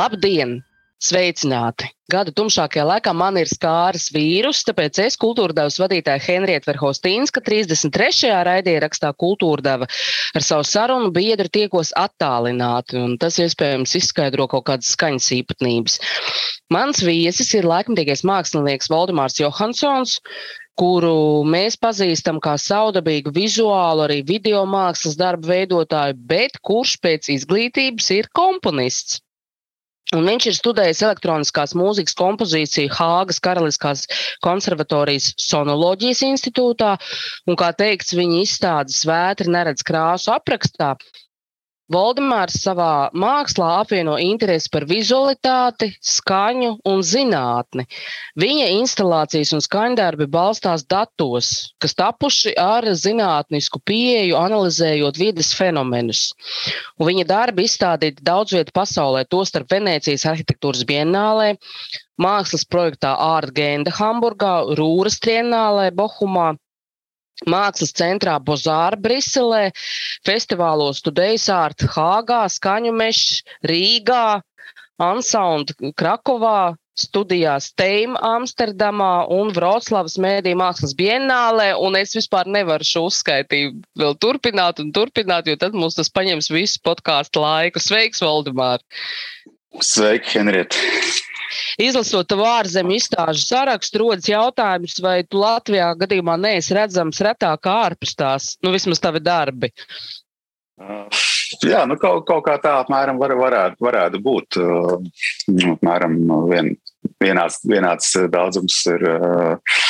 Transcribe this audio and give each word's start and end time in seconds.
Labdien! 0.00 0.52
Sveicināti! 1.00 1.90
Gada 2.12 2.32
tumšākajā 2.32 2.84
laikā 2.88 3.12
man 3.16 3.36
ir 3.40 3.50
skāris 3.50 4.06
vīrus, 4.14 4.62
tāpēc 4.64 5.00
es 5.04 5.18
kultūrdevas 5.20 5.76
vadītāja 5.82 6.22
Henrieta 6.24 6.70
Verhostīnska 6.70 7.42
33. 7.44 8.30
raidierakstā 8.48 9.10
kultūrdeva 9.20 9.90
ar 9.90 10.46
savu 10.46 10.64
sarunu 10.70 11.10
biedru 11.12 11.52
tiekos 11.52 11.92
attālināti, 12.00 12.96
un 12.96 13.18
tas 13.20 13.36
iespējams 13.44 13.96
izskaidro 14.00 14.48
kaut 14.54 14.70
kādas 14.70 14.94
skaņas 14.96 15.30
īpatnības. 15.42 16.00
Mans 16.72 17.04
viesis 17.04 17.52
ir 17.58 17.68
laikmatīgais 17.68 18.24
mākslinieks 18.32 18.88
Valdemārs 18.94 19.36
Johansons, 19.42 20.18
kuru 20.80 21.16
mēs 21.44 21.76
pazīstam 21.76 22.40
kā 22.40 22.56
saudabīgu 22.56 23.34
vizuālu, 23.36 24.06
arī 24.06 24.22
video 24.32 24.64
mākslas 24.64 25.20
darbu 25.20 25.52
veidotāju, 25.52 26.22
bet 26.36 26.62
kurš 26.64 26.96
pēc 27.04 27.34
izglītības 27.36 28.14
ir 28.16 28.32
komponists. 28.32 29.20
Un 30.16 30.26
viņš 30.26 30.46
ir 30.50 30.54
studējis 30.56 31.00
elektroniskās 31.06 31.76
mūzikas 31.78 32.16
kompozīciju 32.18 32.90
Hāgas 32.96 33.38
Karaliskās 33.44 34.06
konservatorijas 34.42 35.28
sonoloģijas 35.38 36.24
institūtā, 36.26 36.96
un, 37.46 37.58
kā 37.60 37.70
teikts, 37.78 38.16
viņa 38.18 38.40
izstādes 38.42 39.04
vētri 39.06 39.54
neredz 39.54 39.86
krāsu 39.86 40.34
aprakstā, 40.34 40.96
Valdemārs 41.90 42.54
savā 42.62 43.10
mākslā 43.18 43.68
apvieno 43.80 44.14
interesi 44.22 44.70
par 44.70 44.84
vizualitāti, 44.86 45.88
skaņu 45.98 46.76
un 46.86 47.02
zinātni. 47.02 47.86
Viņa 48.38 48.68
instalācijas 48.76 49.50
un 49.56 49.64
skaņdarbi 49.64 50.28
balstās 50.30 50.84
datos, 50.86 51.50
kas 51.82 51.96
tapuši 51.98 52.54
ar 52.62 52.86
zinātnisku 52.94 53.82
pieeju, 53.82 54.38
analizējot 54.38 55.18
vidas 55.18 55.50
fenomenus. 55.58 56.28
Un 57.00 57.10
viņa 57.10 57.26
darbi 57.26 57.66
izstādīti 57.66 58.22
daudz 58.22 58.54
vietu 58.54 58.76
pasaulē, 58.76 59.26
tostarp 59.26 59.74
Venecijas 59.74 60.28
arhitektūras 60.30 60.86
bienālē, 60.86 61.56
mākslas 62.22 62.68
projektā 62.70 63.16
Ārta 63.18 63.56
Genda 63.58 63.98
Hamburgā, 63.98 64.54
Rūras 64.78 65.18
trienālē 65.18 65.90
Bohumā, 65.90 66.52
Mākslas 67.48 67.94
centrā 67.96 68.36
Bozāra 68.44 68.98
Briselē, 69.00 69.70
festivālos 70.26 71.00
Tudejs 71.04 71.48
Art 71.52 71.86
Hāgā, 71.94 72.44
Skaņu 72.52 72.92
mešs 72.92 73.40
Rīgā, 73.64 74.42
Ansound 75.00 75.72
Krakovā, 75.96 76.74
studijās 77.00 77.70
Teim 77.80 78.16
Amsterdamā 78.20 79.24
un 79.32 79.54
Vroclavas 79.56 80.18
mēdī 80.20 80.52
mākslas 80.58 80.92
bienālē, 80.98 81.70
un 81.80 81.96
es 81.96 82.12
vispār 82.18 82.50
nevaru 82.50 82.84
šo 82.84 83.06
uzskaitīt 83.08 83.80
vēl 83.96 84.18
turpināt 84.20 84.82
un 84.84 84.92
turpināt, 84.92 85.48
jo 85.48 85.56
tad 85.56 85.78
mums 85.78 85.96
tas 85.96 86.12
paņems 86.12 86.52
visu 86.52 86.82
podkāstu 86.84 87.40
laiku. 87.40 87.80
Sveiks, 87.80 88.20
Valdemār! 88.26 88.84
Sveiki, 89.80 90.36
Henrieta! 90.36 91.28
Izlasot 91.80 92.28
tavu 92.30 92.46
ārzemju 92.48 92.98
izstāžu 92.98 93.44
sarakstu, 93.44 94.02
rodas 94.04 94.28
jautājums, 94.30 94.98
vai 95.02 95.20
tu 95.26 95.40
Latvijā 95.42 95.90
gadījumā 96.00 96.36
neesi 96.40 96.76
redzams 96.76 97.20
retāk 97.24 97.68
ārpus 97.70 98.16
tās, 98.18 98.54
nu 98.64 98.74
vismaz 98.74 99.02
tavi 99.02 99.22
darbi. 99.24 99.72
Uh, 100.80 101.04
jā, 101.66 101.82
nu 101.84 101.98
kaut, 102.00 102.24
kaut 102.28 102.44
kā 102.46 102.56
tā 102.62 102.78
apmēram 102.80 103.18
var, 103.20 103.34
varētu, 103.36 103.82
varētu 103.84 104.20
būt. 104.24 104.60
Uh, 104.60 105.74
apmēram 105.74 106.16
vien, 106.48 106.72
vienāds, 107.20 107.60
vienāds 107.68 108.14
daudzums 108.32 108.78
ir 108.88 109.04
uh, 109.10 109.80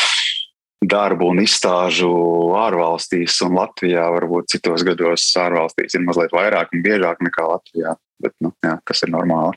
darbu 0.80 1.30
un 1.30 1.42
izstāžu 1.44 2.10
ārvalstīs, 2.58 3.38
un 3.44 3.58
Latvijā 3.58 4.06
varbūt 4.16 4.54
citos 4.56 4.84
gados 4.86 5.26
ārvalstīs 5.38 5.96
ir 5.96 6.06
mazliet 6.06 6.32
vairāk 6.34 6.72
un 6.74 6.84
biežāk 6.84 7.20
nekā 7.26 7.48
Latvijā. 7.52 7.96
Bet, 8.20 8.34
nu, 8.44 8.52
jā, 8.64 8.76
tas 8.84 9.04
ir 9.04 9.12
normāli. 9.12 9.56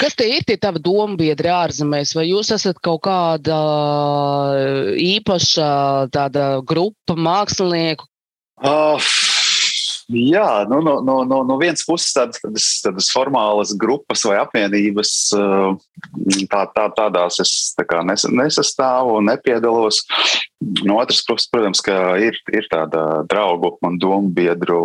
Kas 0.00 0.16
tie 0.18 0.28
ir 0.36 0.46
tie 0.46 0.56
tavi 0.60 0.82
dombiedri 0.82 1.50
ārzemēs? 1.52 2.14
Vai 2.18 2.28
jūs 2.30 2.52
esat 2.54 2.80
kaut 2.82 3.04
kāda 3.06 3.58
īpaša 4.98 5.68
tāda 6.14 6.46
grupa 6.66 7.16
mākslinieku? 7.18 8.08
Uh, 8.62 8.98
jā, 10.12 10.46
nu, 10.70 10.80
no, 10.84 10.98
no, 11.02 11.16
no, 11.26 11.40
no 11.46 11.56
vienas 11.58 11.84
puses 11.86 12.12
tādas, 12.14 12.42
tādas, 12.42 12.66
tādas 12.84 13.10
formālas 13.14 13.72
grupas 13.78 14.22
vai 14.28 14.36
apvienības, 14.42 15.14
tā, 16.50 16.64
tā, 16.74 16.86
tādās 16.98 17.40
es 17.42 17.54
tā 17.78 17.86
kā 17.88 18.02
nes, 18.06 18.26
nesastāvu 18.30 19.18
un 19.18 19.30
nepiedalos. 19.32 20.02
No 20.86 21.00
otras 21.02 21.24
puses, 21.26 21.48
protams, 21.50 21.82
ir, 22.22 22.38
ir 22.54 22.68
tāda 22.70 23.22
draugu 23.30 23.76
un 23.82 23.98
dombiedru 24.02 24.82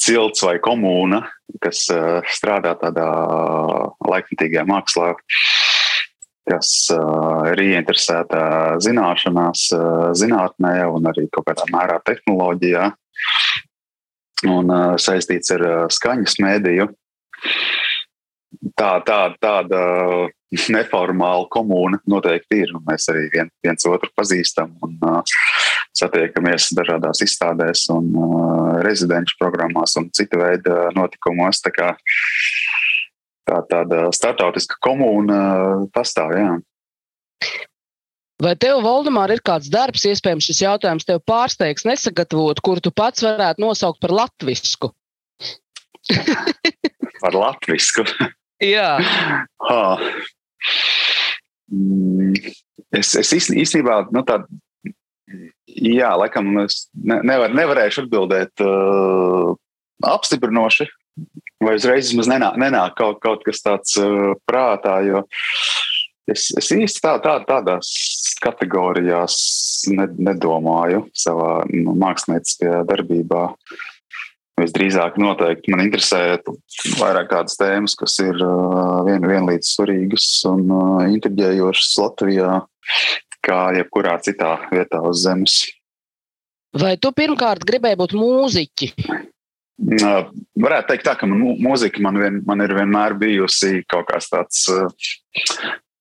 cilts 0.00 0.42
vai 0.44 0.58
komūna, 0.62 1.22
kas 1.62 1.86
uh, 1.94 2.18
strādā 2.28 2.74
tādā 2.80 3.06
laikmatīgajā 4.08 4.64
mākslā, 4.68 5.12
kas 6.48 6.70
uh, 6.94 7.44
ir 7.52 7.62
ieinteresēta 7.66 8.40
zināšanās, 8.84 9.68
uh, 9.76 10.08
zinātnē 10.18 10.80
un 10.90 11.10
arī 11.10 11.28
kaut 11.32 11.48
kādā 11.50 11.68
mērā 11.72 12.00
tehnoloģijā 12.08 12.88
un 14.48 14.72
uh, 14.72 14.96
saistīts 15.00 15.54
ar 15.54 15.66
uh, 15.66 15.78
skaņas 15.92 16.38
mēdīju. 16.42 16.88
Tā, 18.78 18.92
tā, 19.06 19.18
tāda 19.38 19.80
neformāla 20.72 21.46
komūna 21.52 22.00
noteikti 22.08 22.62
ir. 22.64 22.72
Mēs 22.86 23.08
arī 23.12 23.26
vien, 23.34 23.50
viens 23.64 23.84
otru 23.88 24.10
pazīstam 24.16 24.72
un 24.84 24.96
uh, 25.04 25.36
satiekamies 25.96 26.72
dažādās 26.76 27.22
izstādēs 27.24 27.86
un 27.94 28.10
uh, 28.14 28.78
rezidenču 28.84 29.38
programmās 29.40 29.96
un 30.00 30.08
citu 30.14 30.40
veidu 30.40 30.74
notikumos. 30.96 31.62
Tā 31.64 31.72
kā 31.74 31.92
tā, 33.48 33.62
tāda 33.70 34.08
startautiska 34.14 34.78
komūna 34.84 35.40
pastāv. 35.94 36.34
Jā. 36.36 36.56
Vai 38.38 38.54
tev, 38.54 38.84
Valdemār, 38.84 39.32
ir 39.34 39.42
kāds 39.42 39.70
darbs, 39.72 40.04
iespējams, 40.06 40.46
šis 40.46 40.62
jautājums 40.62 41.06
tev 41.08 41.18
pārsteigs, 41.26 41.86
nesagatavot, 41.88 42.60
kuru 42.62 42.84
tu 42.84 42.92
pats 42.94 43.24
varētu 43.26 43.64
nosaukt 43.64 43.98
par 44.04 44.14
latvisku? 44.14 44.92
par 47.24 47.34
latvisku? 47.34 48.06
Jā. 48.74 48.92
Ha. 49.66 49.82
Mm, 51.74 52.38
es, 52.94 53.10
es 53.18 53.34
īstenībā 53.34 54.04
nu, 54.14 54.22
tādu 54.26 54.46
Jā, 55.68 56.12
laikam 56.16 56.54
es 56.64 56.86
ne, 56.96 57.20
nevar, 57.26 57.52
nevarēšu 57.56 58.06
atbildēt 58.06 58.62
uh, 58.64 59.52
apstiprinoši, 60.08 60.88
vai 61.64 61.74
uzreiz 61.76 62.08
vismaz 62.08 62.30
nenāk, 62.30 62.56
nenāk 62.60 62.96
kaut, 62.98 63.20
kaut 63.24 63.44
kas 63.46 63.60
tāds 63.64 63.98
uh, 64.00 64.32
prātā, 64.48 64.98
jo 65.04 65.24
es, 66.30 66.48
es 66.56 66.72
īsti 66.72 67.04
tā, 67.04 67.18
tā, 67.24 67.36
tādās 67.48 67.90
kategorijās 68.44 69.36
ne, 69.92 70.08
nedomāju 70.30 71.04
savā 71.16 71.60
nu, 71.74 71.94
mākslinieckajā 71.98 72.82
darbībā. 72.88 73.44
Visdrīzāk, 74.58 75.20
noteikti 75.22 75.70
man 75.70 75.84
interesē 75.84 76.40
vairāk 76.98 77.28
tādas 77.30 77.54
tēmas, 77.60 77.94
kas 77.98 78.16
ir 78.24 78.40
uh, 78.42 79.04
vien, 79.06 79.22
vienlīdz 79.22 79.76
svarīgas 79.76 80.26
un 80.50 80.64
uh, 80.66 81.04
intriģējošas 81.12 81.92
Latvijā 82.00 82.56
kā 83.48 83.62
jebkurā 83.78 84.18
citā 84.24 84.54
vietā 84.70 85.00
uz 85.08 85.24
Zemes. 85.24 85.58
Vai 86.78 86.96
tu 87.00 87.12
pirmkārt 87.16 87.64
gribēji 87.66 87.98
būt 87.98 88.14
mūziķi? 88.18 88.92
Varētu 89.78 90.90
teikt, 90.90 91.04
tā, 91.06 91.14
ka 91.16 91.26
mūzika 91.30 92.02
man, 92.02 92.18
vien, 92.18 92.40
man 92.46 92.64
ir 92.64 92.74
vienmēr 92.74 93.14
bijusi 93.18 93.84
kaut 93.88 94.08
kāds 94.10 94.26
tāds 94.32 94.64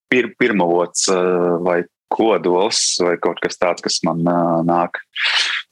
pir, 0.09 0.31
pirmavots 0.41 1.05
vai 1.63 1.83
kodols 2.09 2.97
vai 3.03 3.17
kaut 3.21 3.39
kas 3.43 3.59
tāds, 3.59 3.83
kas 3.85 3.99
man 4.07 4.23
nāk 4.67 4.97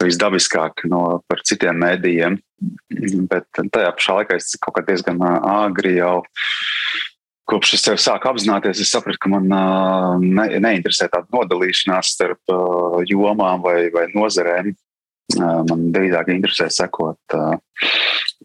visdabiskāk 0.03 0.85
no 0.91 1.21
par 1.29 1.41
citiem 1.47 1.79
mēdījiem. 1.81 2.37
Bet 3.31 3.49
tajā 3.57 3.91
pašā 3.97 4.19
laikā 4.19 4.39
es 4.39 4.53
kaut 4.61 4.77
kā 4.77 4.85
diezgan 4.85 5.19
āgri 5.25 5.97
jau 5.97 6.21
kopš 7.49 7.75
es 7.77 7.85
sev 7.85 7.99
sāku 8.01 8.29
apzināties, 8.31 8.81
es 8.81 8.91
sapratu, 8.93 9.19
ka 9.21 9.31
man 9.31 9.47
ne, 10.23 10.47
neinteresē 10.63 11.09
tāda 11.13 11.29
nodalīšanās 11.35 12.15
starp 12.15 12.55
jomām 13.09 13.63
vai, 13.65 13.87
vai 13.93 14.07
nozarēm. 14.13 14.73
Man 15.35 15.87
drīzāk 15.93 16.29
interesē 16.29 16.67
sekot 16.69 17.35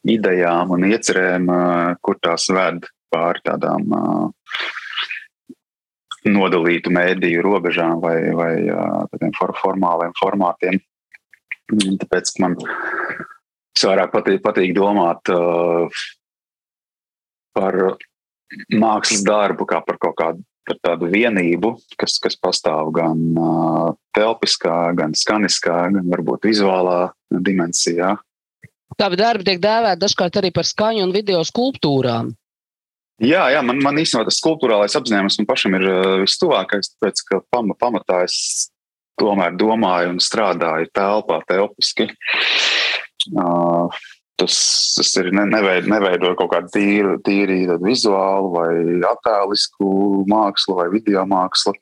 idejām 0.09 0.73
un 0.77 0.87
iecerēm, 0.89 1.51
kur 2.01 2.17
tās 2.25 2.49
ved 2.53 2.89
pāri 3.13 3.43
tādām 3.45 3.89
nodalītu 6.31 6.93
mēdīju 6.93 7.45
robežām 7.45 8.01
vai, 8.05 8.17
vai 8.37 8.55
tādiem 9.13 9.35
for 9.37 9.53
formāliem 9.61 10.13
formātiem. 10.21 10.81
Tāpēc 11.71 12.33
man 12.43 12.57
vairāk 13.81 14.13
patīk, 14.13 14.41
patīk 14.45 14.75
domāt 14.77 15.31
par 17.57 17.79
mākslas 18.75 19.25
darbu 19.27 19.67
kā 19.69 19.83
par 19.87 19.99
kaut 20.03 20.17
kādu 20.19 20.45
par 20.71 20.79
tādu 20.85 21.09
vienību, 21.11 21.73
kas, 21.99 22.19
kas 22.23 22.37
pastāv 22.39 22.93
gan 22.95 23.21
uh, 23.35 23.93
telpiskā, 24.17 24.93
gan 24.99 25.17
skaniskā, 25.17 25.79
gan 25.97 26.11
varbūt 26.13 26.47
vizuālā 26.47 27.11
dimensijā. 27.33 28.15
Tavi 29.01 29.19
darbi 29.19 29.47
tiek 29.47 29.63
dēvēti 29.63 30.03
dažkārt 30.03 30.39
arī 30.41 30.53
par 30.55 30.69
skaņu 30.69 31.07
un 31.07 31.15
video 31.15 31.41
skulptūrām. 31.47 32.35
Jā, 33.21 33.49
jā 33.53 33.61
man, 33.65 33.81
man 33.85 33.99
īstenībā 34.01 34.29
tas 34.29 34.41
kultūrālais 34.45 34.95
apzinājums 34.97 35.41
man 35.41 35.49
pašam 35.49 35.77
ir 35.77 35.87
vistuvākais, 36.23 36.95
tāpēc 36.95 37.25
ka 37.29 37.41
pam, 37.53 37.75
pamatā 37.81 38.23
es 38.29 38.71
tomēr 39.21 39.57
domāju 39.61 40.15
un 40.15 40.23
strādāju 40.25 40.89
telpā, 40.97 41.43
telpiski. 41.49 42.09
Uh, 43.37 43.93
tas, 44.41 44.57
tas 44.97 45.11
ir 45.21 45.31
ne, 45.37 45.45
neveido, 45.51 45.91
neveido 45.93 46.35
kaut 46.39 46.53
kādu 46.55 46.73
tīru, 46.75 47.17
tīri 47.27 47.63
vizuālu 47.83 48.53
vai 48.55 48.71
attēlisku 49.11 49.91
mākslu 50.31 50.79
vai 50.81 50.89
video 50.93 51.27
mākslu. 51.29 51.77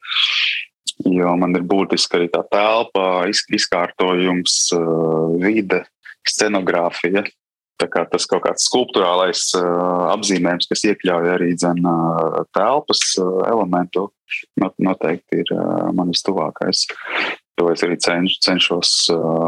Jo 1.07 1.37
man 1.39 1.55
ir 1.55 1.63
būtiski 1.63 2.19
arī 2.19 2.27
tā 2.33 2.43
telpa, 2.51 3.29
izkārtojums, 3.31 4.57
vide, 5.39 5.85
scenogrāfija. 6.27 7.23
Tas 7.79 8.25
kaut 8.27 8.43
kāds 8.43 8.65
skulptūrālais 8.67 9.43
uh, 9.55 10.09
apzīmējums, 10.11 10.67
kas 10.67 10.81
iekļauj 10.89 11.29
arī 11.37 11.53
dzen, 11.55 11.85
uh, 11.87 12.41
telpas 12.51 13.05
uh, 13.23 13.45
elementu, 13.47 14.09
noteikti 14.59 15.45
ir 15.45 15.53
uh, 15.55 15.87
manis 15.95 16.25
tuvākais. 16.27 16.89
To 17.55 17.71
es 17.71 17.87
arī 17.87 18.01
cenš, 18.03 18.41
cenšos 18.43 18.97
uh, 19.15 19.47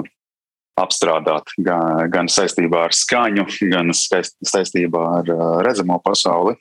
apstrādāt 0.80 1.52
gan, 1.60 2.10
gan 2.12 2.30
saistībā 2.30 2.86
ar 2.88 2.96
skaņu, 2.96 3.46
gan 3.72 3.92
saistībā 3.94 5.04
ar 5.20 5.32
uh, 5.34 5.46
redzamo 5.66 6.00
pasauli. 6.04 6.56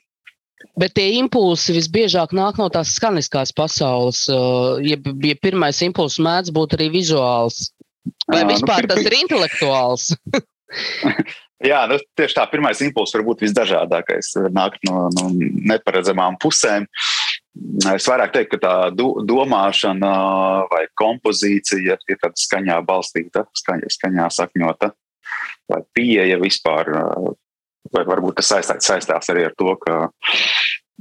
Bet 0.78 0.94
tie 0.96 1.16
impulsi 1.18 1.74
visbiežāk 1.74 2.34
nāk 2.36 2.60
no 2.60 2.68
tās 2.72 2.92
skaniskās 2.96 3.52
pasaules. 3.56 4.26
Ja, 4.84 4.96
ja 5.00 5.36
pirmais 5.40 5.80
impulss 5.84 6.20
mēdz 6.20 6.52
būt 6.56 6.76
arī 6.76 6.90
vizuāls, 6.92 7.70
vai 8.28 8.44
nu, 8.44 8.52
vispār 8.52 8.84
nu, 8.84 8.92
tas 8.92 9.06
ir 9.08 9.16
intelektuāls? 9.22 10.10
Jā, 11.60 11.82
nu, 11.90 11.98
tieši 12.16 12.38
tā, 12.38 12.46
pirmais 12.48 12.78
impulss 12.80 13.12
var 13.12 13.24
būt 13.26 13.42
visdažādākais. 13.44 14.30
Nāk 14.56 14.78
no, 14.88 15.10
no 15.12 15.26
neparedzamām 15.68 16.38
pusēm. 16.40 16.86
Es 17.90 18.06
vairāk 18.06 18.32
teiktu, 18.34 18.56
ka 18.56 18.62
tā 18.62 18.74
do, 18.94 19.08
domāšana 19.26 20.10
vai 20.70 20.84
kompozīcija 20.98 21.96
ir 21.98 22.18
tāda 22.20 22.38
skaņā 22.38 22.78
balstīta, 22.86 23.44
skaņā, 23.58 23.90
skaņā 23.90 24.26
sakņota, 24.36 24.92
vai 25.70 25.80
pieeja 25.96 26.38
vispār. 26.42 26.92
Vai 27.90 28.04
varbūt 28.06 28.36
tas 28.38 28.50
saistās, 28.52 28.84
saistās 28.86 29.30
arī 29.32 29.46
ar 29.48 29.54
to, 29.58 29.72
ka 29.80 29.94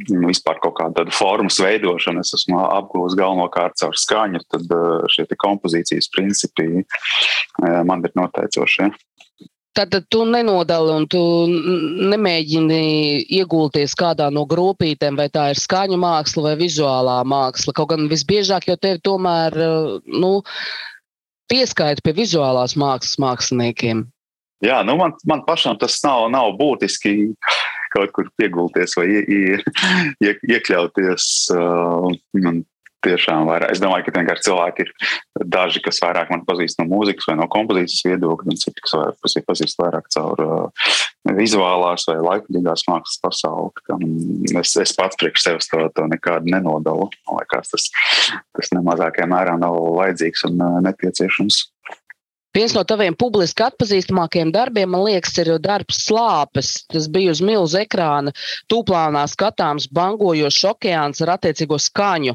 nu, 0.07 0.29
vispār 0.29 0.57
kaut 0.63 0.77
kādu 0.79 1.11
formas 1.13 1.59
veidošanu 1.61 2.23
es 2.23 2.31
esmu 2.37 2.61
apgūlis 2.63 3.17
galvenokārt 3.19 3.77
caur 3.81 3.99
skaņu, 3.99 4.41
tad 4.49 4.73
šie 5.13 5.27
kompozīcijas 5.37 6.09
principi 6.15 6.85
man 7.85 8.07
ir 8.07 8.15
noteicošie. 8.17 8.89
Tad 9.77 9.94
tu 10.12 10.24
nenodali 10.25 10.92
un 10.92 11.06
tu 11.07 11.21
nemēģini 12.10 12.80
iegulties 13.38 13.94
kādā 13.95 14.27
no 14.33 14.44
grupītēm, 14.50 15.19
vai 15.19 15.30
tā 15.31 15.51
ir 15.54 15.62
skaņu 15.62 16.00
māksla 16.01 16.50
vai 16.50 16.56
vizuālā 16.60 17.19
māksla. 17.24 17.75
Kaut 17.77 17.92
gan 17.94 18.10
visbiežāk 18.12 18.68
jau 18.68 18.75
tevi 18.81 19.00
tomēr 19.06 19.56
nu, 20.10 20.31
pieskaita 21.51 22.04
pie 22.04 22.16
vizuālās 22.18 22.75
mākslas 22.80 23.21
māksliniekiem. 23.21 24.07
Jā, 24.66 24.81
nu 24.83 24.98
man, 25.00 25.13
man 25.30 25.45
pašam 25.48 25.77
tas 25.80 26.01
nav, 26.04 26.25
nav 26.33 26.57
būtiski 26.60 27.13
kaut 27.94 28.12
kur 28.13 28.27
piegulties 28.38 28.98
vai 28.98 29.07
ie, 29.13 29.21
ie, 29.24 29.62
ie, 30.25 30.33
iekļauties. 30.56 31.30
Uh, 31.56 32.10
man 32.44 32.63
tiešām 33.05 33.47
vairāk. 33.49 33.73
Es 33.73 33.81
domāju, 33.81 34.07
ka 34.07 34.15
vienkārši 34.17 34.45
cilvēki 34.47 34.85
ir 34.85 34.91
daži, 35.51 35.81
kas 35.85 36.01
vairāk 36.03 36.31
man 36.33 36.43
pazīst 36.47 36.81
no 36.81 36.87
mūzikas 36.89 37.29
vai 37.29 37.37
no 37.39 37.47
kompozīcijas 37.51 38.05
viedokļa, 38.07 38.51
un 38.51 38.59
citi, 38.59 38.83
kas 38.83 38.95
vairāk 38.97 39.47
pazīst 39.49 39.81
vairāk 39.81 40.11
caur 40.15 40.43
uh, 40.45 40.93
vizuālās 41.39 42.07
vai 42.09 42.17
laikmatīgās 42.25 42.85
mākslas 42.89 43.19
pasauli. 43.23 44.53
Es, 44.59 44.75
es 44.81 44.95
pats 44.97 45.19
priekš 45.19 45.47
sevis 45.47 45.71
to, 45.71 45.81
to 45.95 46.07
nekādu 46.11 46.51
nenodalu. 46.53 47.09
Man 47.29 47.41
liekas, 47.41 47.73
tas, 47.73 47.89
tas 48.57 48.71
nemazākajā 48.75 49.27
mērā 49.29 49.57
nav 49.61 49.77
vajadzīgs 49.99 50.47
un 50.51 50.63
uh, 50.63 50.79
nepieciešams. 50.87 51.65
Viens 52.57 52.73
no 52.73 52.81
taviem 52.81 53.13
publiski 53.13 53.61
atpazīstamākajiem 53.61 54.49
darbiem, 54.51 54.89
man 54.89 55.03
liekas, 55.05 55.35
ir 55.37 55.51
darbs 55.61 55.99
slāpes. 56.07 56.79
Tas 56.89 57.05
bija 57.11 57.35
uz 57.35 57.43
milzu 57.45 57.77
ekrāna, 57.83 58.33
tūplānā 58.73 59.27
skatāms, 59.29 59.85
bangojošs 59.93 60.65
okeāns 60.71 61.21
ar 61.21 61.35
attiecīgo 61.35 61.77
skaņu. 61.77 62.33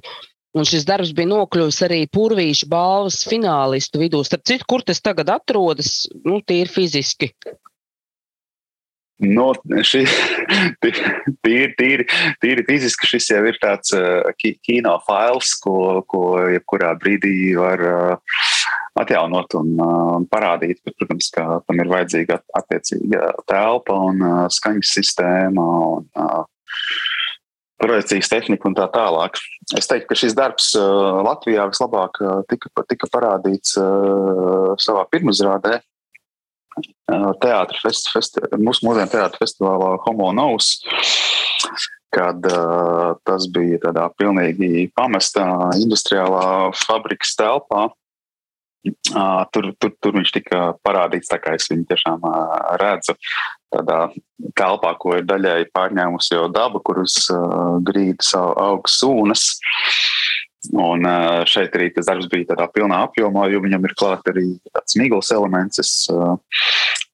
Un 0.55 0.67
šis 0.69 0.87
darbs 0.87 1.11
bija 1.17 1.33
nokļuvis 1.33 1.81
arī 1.83 2.05
Purvīša 2.15 2.69
balvas 2.71 3.25
finālistu 3.27 3.99
vidū. 3.99 4.23
Starp 4.27 4.45
citu, 4.47 4.67
kur 4.71 4.85
tas 4.87 5.03
tagad 5.03 5.33
atrodas, 5.35 6.05
nu, 6.23 6.39
tīri 6.47 6.71
fiziski. 6.71 7.33
No, 9.25 9.53
šī, 9.87 10.03
tīri, 11.47 11.69
tīri, 11.79 12.07
tīri 12.43 12.65
fiziski 12.67 13.09
šis 13.13 13.29
jau 13.31 13.43
ir 13.47 13.59
tāds 13.63 13.95
uh, 13.95 14.27
kino 14.67 14.97
fails, 15.07 15.53
ko, 15.63 16.03
ko 16.11 16.25
jebkurā 16.51 16.93
brīdī 16.99 17.55
var 17.59 17.85
uh, 17.87 18.41
atjaunot 18.99 19.55
un 19.59 19.71
uh, 19.79 20.17
parādīt. 20.31 20.83
Bet, 20.87 20.97
protams, 20.99 21.31
ka 21.35 21.47
tam 21.67 21.83
ir 21.83 21.91
vajadzīga 21.95 22.41
attiecīga 22.59 23.31
telpa 23.51 24.01
un 24.11 24.23
uh, 24.23 24.43
skaņas 24.51 24.97
sistēma. 24.99 25.69
Un, 25.95 26.11
uh, 26.19 26.43
projekcijas 27.85 28.31
tehnika 28.33 28.69
un 28.69 28.77
tā 28.77 28.87
tālāk. 28.93 29.39
Es 29.77 29.89
teiktu, 29.91 30.11
ka 30.11 30.19
šis 30.19 30.37
darbs 30.37 30.73
uh, 30.79 31.21
Latvijā 31.25 31.67
vislabāk 31.71 32.21
uh, 32.23 32.39
tika, 32.51 32.71
tika 32.89 33.11
parādīts 33.13 33.77
uh, 33.81 34.73
savā 34.81 35.05
pirmizrādē. 35.13 35.81
Teātris, 37.39 38.01
festi, 38.11 38.41
mūsu 38.59 38.83
mūsdienu 38.83 39.13
teātris 39.13 39.39
festivālā 39.45 39.93
Homo 40.03 40.33
Novs, 40.35 40.81
kad 42.15 42.49
uh, 42.49 43.15
tas 43.27 43.47
bija 43.55 43.79
tādā 43.85 44.09
pilnīgi 44.19 44.89
pamestā 44.97 45.47
industriālā 45.79 46.73
fabrikas 46.81 47.37
telpā. 47.39 47.91
Uh, 48.85 49.45
tur, 49.55 49.71
tur, 49.81 49.95
tur 50.03 50.13
viņš 50.19 50.33
tika 50.35 50.65
parādīts 50.85 51.31
tā, 51.31 51.39
kā 51.41 51.55
es 51.57 51.71
viņu 51.71 51.87
tiešām 51.89 52.27
uh, 52.29 52.75
redzu 52.83 53.15
tādā 53.73 54.01
telpā, 54.59 54.93
ko 55.01 55.17
ir 55.19 55.27
daļēji 55.29 55.71
pārņēmusi 55.75 56.37
jau 56.37 56.49
daba, 56.53 56.83
kuras 56.85 57.17
uh, 57.33 57.79
grīdas 57.85 58.35
aug 58.37 58.91
sūnas. 58.91 59.49
Un 60.73 61.05
uh, 61.05 61.43
šeit 61.49 61.75
arī 61.77 61.91
tas 61.93 62.09
darbs 62.09 62.29
bija 62.33 62.55
tādā 62.55 62.69
pilnā 62.73 63.03
apjomā, 63.09 63.49
jo 63.53 63.61
viņam 63.65 63.85
ir 63.85 63.97
klāts 64.01 64.31
arī 64.33 64.47
tāds 64.73 64.97
miglas 65.01 65.33
elements. 65.35 65.81
Es 65.83 65.93
uh, 66.13 66.39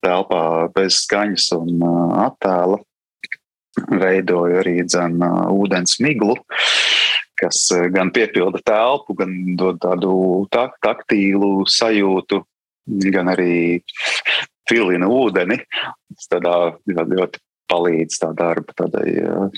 telpā 0.05 0.45
bez 0.75 1.03
skaņas 1.07 1.51
un 1.59 1.83
uh, 1.83 2.15
attēla 2.29 2.79
veidoju 4.01 4.61
arī 4.61 4.81
dzen, 4.87 5.19
uh, 5.23 5.51
ūdens 5.55 5.99
miglu, 6.05 6.37
kas 7.41 7.67
uh, 7.75 7.89
gan 7.93 8.13
piepilda 8.15 8.63
telpu, 8.67 9.17
gan 9.19 9.35
dod 9.59 9.81
tādu 9.83 10.15
tak 10.55 10.79
taktīlu 10.85 11.67
sajūtu, 11.71 12.43
gan 13.15 13.31
arī 13.35 13.81
filina 14.71 15.11
ūdeni. 15.11 15.61
Tas 16.17 16.31
tādā 16.31 16.57
ļoti 16.87 17.43
palīdz 17.71 18.23
tā 18.23 18.33
darba 18.39 18.75
tādai 18.79 19.51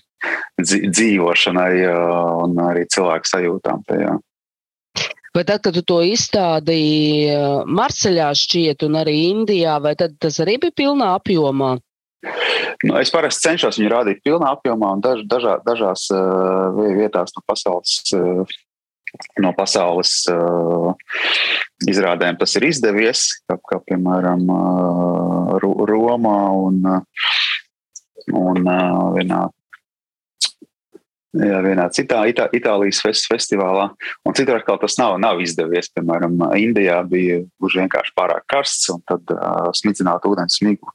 dzīvošanai 0.63 1.73
un 2.45 2.61
arī 2.67 2.85
cilvēku 2.93 3.31
sajūtām 3.31 3.87
tajā. 3.89 4.19
Vai 5.33 5.47
tad, 5.49 5.63
kad 5.65 5.73
tu 5.73 5.81
to 5.89 6.03
izstādīji 6.05 7.33
Marseļā 7.65 8.27
šķiet 8.37 8.85
un 8.85 8.99
arī 9.01 9.15
Indijā, 9.31 9.79
vai 9.81 9.95
tad 9.97 10.19
tas 10.21 10.37
arī 10.45 10.59
bija 10.61 10.77
pilnā 10.83 11.15
apjomā? 11.17 11.79
Nu, 12.83 12.99
es 13.01 13.11
parasti 13.15 13.49
cenšos 13.49 13.79
viņu 13.81 13.91
rādīt 13.91 14.21
pilnā 14.27 14.53
apjomā 14.57 14.93
un 14.97 15.01
daž, 15.03 15.25
dažā, 15.31 15.57
dažās 15.67 16.05
uh, 16.15 16.77
vietās 16.99 17.33
no 17.35 17.43
pasaules 17.49 18.13
uh, 18.15 18.53
no 19.43 19.53
pasaules 19.57 20.23
uh, 20.33 20.93
izrādēm 21.89 22.39
tas 22.41 22.55
ir 22.59 22.69
izdevies, 22.69 23.25
kā, 23.49 23.59
kā 23.71 23.81
piemēram 23.89 24.45
uh, 24.53 25.57
Romā 25.63 26.39
un, 26.59 26.85
un 28.29 28.63
uh, 28.63 29.11
vienā. 29.17 29.43
Jā, 31.33 31.63
vienā 31.65 31.87
citā 31.97 32.27
Itā, 32.29 32.45
Itālijas 32.53 32.99
fest, 33.01 33.25
festivālā, 33.31 33.87
un 34.29 34.35
citur 34.37 34.59
atkal 34.59 34.77
tas 34.83 34.99
nav, 35.01 35.15
nav 35.17 35.39
izdevies. 35.41 35.89
Piemēram, 35.97 36.37
Indijā 36.61 36.99
bija 37.09 37.39
gluži 37.57 37.81
vienkārši 37.81 38.13
pārāk 38.19 38.45
karsts, 38.53 38.91
un 38.93 39.01
tad 39.09 39.33
uh, 39.33 39.71
smidzināt 39.73 40.29
ūdens 40.29 40.61
smiglu 40.61 40.93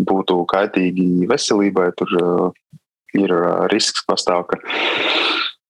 būtu 0.00 0.38
kaitīgi 0.48 1.28
veselībai. 1.28 1.90
Tur 2.00 2.16
uh, 2.22 2.80
ir 3.20 3.36
risks 3.68 4.04
pastāv, 4.08 4.46
ka 4.48 4.62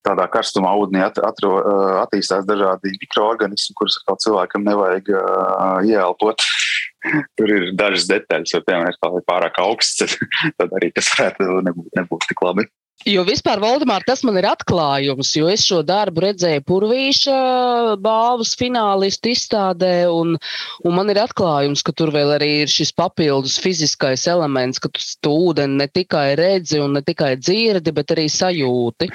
tādā 0.06 0.28
karstumā 0.32 0.72
ūdenī 0.80 1.02
at, 1.06 1.20
atro, 1.26 1.58
attīstās 2.04 2.46
dažādi 2.48 2.94
mikroorganismi, 3.02 3.76
kurus 3.78 3.98
cilvēkam 4.24 4.66
nevajag 4.66 5.12
uh, 5.12 5.84
ieelpot. 5.86 6.46
Tur 7.38 7.52
ir 7.52 7.68
dažas 7.78 8.08
detaļas, 8.10 8.54
jo, 8.54 8.62
piemēram, 8.66 8.96
ja 8.96 9.12
ir 9.20 9.28
pārāk 9.28 9.60
augsts, 9.62 10.16
tad 10.58 10.74
arī 10.78 10.90
tas 10.96 11.12
varētu 11.14 11.60
nebūt, 11.68 11.92
nebūt 12.00 12.28
tik 12.32 12.42
labi. 12.46 12.66
Jo 13.04 13.22
vispār, 13.28 13.60
Valdemār, 13.60 14.02
tas 14.08 14.22
man 14.24 14.38
ir 14.40 14.46
atklājums, 14.48 15.34
jo 15.36 15.50
es 15.52 15.66
šo 15.68 15.82
darbu 15.86 16.22
redzēju 16.24 16.64
Purvīša 16.66 17.36
balvas 18.02 18.54
finālistu 18.56 19.30
izstādē, 19.34 20.08
un, 20.08 20.38
un 20.80 20.96
man 20.96 21.12
ir 21.12 21.20
atklājums, 21.20 21.84
ka 21.86 21.92
tur 21.92 22.10
vēl 22.14 22.32
arī 22.38 22.50
ir 22.64 22.72
šis 22.72 22.94
papildus 22.96 23.60
fiziskais 23.62 24.24
elements, 24.32 24.80
ka 24.80 24.88
tu, 24.88 25.04
tu 25.22 25.34
ūdeni 25.50 25.82
ne 25.84 25.90
tikai 25.92 26.30
redzi 26.40 26.80
un 26.82 26.96
ne 26.96 27.04
tikai 27.04 27.34
dzirdi, 27.36 27.94
bet 27.94 28.16
arī 28.16 28.30
sajūti. 28.32 29.12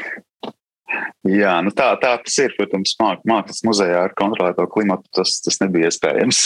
Jā, 1.28 1.58
nu 1.66 1.74
tā, 1.76 1.92
tā 2.02 2.16
tas 2.24 2.38
ir. 2.42 2.54
Protams, 2.58 2.96
māk, 3.02 3.26
mākslas 3.30 3.64
muzejā 3.68 4.06
ar 4.08 4.16
kontrolēto 4.18 4.66
klimatu 4.72 5.08
tas, 5.20 5.38
tas 5.46 5.60
nebija 5.64 5.92
iespējams. 5.92 6.46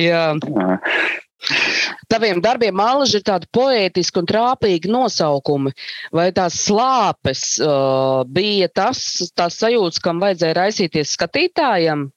Jā. 0.00 0.24
Taviem 2.10 2.38
darbiem 2.42 2.74
mālaži 2.78 3.18
ir 3.18 3.24
tādi 3.26 3.48
poētiski 3.54 4.20
un 4.20 4.28
trāpīgi 4.30 4.90
nosaukumi. 4.92 5.72
Vai 6.14 6.28
tās 6.36 6.60
slāpes 6.68 7.44
uh, 7.62 8.22
bija 8.30 8.68
tas, 8.70 9.02
tās 9.34 9.58
sajūtas, 9.62 10.02
kam 10.04 10.22
vajadzēja 10.22 10.58
raisīties 10.60 11.16
skatītājam? 11.16 12.10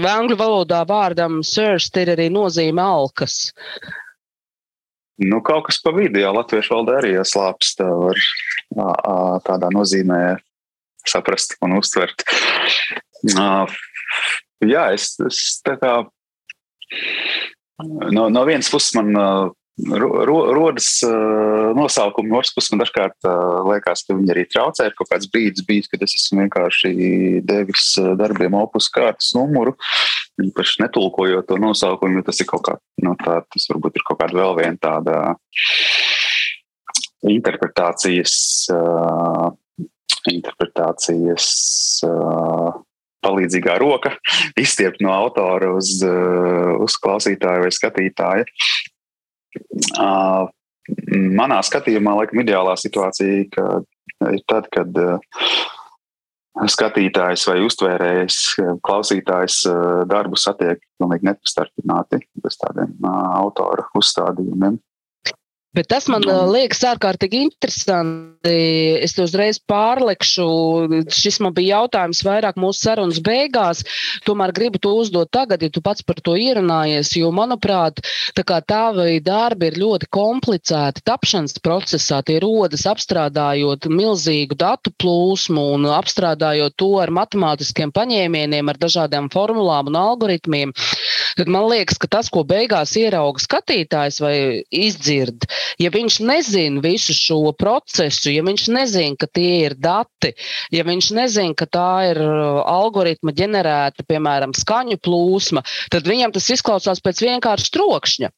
Vai 0.00 0.12
angļu 0.16 0.38
valodā 0.40 0.80
vārdam 0.88 1.42
sirst 1.46 1.98
ir 2.00 2.14
arī 2.16 2.30
nozīme 2.32 2.82
alkas? 2.82 3.52
Nu, 5.20 5.42
kaut 5.44 5.66
kas 5.68 5.80
pa 5.84 5.92
vidu, 5.92 6.22
jā, 6.22 6.30
latviešu 6.32 6.74
valodā 6.74 7.00
arī 7.00 7.14
ieslāpst. 7.18 7.80
Tā 7.80 7.88
var 7.88 9.40
tādā 9.44 9.68
nozīmē 9.74 10.38
saprast 11.08 11.56
un 11.64 11.76
uztvert. 11.78 12.24
Jā, 14.60 14.84
es, 14.94 15.12
es 15.24 15.60
tā 15.64 15.76
kā 15.80 15.92
no, 18.12 18.28
no 18.32 18.44
vienas 18.48 18.70
puses 18.72 18.94
man 18.96 19.12
ro, 19.78 20.40
rodas 20.56 20.88
nosaukumi, 21.76 22.30
no 22.30 22.40
otras 22.40 22.54
puses 22.56 22.72
man 22.72 22.82
dažkārt 22.82 23.28
liekas, 23.68 24.04
ka 24.06 24.16
viņi 24.16 24.34
arī 24.34 24.44
traucē. 24.50 24.88
Ir 24.88 24.96
kaut 24.98 25.10
kāds 25.12 25.30
brīdis 25.32 25.66
bijis, 25.66 25.90
kad 25.90 26.02
es 26.06 26.16
esmu 26.18 26.44
vienkārši 26.44 26.92
devis 27.46 27.92
darbiem 28.20 28.56
opus 28.60 28.90
kārtas 28.92 29.32
numuru, 29.36 29.76
īpaši 30.42 30.84
netulkojot 30.84 31.48
to 31.48 31.60
nosaukumu, 31.60 32.20
jo 32.20 32.28
tas 32.28 32.42
ir 32.42 32.50
kaut 32.50 32.66
kā, 32.68 32.76
nu, 33.04 33.16
tā, 33.20 33.40
tas 33.48 33.70
varbūt 33.72 34.00
ir 34.00 34.06
kaut 34.08 34.22
kāda 34.22 34.40
vēl 34.40 34.56
viena 34.62 34.80
tāda 34.80 35.18
interpretācijas, 37.28 38.34
uh, 38.72 39.50
interpretācijas 40.30 41.48
uh, 42.06 42.80
palīdzīgā 43.24 43.76
roka 43.80 44.14
izstiept 44.60 45.02
no 45.04 45.12
autora 45.12 45.74
uz, 45.76 45.98
uh, 46.06 46.76
uz 46.80 46.96
klausītāju 47.02 47.66
vai 47.66 47.74
skatītāju. 47.74 48.48
Manā 51.40 51.60
skatījumā, 51.66 52.16
laikam, 52.18 52.42
ideālā 52.42 52.74
situācija 52.80 53.44
ka 53.54 53.66
ir 54.34 54.42
tad, 54.50 54.66
kad 54.74 54.96
skatītājs 56.70 57.46
vai 57.48 57.58
uztvērējs, 57.64 58.38
klausītājs 58.84 59.62
darbu 60.10 60.38
satiek 60.40 60.82
pilnīgi 60.98 61.28
nepastarpināti 61.30 62.20
bez 62.42 62.58
tādiem 62.60 62.96
autora 63.06 63.86
uzstādījumiem. 63.96 64.80
Bet 65.70 65.86
tas 65.86 66.08
man 66.10 66.24
uh, 66.26 66.48
liekas 66.50 66.80
ārkārtīgi 66.82 67.44
interesanti. 67.46 68.54
Es 69.06 69.12
to 69.14 69.22
uzreiz 69.28 69.60
pārlekšu. 69.70 70.46
Šis 71.14 71.38
man 71.44 71.54
bija 71.54 71.78
jautājums 71.78 72.24
vairāk 72.26 72.58
mūsu 72.58 72.88
sarunas 72.88 73.20
beigās. 73.22 73.84
Tomēr 74.26 74.50
gribu 74.56 74.80
to 74.82 74.96
uzdot 74.98 75.30
tagad, 75.30 75.62
ja 75.62 75.70
tu 75.70 75.82
pats 75.84 76.02
par 76.02 76.18
to 76.26 76.34
ierunājies. 76.34 77.12
Jo, 77.20 77.30
manuprāt, 77.30 78.02
tavi 78.34 79.20
darbi 79.22 79.70
ir 79.70 79.78
ļoti 79.78 80.08
komplicēti. 80.10 81.04
Tapšanas 81.06 81.62
procesā 81.62 82.18
tie 82.26 82.40
rodas 82.42 82.88
apstrādājot 82.90 83.86
milzīgu 83.94 84.58
datu 84.58 84.90
plūsmu 84.98 85.68
un 85.76 85.86
apstrādājot 85.94 86.74
to 86.82 86.90
ar 86.98 87.14
matemātiskiem 87.14 87.94
paņēmieniem, 87.94 88.74
ar 88.74 88.82
dažādām 88.88 89.30
formulām 89.30 89.94
un 89.94 90.02
algoritmiem. 90.02 90.74
Tad 91.40 91.48
man 91.48 91.70
liekas, 91.70 91.96
ka 91.96 92.08
tas, 92.12 92.28
ko 92.28 92.42
beigās 92.44 92.90
ierauga 93.00 93.40
skatītājs 93.40 94.18
vai 94.20 94.34
izdzird, 94.68 95.46
ja 95.80 95.88
viņš 95.94 96.18
nezina 96.28 96.82
visu 96.84 97.16
šo 97.16 97.54
procesu, 97.56 98.28
ja 98.34 98.42
viņš 98.44 98.66
nezina, 98.76 99.16
ka 99.16 99.24
tie 99.38 99.54
ir 99.70 99.76
dati, 99.80 100.34
ja 100.74 100.84
viņš 100.84 101.08
nezina, 101.16 101.56
ka 101.56 101.64
tā 101.64 101.92
ir 102.10 102.20
uh, 102.20 102.60
algoritma 102.68 103.32
ģenerēta, 103.32 104.04
piemēram, 104.04 104.52
skaņu 104.52 105.00
plūsma, 105.00 105.64
tad 105.94 106.12
viņam 106.12 106.36
tas 106.36 106.50
izklausās 106.52 107.00
pēc 107.00 107.24
vienkārša 107.24 107.72
trokšņa. 107.78 108.30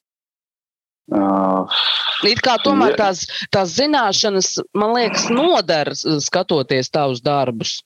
Uh, 1.11 1.83
It 2.23 2.39
kā 2.39 2.55
tomēr 2.63 2.95
tās, 2.95 3.25
tās 3.51 3.75
zināšanas, 3.75 4.53
man 4.79 4.95
liekas, 4.95 5.27
nodara 5.27 5.91
skatoties 6.23 6.87
tavus 6.93 7.19
darbus. 7.25 7.81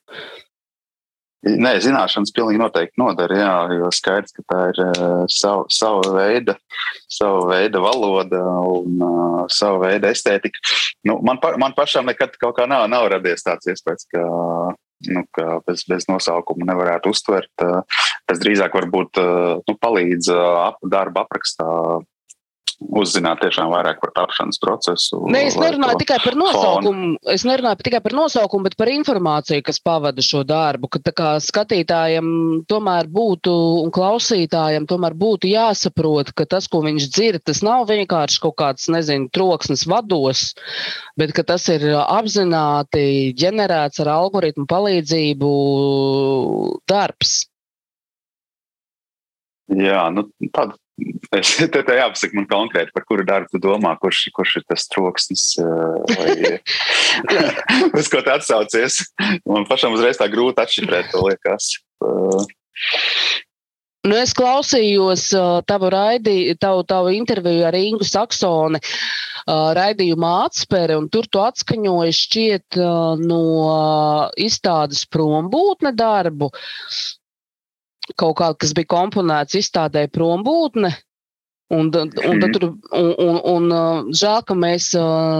Nē, 1.45 1.75
zināšanas 1.85 2.33
pilnīgi 2.33 2.57
noteikti 2.57 2.97
noder, 2.97 3.31
jā, 3.37 3.51
jo 3.77 3.91
skaidrs, 3.93 4.33
ka 4.33 4.43
tā 4.49 4.61
ir 4.71 4.79
uh, 4.87 5.25
sava, 5.29 5.67
sava, 5.69 6.09
veida, 6.15 6.55
sava 7.13 7.43
veida 7.51 7.81
valoda 7.83 8.41
un 8.65 9.03
uh, 9.05 9.43
sava 9.53 9.83
veida 9.85 10.09
estētika. 10.09 10.57
Nu, 11.05 11.19
man, 11.21 11.37
pa, 11.43 11.53
man 11.61 11.77
pašam 11.77 12.09
nekad 12.09 12.33
kaut 12.41 12.57
kā 12.57 12.65
nav, 12.69 12.87
nav 12.89 13.05
radies 13.13 13.45
tāds 13.45 13.69
iespējas, 13.69 14.09
ka, 14.09 14.25
nu, 15.13 15.23
ka 15.37 15.59
bez, 15.69 15.85
bez 15.87 16.09
nosaukuma 16.09 16.65
nevarētu 16.71 17.13
uztvert. 17.13 17.53
Uh, 17.61 17.85
tas 18.25 18.41
drīzāk 18.41 18.73
varbūt 18.73 19.21
uh, 19.21 19.61
nu, 19.61 19.77
palīdz 19.77 20.33
uh, 20.33 20.43
ap, 20.65 20.81
darba 20.89 21.27
aprakstā 21.27 21.69
uzzināt 22.77 23.41
tiešām 23.41 23.71
vairāk 23.71 23.99
par 24.01 24.11
tapšanas 24.15 24.59
procesu. 24.61 25.19
Ne, 25.33 25.47
es 25.49 25.57
nerunāju 25.59 25.99
tikai 26.03 26.19
par 26.23 26.37
nosaukumu, 26.37 27.07
fonu. 27.17 27.33
es 27.33 27.45
nerunāju 27.47 27.81
tikai 27.87 28.01
par 28.05 28.15
nosaukumu, 28.17 28.67
bet 28.67 28.77
par 28.79 28.91
informāciju, 28.93 29.63
kas 29.65 29.81
pavada 29.83 30.23
šo 30.25 30.43
darbu. 30.47 30.89
Ka 30.93 31.01
kā 31.17 31.31
skatītājam 31.43 32.29
tomēr 32.69 33.09
būtu 33.11 33.53
un 33.81 33.91
klausītājam 33.93 34.87
tomēr 34.89 35.17
būtu 35.17 35.49
jāsaprot, 35.51 36.31
ka 36.37 36.45
tas, 36.49 36.69
ko 36.71 36.83
viņš 36.85 37.09
dzird, 37.09 37.45
tas 37.49 37.63
nav 37.65 37.87
vienkārši 37.89 38.41
kaut 38.45 38.57
kāds, 38.61 38.87
nezinu, 38.93 39.31
troksnis 39.33 39.87
vados, 39.89 40.51
bet 41.17 41.33
ka 41.37 41.45
tas 41.47 41.65
ir 41.73 41.89
apzināti 42.03 43.33
ģenerēts 43.37 44.05
ar 44.05 44.13
algoritmu 44.19 44.67
palīdzību 44.69 45.53
darbs. 46.89 47.39
Jā, 49.67 50.05
nu, 50.15 50.29
tāda 50.55 50.77
Es 51.35 51.53
te 51.73 51.81
tā 51.85 51.97
jāpasaka 51.99 52.37
man 52.37 52.47
konkrēti, 52.49 52.93
par 52.95 53.05
kuru 53.09 53.25
darbu 53.27 53.51
tu 53.53 53.61
domā, 53.61 53.93
kurš, 54.01 54.27
kurš 54.35 54.57
ir 54.61 54.67
tas 54.69 54.87
troksnis, 54.91 55.49
vai 55.59 56.57
uz 57.99 58.09
ko 58.11 58.23
tu 58.23 58.33
atsaucies. 58.33 59.01
Man 59.45 59.67
pašam 59.69 59.97
uzreiz 59.97 60.19
tā 60.19 60.29
grūti 60.31 60.63
atšifrēt, 60.63 61.11
to 61.13 61.25
liekas. 61.27 61.75
Nu, 64.07 64.15
es 64.15 64.31
klausījos 64.37 65.27
uh, 65.35 65.59
tavu, 65.67 65.89
raidi, 65.91 66.55
tavu, 66.61 66.85
tavu 66.87 67.11
interviju 67.11 67.65
ar 67.67 67.75
Ingu 67.75 68.05
Saksoni 68.07 68.79
uh, 68.79 69.73
raidījumā 69.75 70.33
atspēri, 70.45 70.95
un 70.95 71.09
tur 71.11 71.27
tu 71.27 71.41
atskaņoji 71.43 72.15
šķiet 72.15 72.79
no 73.19 73.41
izstādes 74.39 75.03
prombūtne 75.11 75.91
darbu 75.97 76.53
kaut 78.15 78.37
kā, 78.39 78.53
kas 78.55 78.73
bija 78.77 78.93
komponēts 78.95 79.57
izstādē 79.59 80.07
prombūtne. 80.13 80.93
Un, 81.67 81.89
un, 81.91 82.11
un, 82.23 82.37
mhm. 82.37 82.51
tur, 82.55 82.65
un, 82.95 83.09
un, 83.19 83.39
un 83.51 84.11
žēl, 84.15 84.43
ka 84.47 84.55
mēs 84.55 84.93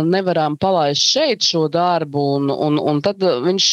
nevaram 0.10 0.58
palaist 0.60 1.08
šeit 1.08 1.46
šo 1.48 1.68
darbu. 1.72 2.26
Un, 2.42 2.52
un, 2.52 2.82
un 2.82 3.00
tad 3.06 3.24
viņš 3.24 3.70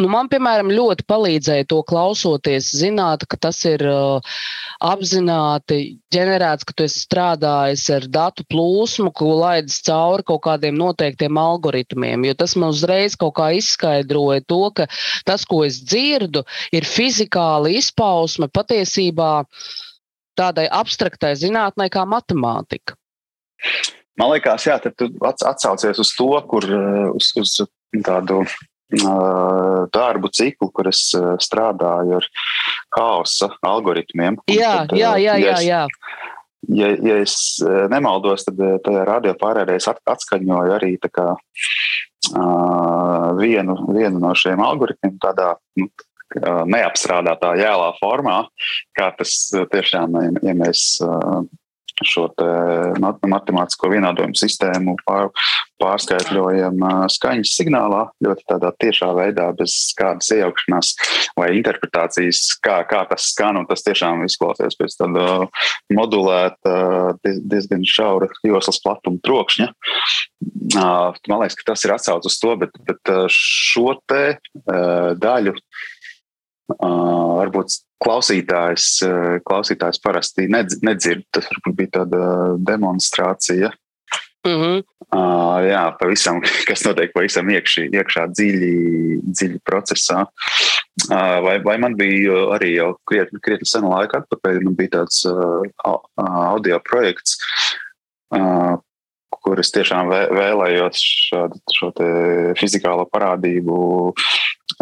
Nu, 0.00 0.08
man, 0.08 0.30
piemēram, 0.32 0.70
ļoti 0.72 1.04
palīdzēja 1.10 1.66
to 1.68 1.82
klausoties, 1.84 2.70
zināt, 2.72 3.26
ka 3.28 3.36
tas 3.48 3.58
ir 3.68 3.82
uh, 3.84 4.38
apzināti 4.80 5.98
ģenerēts, 6.14 6.64
ka 6.64 6.76
tu 6.76 6.86
esi 6.86 7.02
strādājis 7.04 7.84
ar 7.92 8.06
datu 8.08 8.46
plūsmu, 8.48 9.12
ko 9.16 9.34
laidis 9.42 9.82
cauri 9.84 10.24
kaut 10.30 10.40
kādiem 10.46 10.78
noteiktiem 10.80 11.36
algoritmiem. 11.40 12.24
Jo 12.30 12.36
tas 12.40 12.56
man 12.56 12.72
uzreiz 12.72 13.18
kaut 13.20 13.36
kā 13.36 13.50
izskaidroja 13.58 14.46
to, 14.48 14.62
ka 14.78 14.88
tas, 15.28 15.44
ko 15.44 15.60
es 15.68 15.82
dzirdu, 15.84 16.46
ir 16.72 16.88
fizikāla 16.88 17.74
izpausme 17.76 18.48
patiesībā 18.48 19.30
tādai 20.40 20.64
abstraktai 20.80 21.34
zinātnē 21.36 21.90
kā 21.92 22.06
matemātika. 22.08 22.96
Man 24.16 24.32
liekas, 24.32 24.64
jā, 24.64 24.80
tu 24.80 25.12
atsaucies 25.28 26.00
uz 26.00 26.16
to, 26.16 26.32
kur 26.48 26.64
uz, 27.12 27.32
uz 27.36 27.56
tādu 28.04 28.42
darbu 28.90 30.30
ciklu, 30.34 30.70
kur 30.74 30.90
es 30.90 31.10
strādāju 31.14 32.18
ar 32.18 32.28
haosa 32.96 33.52
algoritmiem. 33.62 34.40
Jā, 34.50 34.86
tad, 34.88 34.98
jā, 34.98 35.14
jā, 35.22 35.38
jā, 35.38 35.56
jā. 35.66 35.86
Ja, 36.70 36.90
ja 36.92 37.16
es 37.22 37.34
nemaldos, 37.90 38.44
tad 38.44 38.60
tajā 38.84 39.04
radio 39.08 39.32
pārējā 39.40 39.78
es 39.80 39.88
atskaņoju 39.88 40.74
arī 40.76 40.92
kā, 41.08 41.32
uh, 41.32 43.30
vienu, 43.40 43.78
vienu 43.96 44.20
no 44.20 44.34
šiem 44.36 44.60
algoritmiem 44.60 45.16
tādā 45.22 45.54
nu, 45.80 45.88
neapstrādātā 46.70 47.56
jēlā 47.58 47.88
formā, 47.98 48.44
kā 48.94 49.10
tas 49.18 49.50
tiešām, 49.50 50.14
ja 50.42 50.54
mēs 50.54 51.00
šo 52.06 52.28
matemātisko 53.00 53.90
vienādojumu 53.92 54.38
sistēmu 54.38 54.96
pār, 55.06 55.30
pārskaitļojam 55.80 56.80
skaņas 57.12 57.54
signālā, 57.56 58.06
ļoti 58.24 58.46
tādā 58.50 58.72
tiešā 58.82 59.10
veidā, 59.16 59.48
bez 59.56 59.76
kādas 59.98 60.30
iejaukšanās 60.36 60.92
vai 61.38 61.50
interpretācijas, 61.58 62.42
kā, 62.64 62.80
kā 62.90 63.04
tas 63.10 63.30
skan. 63.32 63.60
Tas 63.68 63.84
tiešām 63.86 64.24
izklausās 64.26 64.76
pēc 64.78 64.96
tāda 65.00 65.26
modulēta, 65.94 66.74
diezgan 67.24 67.84
šaura 67.88 68.30
joslas 68.46 68.80
platuma 68.84 69.20
trokšņa. 69.26 69.70
Man 70.76 71.40
liekas, 71.42 71.58
ka 71.58 71.72
tas 71.72 71.84
ir 71.86 71.94
atsaucis 71.96 72.34
uz 72.34 72.42
to, 72.42 72.56
bet, 72.60 72.76
bet 72.86 73.14
šo 73.34 73.96
te 74.08 74.36
daļu 75.20 75.56
varbūt 76.78 77.78
klausītājs, 78.00 78.88
klausītājs 79.44 80.00
parasti 80.04 80.48
nedzird. 80.48 81.26
Tas 81.34 81.48
varbūt 81.50 81.76
bija 81.76 81.94
tāda 82.00 82.24
demonstrācija. 82.70 83.72
Mm 84.48 84.56
-hmm. 84.60 84.82
uh, 85.16 85.68
jā, 85.68 85.96
pavisam, 86.00 86.40
kas 86.68 86.84
notiek 86.84 87.12
pavisam 87.12 87.48
iekšī, 87.52 87.90
iekšā 87.92 88.26
dziļi, 88.32 88.74
dziļi 89.36 89.58
procesā. 89.68 90.24
Uh, 91.10 91.40
vai, 91.44 91.58
vai 91.64 91.76
man 91.78 91.96
bija 91.96 92.32
arī 92.56 92.74
jau 92.76 92.94
krietni, 93.04 93.40
krietni 93.40 93.68
senu 93.68 93.90
laiku 93.92 94.16
atpakaļ, 94.16 94.62
man 94.64 94.76
bija 94.76 94.94
tāds 94.96 95.24
uh, 95.28 95.98
audio 96.16 96.80
projekts, 96.80 97.36
uh, 98.32 98.80
kur 99.44 99.60
es 99.60 99.72
tiešām 99.72 100.08
vēlējos 100.08 101.04
šādu, 101.28 101.60
šo 101.76 101.92
fizikālo 102.60 103.06
parādību 103.12 103.76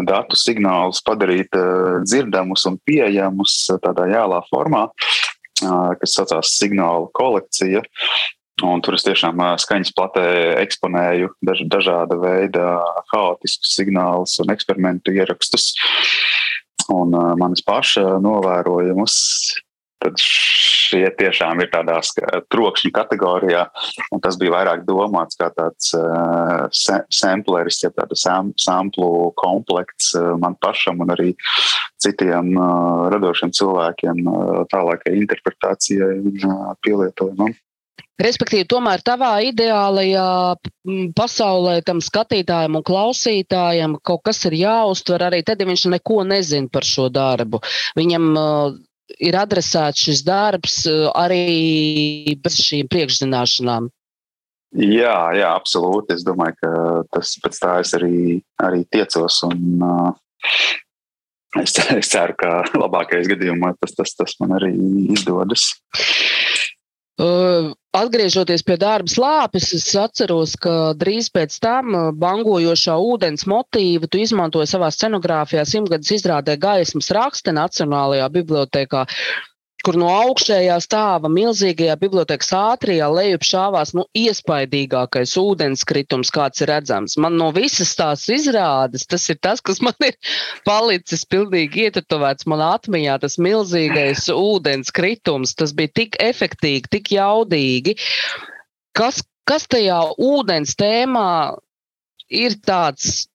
datu 0.07 0.39
signālus 0.39 1.03
padarīt 1.07 1.55
uh, 1.59 1.99
dzirdamus 2.05 2.67
un 2.71 2.79
pieejamus 2.87 3.55
tādā 3.83 4.09
jālā 4.13 4.41
formā, 4.51 4.89
uh, 4.91 5.93
kas 6.01 6.19
saucās 6.19 6.55
signālu 6.59 7.11
kolekcija. 7.17 7.83
Un 8.67 8.83
tur 8.83 8.97
es 8.97 9.05
tiešām 9.07 9.39
skaņas 9.63 9.93
platē 9.95 10.25
eksponēju 10.65 11.31
daž, 11.47 11.61
dažāda 11.71 12.17
veida 12.19 12.81
haotiskus 13.13 13.77
signālus 13.77 14.35
un 14.43 14.51
eksperimentu 14.51 15.15
ierakstus. 15.15 15.77
Un 16.91 17.15
manas 17.39 17.63
paša 17.63 18.17
novērojumus 18.25 19.15
tad 20.03 20.19
šie 20.23 21.07
tiešām 21.19 21.63
ir 21.63 21.71
tādā 21.73 21.99
trokšņa 22.53 22.93
kategorijā. 22.97 23.65
Tas 24.25 24.39
bija 24.41 24.55
vairāk 24.57 24.85
domāts 24.89 25.39
kā 25.39 25.51
tāds 25.57 25.93
uh, 25.99 26.67
sampleris, 27.15 27.83
ja 27.85 27.93
tāda 27.95 28.19
sam, 28.19 28.53
samplu 28.61 29.31
komplekts 29.39 30.15
uh, 30.17 30.35
man 30.41 30.57
pašam 30.63 31.05
un 31.05 31.15
arī 31.17 31.33
citiem 32.01 32.55
uh, 32.57 33.09
radošiem 33.13 33.55
cilvēkiem 33.55 34.27
uh, 34.27 34.61
tālākai 34.73 35.17
interpretācijai 35.21 36.19
un 36.23 36.45
uh, 36.47 36.77
pielietojumam. 36.85 37.57
Respektīvi, 38.19 38.65
tomēr 38.67 38.99
tavā 39.07 39.37
ideālajā 39.47 40.59
pasaulē 41.15 41.77
tam 41.87 42.01
skatītājam 42.03 42.81
un 42.81 42.83
klausītājam 42.83 43.95
kaut 44.03 44.25
kas 44.27 44.43
ir 44.49 44.57
jāuztver 44.59 45.23
arī 45.29 45.45
tad, 45.47 45.63
ja 45.63 45.69
viņš 45.69 45.85
neko 45.93 46.25
nezina 46.27 46.67
par 46.73 46.87
šo 46.87 47.07
darbu. 47.15 47.63
Viņam 47.95 48.27
uh, 48.35 48.75
ir 49.17 49.37
adresēts 49.39 50.05
šis 50.09 50.25
darbs 50.27 50.83
eh, 50.89 51.07
arī 51.17 52.37
bez 52.43 52.59
šīm 52.65 52.91
priekšzināšanām? 52.93 53.89
Jā, 54.79 55.17
jā, 55.33 55.53
absolūti. 55.57 56.19
Es 56.19 56.27
domāju, 56.27 56.59
ka 56.61 56.73
tas 57.15 57.33
pēc 57.41 57.61
tā 57.63 57.79
es 57.81 57.95
arī, 57.97 58.19
arī 58.61 58.83
tiecos. 58.93 59.41
Un, 59.49 59.81
uh, 59.81 60.11
es, 61.63 61.73
es 61.97 62.13
ceru, 62.13 62.37
ka 62.37 62.53
labākajā 62.77 63.31
gadījumā 63.33 63.73
tas, 63.81 63.97
tas, 63.97 64.13
tas 64.19 64.37
man 64.43 64.59
arī 64.59 64.75
izdodas. 65.17 65.71
Uh, 67.19 67.73
atgriežoties 67.99 68.65
pie 68.67 68.77
darba 68.81 69.11
slāpes, 69.11 69.69
es 69.77 69.87
atceros, 69.99 70.55
ka 70.61 70.95
drīz 70.99 71.31
pēc 71.35 71.59
tam 71.65 71.97
bangojošā 72.21 72.97
ūdens 73.13 73.47
motīvu 73.51 74.11
tu 74.11 74.23
izmantoji 74.23 74.71
savā 74.71 74.91
scenogrāfijā 74.95 75.65
simtgadus 75.69 76.15
izrādē 76.19 76.59
gaismas 76.61 77.11
rakste 77.15 77.55
Nacionālajā 77.57 78.29
bibliotekā 78.35 79.05
kur 79.87 79.97
no 79.99 80.09
augšējā 80.11 80.77
stāva 80.83 81.31
milzīgajā 81.31 81.95
bibliotekas 82.01 82.51
ātrijā 82.57 83.07
lejup 83.13 83.47
šāvās 83.47 83.95
nu, 83.97 84.05
iespaidīgākais 84.19 85.37
ūdenskritums, 85.39 86.33
kāds 86.35 86.65
ir 86.65 86.73
redzams. 86.73 87.15
Man 87.21 87.39
no 87.39 87.51
visas 87.55 87.95
tās 87.99 88.27
izrādes 88.33 89.07
tas 89.09 89.29
ir 89.31 89.39
tas, 89.45 89.63
kas 89.65 89.81
man 89.85 89.95
ir 90.05 90.17
palicis 90.67 91.23
pilnīgi 91.31 91.87
ietetovēts 91.87 92.49
manā 92.51 92.73
atmiņā. 92.79 93.21
Tas 93.23 93.39
milzīgais 93.43 94.27
ūdenskritums, 94.35 95.55
tas 95.59 95.75
bija 95.79 95.95
tik 96.03 96.19
efektīgi, 96.27 96.91
tik 96.99 97.15
jaudīgi. 97.15 97.97
Kas, 98.99 99.23
kas 99.47 99.69
tajā 99.71 100.01
ūdens 100.19 100.75
tēmā 100.79 101.31
ir 102.35 102.59
tāds, 102.67 103.29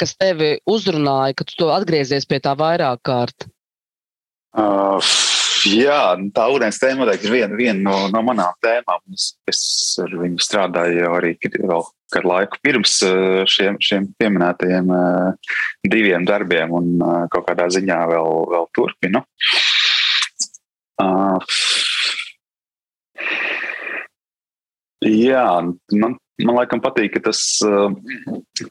kas 0.00 0.14
tevi 0.20 0.58
uzrunāja, 0.68 1.38
ka 1.38 1.48
tu 1.48 1.72
atgriezies 1.72 2.28
pie 2.28 2.42
tā 2.44 2.52
vairāk 2.60 3.00
kārt? 3.08 3.48
Uh, 4.54 5.02
jā, 5.66 5.98
tā 6.34 6.44
ūdens 6.52 6.78
tēma 6.78 7.02
noteikti 7.02 7.26
ir 7.26 7.34
viena, 7.34 7.58
viena 7.58 7.80
no, 7.82 7.96
no 8.12 8.22
manām 8.26 8.54
tēmām. 8.62 9.02
Es, 9.16 9.32
es 9.50 9.62
ar 10.02 10.14
viņu 10.20 10.42
strādāju 10.42 11.00
jau 11.02 11.12
arī 11.18 11.34
vēl 11.42 11.86
kādu 12.14 12.30
laiku 12.30 12.60
pirms 12.62 12.98
šiem, 13.50 13.80
šiem 13.82 14.08
pieminētajiem 14.20 14.92
diviem 15.90 16.26
darbiem, 16.28 16.74
un 16.78 16.92
kaut 17.32 17.48
kādā 17.48 17.66
ziņā 17.74 18.00
vēl, 18.12 18.34
vēl 18.54 18.68
turpinu. 18.76 19.24
Uh, 21.02 21.56
jā, 25.02 25.48
man 25.98 26.20
Man 26.42 26.56
liekas, 26.58 26.80
patīk, 26.82 27.12
ka 27.14 27.20
tas, 27.28 27.40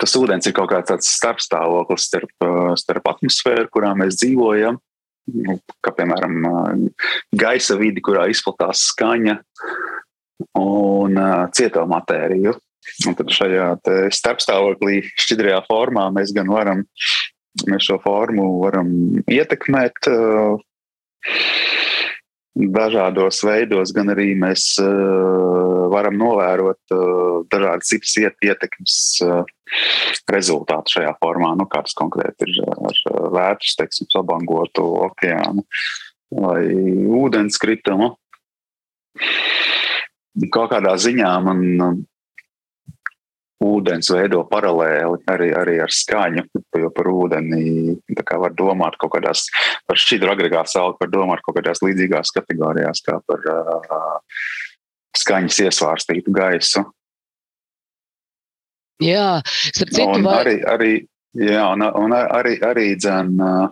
tas 0.01 0.15
ūdens 0.19 0.49
ir 0.49 0.55
kaut 0.55 0.67
kāds 0.73 0.89
tāds 0.89 1.11
starpstāvoklis 1.15 2.09
starp, 2.09 2.33
starp 2.75 3.05
atmosfēru, 3.13 3.69
kurā 3.71 3.93
mēs 3.95 4.17
dzīvojam, 4.19 4.81
nu, 5.31 5.57
kā 5.83 5.93
piemēram 5.95 6.89
gaisa 7.39 7.77
vidi, 7.79 8.03
kurā 8.03 8.27
izplatās 8.31 8.87
skaņa 8.91 9.39
un 10.59 11.19
cieto 11.55 11.85
matēriju. 11.89 12.55
Un 13.07 13.15
tad 13.15 13.29
šajā 13.31 13.67
starpstāvoklī, 14.11 14.97
šķidrajā 15.15 15.61
formā, 15.69 16.09
mēs 16.11 16.33
gan 16.35 16.49
varam 16.51 16.81
mēs 17.69 17.87
šo 17.87 17.99
formu 18.03 18.47
varam 18.63 18.89
ietekmēt 19.29 20.09
dažādos 22.53 23.41
veidos, 23.45 23.91
gan 23.95 24.11
arī 24.13 24.33
mēs 24.37 24.75
varam 25.93 26.17
novērot 26.19 26.93
dažādas 27.51 27.89
citas 27.89 28.13
ietekmes 28.45 28.97
rezultātu 30.29 30.97
šajā 30.97 31.13
formā. 31.21 31.53
Nu, 31.57 31.65
kāds 31.69 31.97
konkrēti 31.97 32.47
ir 32.47 32.61
ar 32.69 32.99
vētras, 33.33 33.75
teiksim, 33.79 34.09
sabangotu 34.13 34.85
okeānu 35.09 35.65
vai 36.33 36.61
ūdenskritumu. 37.23 38.13
Kaut 40.53 40.71
kādā 40.73 40.95
ziņā 40.97 41.33
man 41.45 42.03
ūdens 43.63 44.09
veido 44.13 44.43
paralēli 44.49 45.21
arī, 45.31 45.49
arī 45.57 45.77
ar 45.83 45.93
skaņu, 45.93 46.45
jo 46.81 46.89
par 46.95 47.09
ūdeni 47.11 47.95
var 48.43 48.55
domāt 48.57 48.97
kaut 49.01 49.13
kādās, 49.15 49.45
par 49.87 49.99
šķidru 49.99 50.33
agregātu 50.33 50.75
sauli, 50.75 50.97
var 50.99 51.11
domāt 51.13 51.43
kaut 51.45 51.57
kādās 51.59 51.83
līdzīgās 51.85 52.33
kategorijās, 52.35 53.03
kā 53.05 53.19
par 53.27 53.47
uh, 53.53 54.19
skaņas 55.17 55.61
iesvārstītu 55.67 56.33
gaisu. 56.33 56.83
Jā, 59.03 59.41
starp 59.45 59.93
citu, 59.93 60.09
un 60.15 60.27
vai... 60.27 60.35
arī, 60.41 60.57
arī, 60.69 60.91
jā, 61.39 61.63
un, 61.73 61.83
un 62.05 62.15
arī, 62.15 62.57
arī 62.63 62.87
dzen, 62.99 63.33
uh, 63.41 63.67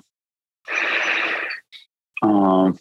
uh, 2.26 2.72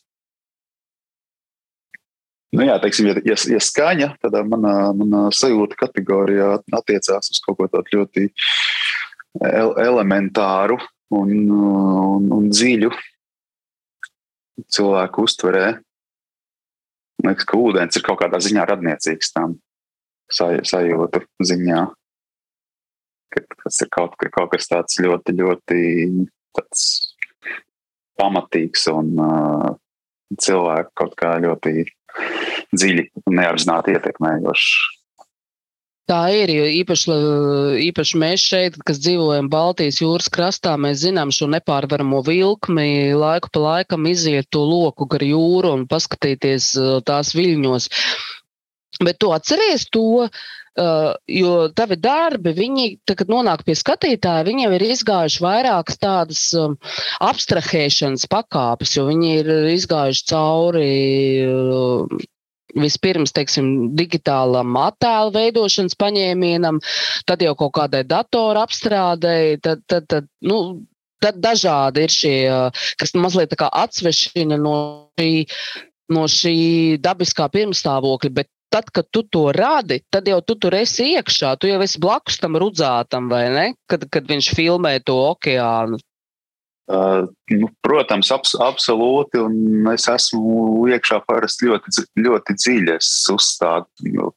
Nu, 2.51 2.65
jā, 2.67 2.77
teiksim, 2.83 3.07
ja, 3.11 3.21
ja, 3.23 3.37
ja 3.55 3.61
skaņa, 3.63 4.09
tad 4.23 4.35
manā, 4.51 4.75
manā 4.97 5.27
sajūta 5.35 5.79
kategorijā 5.79 6.57
attiecās 6.75 7.31
uz 7.31 7.39
kaut 7.45 7.61
ko 7.61 7.69
tādu 7.71 8.01
ļoti 8.01 8.27
el, 9.47 9.71
elementāru 9.85 10.81
un, 11.15 11.31
un, 11.55 12.27
un 12.35 12.51
dziļu 12.51 12.91
cilvēku 14.67 15.29
uztverē. 15.29 15.69
Man 17.23 17.35
liekas, 17.35 17.47
ka 17.47 17.61
ūdens 17.61 18.01
ir 18.01 18.05
kaut 18.07 18.19
kādā 18.25 18.41
ziņā 18.43 18.67
radniecīgs 18.67 19.31
tam 19.37 19.55
saj, 20.33 20.65
sajūtu 20.67 21.23
ziņā 21.47 21.85
ka 23.31 23.43
tas 23.63 23.81
ir 23.85 23.91
kaut, 23.95 24.17
kaut 24.35 24.51
kas 24.55 24.69
tāds 24.71 24.99
ļoti, 25.03 25.35
ļoti 25.39 25.81
tāds 26.57 26.85
pamatīgs 28.21 28.87
un 28.93 29.13
uh, 29.23 29.69
cilvēku 30.41 30.95
kaut 30.99 31.17
kā 31.19 31.37
ļoti 31.43 31.87
dziļi 32.77 33.11
un 33.25 33.39
neapzināti 33.41 33.97
ietekmējošs. 33.97 34.73
Tā 36.11 36.25
ir, 36.35 36.51
jo 36.51 36.65
īpaši, 36.81 37.17
īpaši 37.87 38.19
mēs 38.19 38.43
šeit, 38.43 38.79
kas 38.87 38.99
dzīvojam 38.99 39.47
Baltijas 39.53 40.01
jūras 40.03 40.27
krastā, 40.33 40.73
mēs 40.75 41.05
zinām 41.05 41.31
šo 41.31 41.47
nepārvaramo 41.53 42.25
vilkmi, 42.27 43.13
laiku 43.15 43.53
pa 43.55 43.63
laikam 43.63 44.09
iziet 44.11 44.49
to 44.51 44.65
loku 44.67 45.07
gar 45.13 45.23
jūru 45.23 45.71
un 45.77 45.87
paskatīties 45.91 46.73
tās 47.07 47.31
viļņos. 47.39 47.87
Bet 49.07 49.23
tu 49.23 49.31
atceries 49.33 49.87
to, 49.95 50.27
Uh, 50.27 50.60
jo 50.81 51.55
tavi 51.77 51.97
darbi, 52.01 52.53
viņi, 52.57 52.87
tā, 53.09 53.17
kad 53.19 53.31
nonāk 53.33 53.65
pie 53.67 53.77
skatītāja, 53.79 54.47
viņiem 54.49 54.75
ir 54.77 54.85
izgājuši 54.91 55.45
vairākas 55.45 56.01
tādas 56.01 56.43
um, 56.59 56.77
abstrahēšanas 57.25 58.29
pakāpes, 58.31 58.95
jo 58.97 59.07
viņi 59.11 59.33
ir 59.43 59.51
izgājuši 59.75 60.29
cauri 60.31 60.91
uh, 61.47 62.29
vispirms, 62.79 63.35
teiksim, 63.35 63.91
digitālam 63.99 64.77
attēlu 64.79 65.35
veidošanas 65.35 65.99
paņēmienam, 66.01 66.81
tad 67.27 67.43
jau 67.45 67.57
kaut 67.59 67.75
kādai 67.81 68.05
datoru 68.07 68.63
apstrādei, 68.63 69.59
tad, 69.63 69.83
tad, 69.91 70.07
tad, 70.11 70.29
nu, 70.47 70.61
tad 71.23 71.41
dažādi 71.43 72.07
ir 72.07 72.15
šie, 72.15 72.37
kas 73.01 73.15
mazliet 73.19 73.57
atsvešina 73.59 74.59
no 74.61 74.77
šī, 75.19 75.33
no 76.15 76.27
šī 76.31 76.57
dabiskā 77.03 77.51
pirmstāvokļa, 77.53 78.33
bet 78.39 78.51
tad, 78.71 78.91
kad 78.95 79.09
tu 79.11 79.23
to 79.27 79.51
radi, 79.55 80.01
tad 80.11 80.29
jau 80.31 80.41
tu 80.47 80.57
tur 80.61 80.77
esi 80.79 81.13
iekšā, 81.17 81.57
tu 81.61 81.71
jau 81.71 81.81
esi 81.85 82.01
blakus 82.03 82.39
tam 82.41 82.59
rudzātam, 82.61 83.29
vai 83.33 83.45
ne? 83.55 83.67
Kad, 83.91 84.07
kad 84.13 84.31
viņš 84.31 84.53
filmē 84.57 84.97
to 85.05 85.19
okeānu. 85.33 86.01
Uh, 86.91 87.29
nu, 87.55 87.69
protams, 87.87 88.33
abs, 88.35 88.57
absolūti. 88.59 89.39
Es 89.93 90.09
esmu 90.11 90.89
iekšā 90.91 91.21
parasti 91.27 91.69
ļoti, 91.69 92.07
ļoti 92.19 92.57
dziļi. 92.59 92.97
Es 92.97 93.11
uzstādu, 93.31 94.11
nu, 94.11 94.33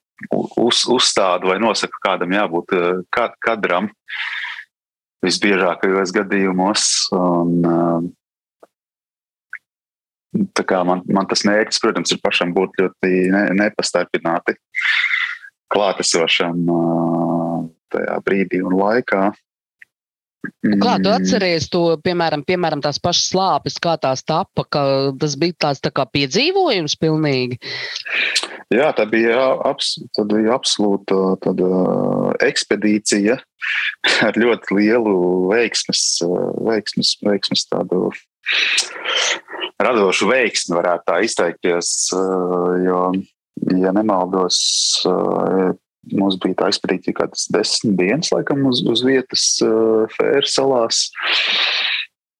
uz, 0.62 0.84
uzstādu 0.94 1.50
vai 1.50 1.58
nosaku, 1.64 1.98
kādam 2.06 2.36
jābūt 2.36 2.76
uh, 2.78 3.32
kadram 3.42 3.90
visbiežākajos 5.26 6.14
gadījumos. 6.14 6.86
Un, 7.18 7.58
uh, 7.66 8.12
man, 10.34 11.04
man 11.14 11.30
tas 11.30 11.46
mērķis, 11.48 11.82
protams, 11.84 12.14
ir 12.14 12.22
pašam 12.24 12.54
būt 12.56 12.82
ļoti 12.82 13.14
ne, 13.34 13.46
nepastarpināti 13.62 14.58
klātesošam 15.74 16.60
tajā 17.94 18.20
brīdī 18.26 18.62
un 18.66 18.78
laikā. 18.78 19.32
Kā 20.44 20.98
tu 21.00 21.08
mm. 21.08 21.14
atceries 21.14 21.70
to, 21.72 21.82
piemēram, 22.04 22.42
piemēram 22.44 22.82
tās 22.84 22.98
pašas 23.00 23.30
slāpes, 23.32 23.78
kā 23.84 23.94
tās 24.02 24.26
tapa, 24.28 24.66
ka 24.68 24.82
tas 25.20 25.38
bija 25.40 25.56
tāds 25.68 25.80
tā 25.84 25.92
kā 25.96 26.04
piedzīvojums 26.12 26.98
pilnīgi? 27.00 27.60
Jā, 28.74 28.90
tā 28.98 29.06
bija, 29.08 29.38
abs, 29.70 29.94
tā 30.18 30.26
bija 30.28 30.58
absolūta 30.58 31.38
tāda 31.46 31.70
ekspedīcija 32.44 33.38
ar 34.28 34.40
ļoti 34.44 34.80
lielu 34.82 35.16
veiksmes, 35.54 36.04
veiksmes, 36.68 37.16
veiksmes 37.24 37.68
tādu 37.72 38.10
radošu 39.84 40.30
veiksmi, 40.30 40.78
varētu 40.80 41.08
tā 41.10 41.22
izteikties, 41.28 41.94
jo, 42.84 43.06
ja 43.80 43.96
nemaldos, 43.96 44.60
Mums 46.12 46.36
bija 46.44 46.58
tā 46.60 46.68
ekspedīcija, 46.68 47.16
kādas 47.16 47.46
desmit 47.54 47.96
dienas, 47.96 48.28
laikam, 48.34 48.66
uz, 48.68 48.82
uz 48.92 49.06
vietas 49.08 49.46
uh, 49.64 50.04
Fēru 50.12 50.50
salās. 50.52 51.06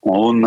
Un, 0.04 0.44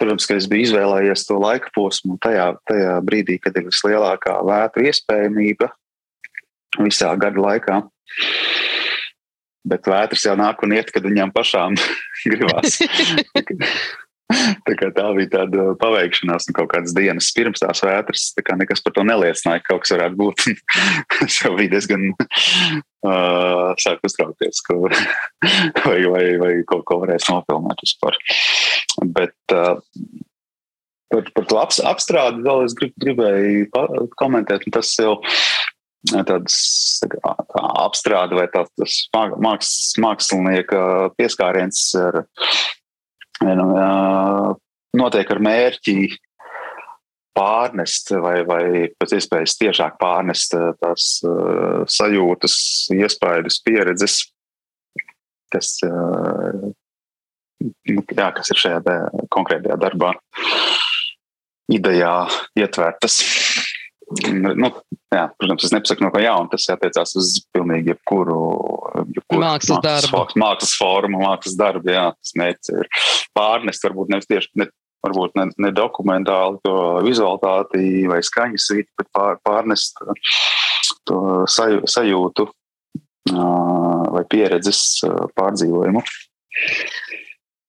protams, 0.00 0.24
ka 0.28 0.38
es 0.40 0.46
biju 0.48 0.70
izvēlējies 0.70 1.26
to 1.28 1.36
laika 1.40 1.68
posmu 1.76 2.16
tajā, 2.24 2.54
tajā 2.68 2.94
brīdī, 3.04 3.36
kad 3.44 3.58
ir 3.60 3.68
vislielākā 3.68 4.38
vētra 4.48 4.86
iespējamība 4.88 5.68
visā 6.80 7.12
gada 7.20 7.44
laikā. 7.44 7.82
Bet 9.66 9.88
vētras 9.90 10.24
jau 10.24 10.36
nāk 10.38 10.64
un 10.64 10.76
iet, 10.78 10.92
kad 10.94 11.04
viņām 11.04 11.36
pašām 11.36 11.76
gribās. 12.32 12.80
Tā, 14.26 14.74
tā 14.90 15.04
bija 15.14 15.30
tāda 15.30 15.64
paveikšanās, 15.78 16.48
un 16.50 16.56
kaut 16.56 16.72
kādas 16.72 16.94
dienas 16.96 17.28
pirms 17.34 17.62
tās 17.62 17.82
vētras, 17.86 18.32
tā 18.34 18.42
kā 18.46 18.56
nekas 18.58 18.82
par 18.82 18.96
to 18.96 19.04
neliecināja, 19.06 19.62
ka 19.62 19.74
kaut 19.74 19.84
kas 19.84 19.94
varētu 19.94 20.18
būt. 20.18 20.46
es 21.26 21.38
jau 21.44 21.52
biju 21.54 21.72
diezgan 21.76 22.08
uh, 22.12 23.70
sāku 23.82 24.10
uztraukties, 24.10 24.62
ka 24.66 24.78
vai, 25.86 26.00
vai, 26.10 26.24
vai 26.42 26.52
kaut 26.66 26.82
ko 26.88 27.00
varēs 27.04 27.28
nofilmēt 27.30 27.84
vispār. 27.86 28.18
Bet 29.14 29.54
uh, 29.54 29.78
par, 31.14 31.30
par 31.36 31.46
to 31.46 31.62
ap, 31.62 31.76
apstrādi 31.94 32.42
vēl 32.46 32.66
es 32.66 32.74
grib, 32.78 32.96
gribēju 33.02 33.70
komentēt, 34.18 34.66
tas 34.74 34.90
jau 34.98 35.20
tāds 36.06 36.56
tā 37.02 37.10
kā, 37.14 37.36
tā 37.54 37.62
apstrāde 37.82 38.38
vai 38.38 38.50
tā, 38.50 38.66
tas 38.78 38.98
māks, 39.14 39.70
mākslinieka 40.02 40.82
pieskāriens 41.14 41.88
ar 42.02 42.24
Nu, 42.26 42.75
notiek 44.96 45.30
ar 45.34 45.42
mērķi 45.44 45.96
pārnest 47.36 48.14
vai, 48.24 48.38
vai 48.48 48.62
pēc 48.96 49.16
iespējas 49.18 49.58
tiešāk 49.60 49.98
pārnest 50.00 50.56
tās 50.80 51.08
uh, 51.26 51.84
sajūtas, 51.84 52.56
iespējas, 52.96 53.60
pieredzes, 53.66 54.16
kas, 55.52 55.74
uh, 55.84 56.70
jā, 57.60 58.30
kas 58.38 58.52
ir 58.54 58.62
šajā 58.62 58.96
konkrētajā 59.36 59.76
darbā, 59.84 60.14
idejā 61.72 62.14
ietvertas. 62.56 63.20
Nu, 64.30 64.70
jā, 65.10 65.24
protams, 65.34 65.64
es 65.66 65.72
nepasaku 65.74 66.04
no 66.04 66.12
kā 66.14 66.22
jauna. 66.22 66.46
Tas 66.52 66.68
attiecās 66.70 67.16
uz 67.18 67.32
pilnīgi 67.50 67.90
jebkuru, 67.90 68.38
jebkuru 69.14 69.42
mākslas, 69.42 69.78
mākslas 69.78 70.08
darbu. 70.10 70.40
Mākslas 70.42 70.74
formu, 70.80 71.22
mākslas 71.22 71.56
darbu. 71.60 71.92
Jā, 71.92 72.08
tas 72.16 72.34
mērķis 72.40 72.74
ir 72.74 72.90
pārnest, 73.36 73.86
varbūt 73.86 74.12
nevis 74.14 74.28
tieši. 74.32 74.52
Ne, 74.62 74.70
Varbūt 75.06 75.36
ne, 75.38 75.44
ne 75.62 75.68
dokumentāli 75.70 76.56
to 76.64 76.76
vizualitāti 77.04 78.08
vai 78.10 78.16
skaņas 78.26 78.64
vidi, 78.74 78.88
bet 78.98 79.06
pār, 79.14 79.36
pārnest 79.46 80.00
to 81.06 81.18
saju, 81.52 81.84
sajūtu 81.86 82.48
vai 84.16 84.24
pieredzes 84.30 84.80
pārdzīvojumu. 85.36 86.02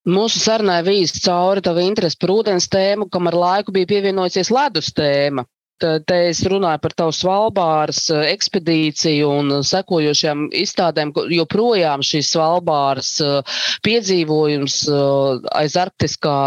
Mūsu 0.07 0.39
sarunai 0.39 0.79
vīz 0.87 1.11
cauri 1.19 1.61
tavu 1.65 1.83
interesi 1.83 2.17
par 2.21 2.31
ūdens 2.31 2.69
tēmu, 2.71 3.09
kam 3.11 3.27
ar 3.27 3.35
laiku 3.35 3.75
bija 3.75 3.89
pievienojusies 3.91 4.53
ledus 4.55 4.93
tēma. 4.95 5.43
Te 5.77 6.15
es 6.27 6.39
runāju 6.49 6.81
par 6.81 6.93
tavu 6.97 7.13
Svalbāras 7.13 7.99
eh, 8.09 8.23
ekspedīciju 8.33 9.27
un 9.29 9.51
sekojošajām 9.69 10.47
izstādēm, 10.63 11.11
joprojām 11.35 12.01
šīs 12.05 12.31
Svalbāras 12.33 13.11
eh, 13.21 13.59
piedzīvojums 13.85 14.77
eh, 14.89 15.51
aiz 15.61 15.77
arktiskā 15.77 16.37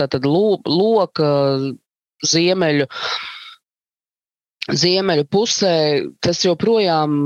tātad, 0.00 0.24
loka 0.24 1.28
ziemeļu, 2.32 2.88
ziemeļu 4.84 5.28
pusē, 5.28 5.76
tas 6.24 6.40
joprojām 6.48 7.20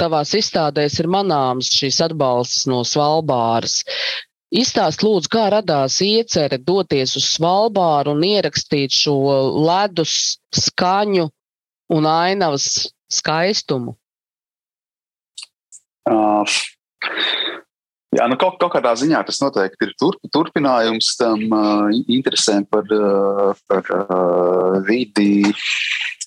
tavās 0.00 0.32
izstādēs 0.40 0.96
ir 1.02 1.12
manāms 1.12 1.68
šīs 1.76 2.00
atbalsts 2.08 2.64
no 2.72 2.80
Svalbāras. 2.88 3.82
Izstāst 4.52 5.00
lūdzu, 5.00 5.30
kā 5.32 5.46
radās 5.48 5.94
iecerē 6.04 6.58
doties 6.60 7.14
uz 7.16 7.24
Svalbāru 7.38 8.12
un 8.12 8.24
ierakstīt 8.26 8.92
šo 8.92 9.14
ledus 9.64 10.36
skaņu 10.52 11.30
un 11.96 12.08
ainavas 12.08 12.66
skaistumu? 13.08 13.94
Uh, 16.04 16.44
jā, 18.12 18.26
nu 18.28 18.36
kaut, 18.36 18.58
kaut 18.60 18.74
kādā 18.74 18.92
ziņā 19.00 19.22
tas 19.24 19.40
noteikti 19.40 19.88
ir 19.88 19.94
turp, 19.96 20.20
turpinājums 20.36 21.14
tam 21.16 21.46
uh, 21.48 21.88
interesēm 22.12 22.68
par, 22.68 22.92
uh, 22.92 23.56
par 23.72 23.88
uh, 23.96 24.82
vidi, 24.84 25.46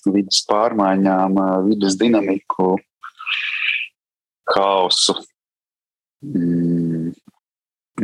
vidas 0.02 0.42
pārmaiņām, 0.50 1.38
uh, 1.38 1.56
vidas 1.68 1.94
dinamiku, 2.00 2.74
haosu. 4.50 5.14
Mm, 6.26 6.75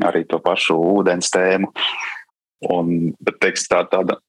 arī 0.06 0.24
to 0.28 0.40
pašu 0.42 0.76
ūdens 0.98 1.30
tēmu. 1.34 1.72
Un, 2.72 3.10
bet 3.18 3.40
teiks, 3.42 3.66
tā, 3.70 3.82
tāda 3.90 4.20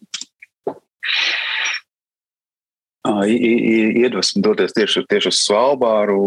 iedvesma 3.04 4.42
doties 4.42 4.74
tieši, 4.74 5.04
tieši 5.10 5.30
uz 5.30 5.42
Svalbāru 5.44 6.24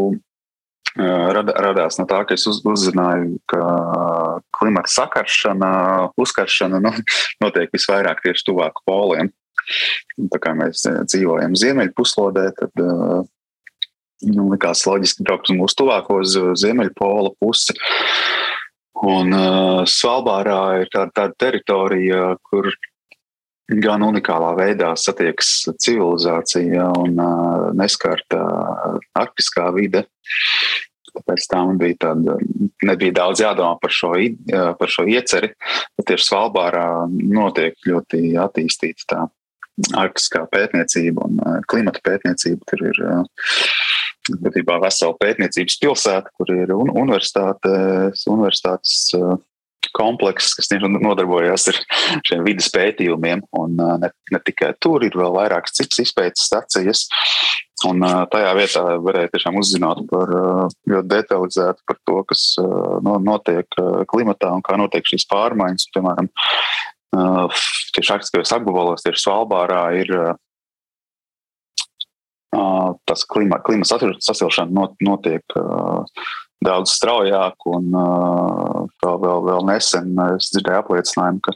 rad, 0.96 1.50
radās 1.50 1.98
no 2.00 2.06
tā, 2.08 2.22
ka 2.28 2.36
es 2.36 2.46
uz, 2.48 2.60
uzzināju, 2.66 3.38
ka 3.50 3.62
klimata 4.58 4.92
sakaršana, 4.92 5.72
uzkaršana 6.20 6.80
nu, 6.84 6.92
notiek 7.44 7.72
visvairāk 7.74 8.22
tieši 8.24 8.48
tuvāk 8.50 8.82
poliem. 8.88 9.32
Tā 10.30 10.38
kā 10.40 10.52
mēs 10.54 10.84
dzīvojam 11.10 11.56
ziemeļpuslodē, 11.58 12.44
tad 12.60 12.84
nu, 14.30 14.46
likās 14.52 14.84
loģiski 14.86 15.26
braukt 15.26 15.50
uz 15.50 15.58
mūsu 15.58 15.80
tuvāko 15.82 16.20
ziemeļpola 16.22 17.34
pusi. 17.40 17.74
Un 19.04 19.32
uh, 19.36 19.82
Svalbārā 19.84 20.82
ir 20.82 20.90
tāda, 20.92 21.12
tāda 21.12 21.36
teritorija, 21.36 22.36
kur 22.48 22.70
gan 23.82 24.04
unikālā 24.06 24.54
veidā 24.56 24.94
satiekas 24.96 25.66
civilizācija 25.82 26.88
un 27.02 27.20
uh, 27.20 27.68
neskarta 27.76 28.40
arktiskā 29.18 29.68
vide. 29.76 30.06
Tāpēc 31.16 31.46
tā 31.48 31.60
man 31.64 31.78
bija 31.80 31.98
tāda, 32.06 32.36
nebija 32.84 33.18
daudz 33.20 33.40
jādomā 33.40 33.76
par 33.80 33.92
šo, 33.92 34.12
par 34.80 34.92
šo 34.92 35.06
ieceri, 35.08 35.48
bet 35.96 36.10
tieši 36.10 36.28
Svalbārā 36.28 36.88
notiek 37.08 37.76
ļoti 37.88 38.34
attīstīta 38.40 39.08
tā 39.12 39.22
arktiskā 39.96 40.44
pētniecība 40.52 41.24
un 41.24 41.40
klimata 41.68 42.00
pētniecība. 42.04 42.68
Tur 42.68 42.84
ir 42.90 43.00
būtībā 44.42 44.78
vesela 44.82 45.16
pētniecības 45.20 45.78
pilsēta, 45.82 46.32
kur 46.36 46.50
ir 46.54 46.72
un, 46.74 46.90
universitātes, 47.04 48.24
universitātes 48.30 49.12
komplekss, 49.96 50.54
kas 50.56 50.68
nodarbojas 50.76 51.68
ar 51.70 51.78
šiem 52.26 52.44
vidas 52.46 52.68
pētījumiem. 52.74 53.44
Un 53.56 53.76
ne, 54.02 54.10
ne 54.32 54.40
tikai 54.44 54.72
tur, 54.82 55.04
ir 55.06 55.16
vēl 55.16 55.32
vairākas 55.36 55.76
citas 55.78 56.02
izpētes 56.04 56.48
stacijas. 56.48 57.06
Un 57.86 58.00
tajā 58.32 58.52
vietā 58.56 58.82
varēja 59.04 59.34
tiešām 59.34 59.58
uzzināt 59.60 60.00
par 60.10 60.32
ļoti 60.88 61.10
detalizētu 61.12 61.84
par 61.86 61.98
to, 62.08 62.22
kas 62.32 62.44
notiek 63.04 63.80
klimatā 64.10 64.52
un 64.56 64.64
kā 64.64 64.78
notiek 64.80 65.06
šīs 65.06 65.28
pārmaiņas. 65.28 65.90
Piemēram, 65.94 66.30
tieši 67.96 68.14
arktiskajos 68.16 68.54
apgabalos, 68.56 69.04
tieši 69.04 69.22
Svalbārā 69.26 69.84
ir 70.00 70.12
tas 73.08 73.24
klima, 73.28 73.60
klimata 73.64 74.10
sasilšana 74.24 74.88
notiek 75.04 75.56
daudz 76.64 76.94
straujāk, 76.96 77.66
un 77.68 77.90
vēl, 77.92 79.18
vēl, 79.22 79.44
vēl 79.50 79.68
nesen 79.68 80.16
es 80.32 80.50
dzirdēju 80.54 80.82
apliecinājumu, 80.82 81.40
ka 81.44 81.52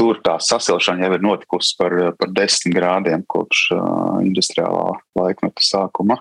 tur 0.00 0.20
tā 0.24 0.38
sasilšana 0.40 1.04
jau 1.04 1.12
ir 1.16 1.24
notikusi 1.24 1.76
par, 1.78 1.96
par 2.16 2.32
desmit 2.36 2.76
grādiem 2.76 3.24
kopš 3.28 3.68
industriālā 4.24 4.96
laikmeta 5.18 5.64
sākuma. 5.64 6.16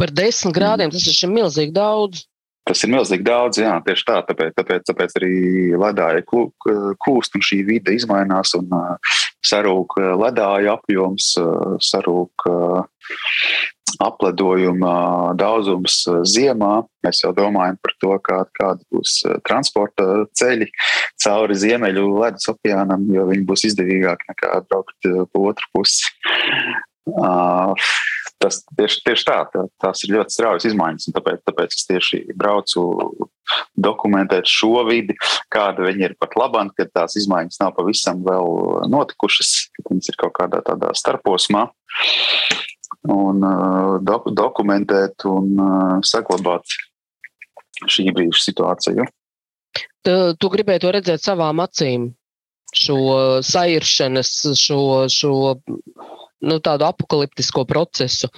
Par 0.00 0.10
desmit 0.16 0.56
grādiem 0.56 0.90
tas 0.92 1.04
ir 1.12 1.30
milzīgi 1.30 1.74
daudz. 1.76 2.24
Tas 2.68 2.84
ir 2.84 2.92
milzīgi 2.92 3.26
daudz, 3.26 3.58
jā, 3.58 3.72
tieši 3.82 4.04
tā. 4.06 4.20
Tāpēc, 4.28 4.54
tāpēc, 4.54 4.86
tāpēc 4.86 5.16
arī 5.18 5.34
ledāja 5.74 6.22
kūst, 6.28 7.34
un 7.34 7.42
šī 7.42 7.58
vide 7.66 7.96
mainās, 8.10 8.54
un 8.58 8.70
uh, 8.70 9.14
sarūk 9.42 9.98
ledāja 10.20 10.76
apjoms, 10.78 11.32
uh, 11.42 11.74
sarūk 11.82 12.46
uh, 12.46 12.84
apledojuma 14.02 14.92
daudzums 15.38 16.04
ziemā. 16.30 16.84
Mēs 17.04 17.24
jau 17.24 17.32
domājam 17.36 17.76
par 17.82 17.96
to, 17.98 18.14
kā, 18.24 18.38
kāda 18.56 18.86
būs 18.94 19.18
transporta 19.48 20.06
ceļi 20.38 20.70
cauri 21.22 21.58
Ziemeļu 21.58 22.06
ledus 22.22 22.48
okeānam, 22.54 23.04
jo 23.12 23.26
viņi 23.28 23.46
būs 23.48 23.66
izdevīgāki 23.72 24.30
nekā 24.30 24.54
braukt 24.70 25.10
pa 25.10 25.44
otru 25.50 25.74
pusi. 25.74 26.06
Uh, 27.10 27.74
tas 28.42 28.60
tieši, 28.76 29.00
tieši 29.06 29.26
tā, 29.28 29.38
tā, 29.52 29.64
tās 29.82 30.02
ir 30.04 30.16
ļoti 30.16 30.34
straujas 30.34 30.66
izmaiņas. 30.68 31.08
Tāpēc, 31.16 31.42
tāpēc 31.48 31.76
es 31.76 31.86
tieši 31.88 32.22
braucu 32.38 32.84
dokumentēt 33.78 34.48
šo 34.50 34.84
vidi, 34.88 35.16
kāda 35.52 35.88
viņi 35.88 36.08
ir 36.08 36.16
pat 36.20 36.36
labāk, 36.38 36.74
kad 36.78 36.92
tās 36.94 37.16
izmaiņas 37.20 37.60
nav 37.62 37.74
pavisam 37.78 38.22
vēl 38.26 38.86
notikušas, 38.92 39.54
kad 39.76 39.90
viņas 39.92 40.12
ir 40.12 40.20
kaut 40.20 40.36
kādā 40.40 40.62
tādā 40.66 40.92
starposmā. 40.98 41.66
Un 43.12 43.42
uh, 43.42 43.98
dok 44.04 44.28
dokumentēt 44.36 45.24
un 45.26 45.54
uh, 45.58 45.94
saglabāt 46.06 46.76
šī 47.90 48.12
brīža 48.14 48.44
situāciju. 48.44 49.06
Tu, 50.06 50.14
tu 50.38 50.50
gribēji 50.52 50.84
to 50.84 50.92
redzēt 50.94 51.22
savām 51.24 51.62
acīm, 51.64 52.10
šo 52.74 52.98
sairšanas, 53.46 54.32
šo, 54.58 54.80
šo 55.12 55.34
nu, 56.42 56.58
tādu 56.62 56.88
apakaliptisko 56.88 57.66
procesu. 57.68 58.30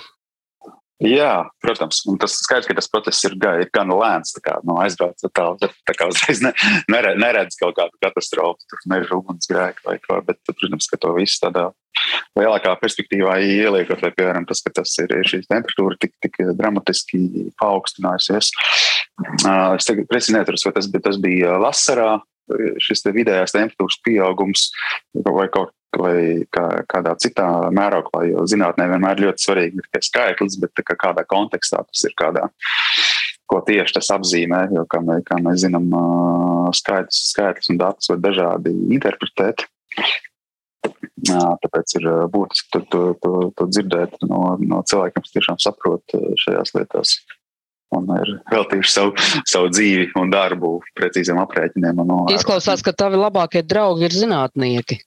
Jā, 1.03 1.49
protams, 1.59 2.05
un 2.07 2.17
tas 2.23 2.37
skaidrs, 2.39 2.69
ka 2.71 2.77
tas 2.79 2.87
process 2.89 3.25
ir, 3.27 3.35
ir 3.35 3.71
gan 3.75 3.91
lēns. 3.91 4.31
Kā, 4.45 4.61
nu, 4.65 4.77
aizbrauc 4.81 5.19
tā, 5.27 5.47
tā 5.59 5.95
kā 5.99 6.07
uzreiz 6.09 6.41
ne, 6.45 6.53
neredz, 6.89 7.19
neredz 7.21 7.59
kaut 7.61 7.75
kādu 7.77 7.99
katastrofu, 8.05 8.63
tur 8.71 8.85
meža 8.93 9.19
ugunsgrēku 9.19 9.85
vai 9.89 9.97
ko, 10.05 10.21
bet, 10.25 10.39
protams, 10.47 10.87
ka 10.89 11.01
to 11.03 11.11
visu 11.19 11.41
tādā 11.43 11.67
lielākā 12.39 12.77
perspektīvā 12.79 13.37
ieliekot, 13.43 14.01
vai, 14.07 14.13
piemēram, 14.15 14.47
tas, 14.49 14.63
ka 14.65 14.71
tas 14.79 14.95
ir 15.03 15.13
šī 15.27 15.43
temperatūra 15.51 15.99
tik, 16.01 16.15
tik 16.23 16.39
dramatiski 16.55 17.51
paaugstinājusies. 17.61 18.53
Es 19.43 19.91
tagad 19.91 20.09
precīzi 20.11 20.39
neatceros, 20.39 20.67
vai 20.69 20.77
tas, 20.79 20.91
tas 21.11 21.21
bija 21.23 21.59
vasarā, 21.63 22.13
šis 22.83 23.07
vidējās 23.09 23.55
temperatūras 23.57 24.01
pieaugums 24.05 24.69
vai 25.15 25.49
kaut 25.53 25.73
vai 26.01 26.45
kā, 26.55 26.65
kādā 26.91 27.15
citā 27.21 27.47
mēroklā, 27.75 28.25
jo 28.31 28.45
zinātnē 28.51 28.89
vienmēr 28.93 29.23
ļoti 29.27 29.47
svarīgi 29.47 29.81
ir 29.81 29.87
tikai 29.89 30.03
skaitlis, 30.09 30.59
bet 30.63 30.83
kā 30.83 30.97
kādā 31.01 31.25
kontekstā 31.29 31.83
tas 31.87 32.05
ir 32.09 32.17
kādā. 32.19 32.49
Ko 33.51 33.61
tieši 33.65 33.99
tas 33.99 34.09
apzīmē, 34.15 34.65
jo, 34.73 34.87
kā, 34.89 35.03
mē, 35.05 35.19
kā 35.27 35.37
mēs 35.45 35.67
zinām, 35.67 35.91
skaitlis, 36.77 37.21
skaitlis 37.35 37.71
un 37.75 37.81
datus 37.83 38.09
var 38.13 38.23
dažādi 38.25 38.73
interpretēt. 38.97 39.67
Tāpēc 41.25 41.95
ir 42.01 42.09
būtiski 42.33 42.73
to, 42.73 42.81
to, 42.93 43.03
to, 43.23 43.35
to 43.57 43.69
dzirdēt 43.71 44.17
no, 44.29 44.57
no 44.61 44.83
cilvēkiem, 44.89 45.25
kas 45.25 45.37
tiešām 45.37 45.61
saprot 45.63 46.17
šajās 46.41 46.75
lietās 46.77 47.17
un 47.95 48.11
ir 48.19 48.33
veltījuši 48.51 48.91
savu, 48.91 49.15
savu 49.49 49.71
dzīvi 49.73 50.11
un 50.21 50.33
darbu 50.33 50.77
precīziem 50.99 51.39
aprēķiniem. 51.45 52.03
Izklausās, 52.35 52.83
ka 52.85 52.95
tavi 52.97 53.21
labākie 53.21 53.65
draugi 53.67 54.09
ir 54.09 54.17
zinātnieki. 54.17 55.01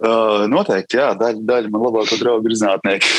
Uh, 0.00 0.46
noteikti, 0.48 0.96
jā, 0.96 1.10
daļa, 1.20 1.44
daļa 1.48 1.72
man 1.72 1.84
labāko 1.84 2.16
draugu 2.20 2.48
ir 2.48 2.56
zinātnieki. 2.56 3.10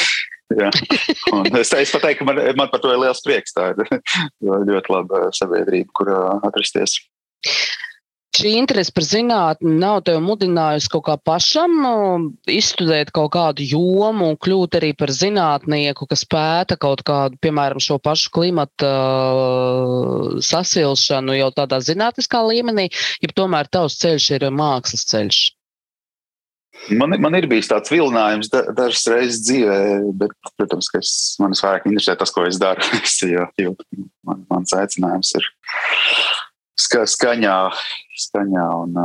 es 1.61 1.69
teicu, 1.71 1.93
pateikt, 1.95 2.19
ka 2.19 2.27
man, 2.27 2.41
man 2.57 2.71
par 2.71 2.81
to 2.83 2.91
ir 2.91 2.99
liels 2.99 3.21
prieks. 3.23 3.53
Tā 3.55 3.71
ir 3.71 4.01
ļoti 4.71 4.95
laba 4.95 5.29
sabiedrība, 5.37 5.93
kur 5.95 6.11
atrasties 6.41 6.97
šī 8.41 8.55
interese 8.57 8.93
par 8.95 9.05
zinātni 9.05 9.75
nav 9.81 10.01
tevi 10.07 10.21
mudinājusi 10.23 10.89
kaut 10.93 11.03
kā 11.07 11.15
pašam 11.29 11.75
izstudēt 12.49 13.11
kaut 13.15 13.33
kādu 13.35 13.65
jomu 13.67 14.31
un 14.31 14.37
kļūt 14.41 14.77
arī 14.79 14.91
par 14.97 15.13
zinātnieku, 15.13 16.07
kas 16.09 16.23
pēta 16.25 16.77
kaut 16.81 17.03
kādu, 17.07 17.37
piemēram, 17.43 17.81
šo 17.83 17.99
pašu 18.01 18.31
klimata 18.33 18.91
sasilšanu 20.47 21.37
jau 21.37 21.51
tādā 21.57 21.81
zinātniskā 21.85 22.41
līmenī, 22.47 22.89
ja 23.21 23.33
tomēr 23.35 23.69
tavs 23.71 23.99
ceļš 24.01 24.29
ir 24.39 24.47
mākslas 24.55 25.05
ceļš? 25.11 25.41
Man, 26.89 27.13
man 27.21 27.35
ir 27.37 27.45
bijis 27.49 27.69
tāds 27.69 27.91
vilinājums 27.93 28.49
da, 28.49 28.63
dažas 28.73 29.03
reizes 29.11 29.41
dzīvē, 29.45 29.79
bet, 30.17 30.31
protams, 30.57 30.89
ka 30.89 31.01
es, 31.01 31.11
man 31.41 31.53
vairāk 31.53 31.85
interesē 31.85 32.15
tas, 32.17 32.33
ko 32.33 32.45
es 32.49 32.57
daru. 32.61 32.81
jo, 33.35 33.45
jo 33.61 33.75
man, 34.27 34.41
mans 34.49 34.73
aicinājums 34.73 35.35
ir 35.37 35.45
ska, 36.79 37.05
skaņā, 37.05 37.57
skaņā 38.25 38.65
un 38.85 38.97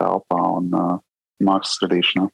telpā 0.00 0.42
un 0.58 0.68
mākslas 1.40 1.80
radīšanā. 1.86 2.28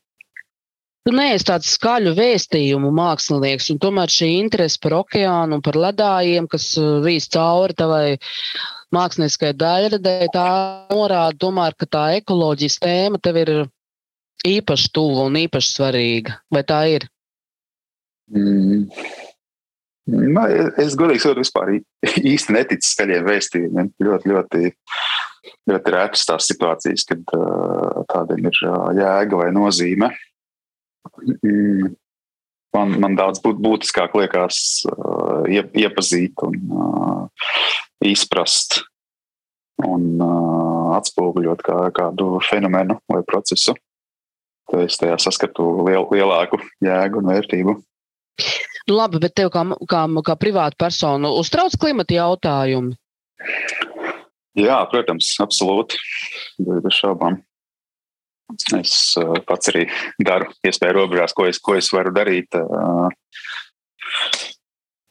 Tu 1.07 1.13
neesi 1.15 1.47
tāds 1.47 1.71
skaļu 1.77 2.17
vēstījumu 2.19 2.89
mākslinieks, 2.91 3.69
un 3.71 3.79
tomēr 3.79 4.11
šī 4.11 4.33
interese 4.41 4.81
par 4.83 4.97
okeānu 5.05 5.61
un 5.61 5.63
par 5.63 5.79
ledājiem, 5.79 6.49
kas 6.51 6.73
vīs 7.05 7.31
cauri 7.31 7.77
tavai 7.79 8.17
mākslinieckai 8.95 9.53
daļradē, 9.55 10.17
tā 10.35 10.49
norāda, 10.91 11.39
tomēr, 11.47 11.79
ka 11.79 11.87
tā 11.87 12.05
ekoloģijas 12.19 12.81
tēma 12.83 13.23
tev 13.23 13.39
ir 13.45 13.53
īpaši 14.47 14.91
tuva 14.95 15.27
un 15.31 15.39
īpaši 15.41 15.73
svarīga. 15.73 16.41
Vai 16.53 16.63
tā 16.67 16.81
ir? 16.93 17.07
Mm. 18.33 18.87
Nu, 20.07 20.43
es 20.79 20.95
godīgi 20.99 21.25
sakot, 21.25 21.41
vispār 21.43 21.73
īsti 22.33 22.55
neticu 22.55 22.87
skaļiem 22.87 23.27
vēstījumiem. 23.27 23.93
Ļoti, 24.07 24.33
ļoti, 24.33 24.73
ļoti 25.71 25.95
retas 25.97 26.27
tās 26.29 26.51
situācijas, 26.51 27.07
kad 27.11 27.37
tādiem 28.13 28.51
ir 28.51 28.61
jēga 29.01 29.41
vai 29.43 29.53
nozīme. 29.55 30.13
Mm. 31.43 31.95
Man, 32.77 32.93
man 33.01 33.15
daudz 33.17 33.41
būt, 33.41 33.57
būtiskāk 33.63 34.15
liekas 34.19 34.59
iepazīt 35.49 36.43
un 36.45 37.31
izprast 38.05 38.83
un 39.87 40.21
atspoguļot 40.97 41.63
kā, 41.65 41.79
kādu 41.97 42.37
fenomenu 42.45 42.99
vai 43.11 43.23
procesu. 43.29 43.75
Tad 44.71 44.83
es 44.87 44.99
tajā 44.99 45.17
saskatu 45.23 45.65
liel, 45.87 46.07
lielāku 46.11 46.59
jēgu 46.83 47.23
un 47.23 47.31
vērtību. 47.31 47.77
Nu, 48.87 48.95
labi, 48.95 49.21
bet 49.23 49.35
tev 49.39 49.51
kā, 49.55 49.63
kā, 49.91 50.05
kā 50.27 50.37
privāta 50.39 50.79
persona 50.79 51.31
uztrauc 51.35 51.75
klimata 51.81 52.15
jautājumi? 52.17 52.95
Jā, 54.57 54.79
protams, 54.91 55.35
absolūti. 55.43 55.99
Bez 56.63 56.97
šaubām. 56.97 57.41
Es 58.79 58.95
uh, 59.19 59.35
pats 59.47 59.73
arī 59.73 59.89
daru 60.23 60.49
iespēju 60.67 60.95
robežās, 61.01 61.35
ko 61.35 61.49
es, 61.51 61.59
ko 61.59 61.75
es 61.77 61.91
varu 61.93 62.13
darīt, 62.15 62.55
uh, 62.55 63.09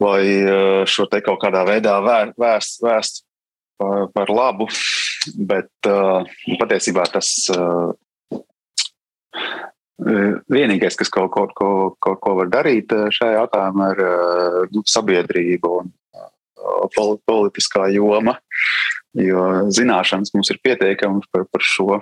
lai 0.00 0.22
uh, 0.40 0.82
šo 0.88 1.04
te 1.12 1.20
kaut 1.24 1.42
kādā 1.44 1.66
veidā 1.68 1.98
vēst, 2.00 2.80
vēst 2.84 3.22
par, 3.76 4.08
par 4.16 4.32
labu, 4.32 4.70
bet 5.36 5.68
patiesībā 5.84 7.04
tas 7.12 7.28
vienīgais, 10.52 10.96
kas 10.98 11.10
kaut, 11.12 11.30
kaut, 11.34 11.54
kaut, 11.56 11.96
kaut 12.04 12.20
ko 12.20 12.34
var 12.40 12.50
darīt 12.52 12.92
šajā 12.92 13.38
jautājumā, 13.40 13.90
ir 13.94 14.02
nu, 14.74 14.84
sabiedrība 14.88 15.72
un 15.80 15.92
politiskā 17.26 17.88
joma. 17.94 18.36
Jo 19.16 19.66
zināšanas 19.72 20.34
mums 20.34 20.50
ir 20.52 20.60
pietiekamas 20.64 21.28
par, 21.32 21.46
par 21.48 21.64
šo. 21.64 22.00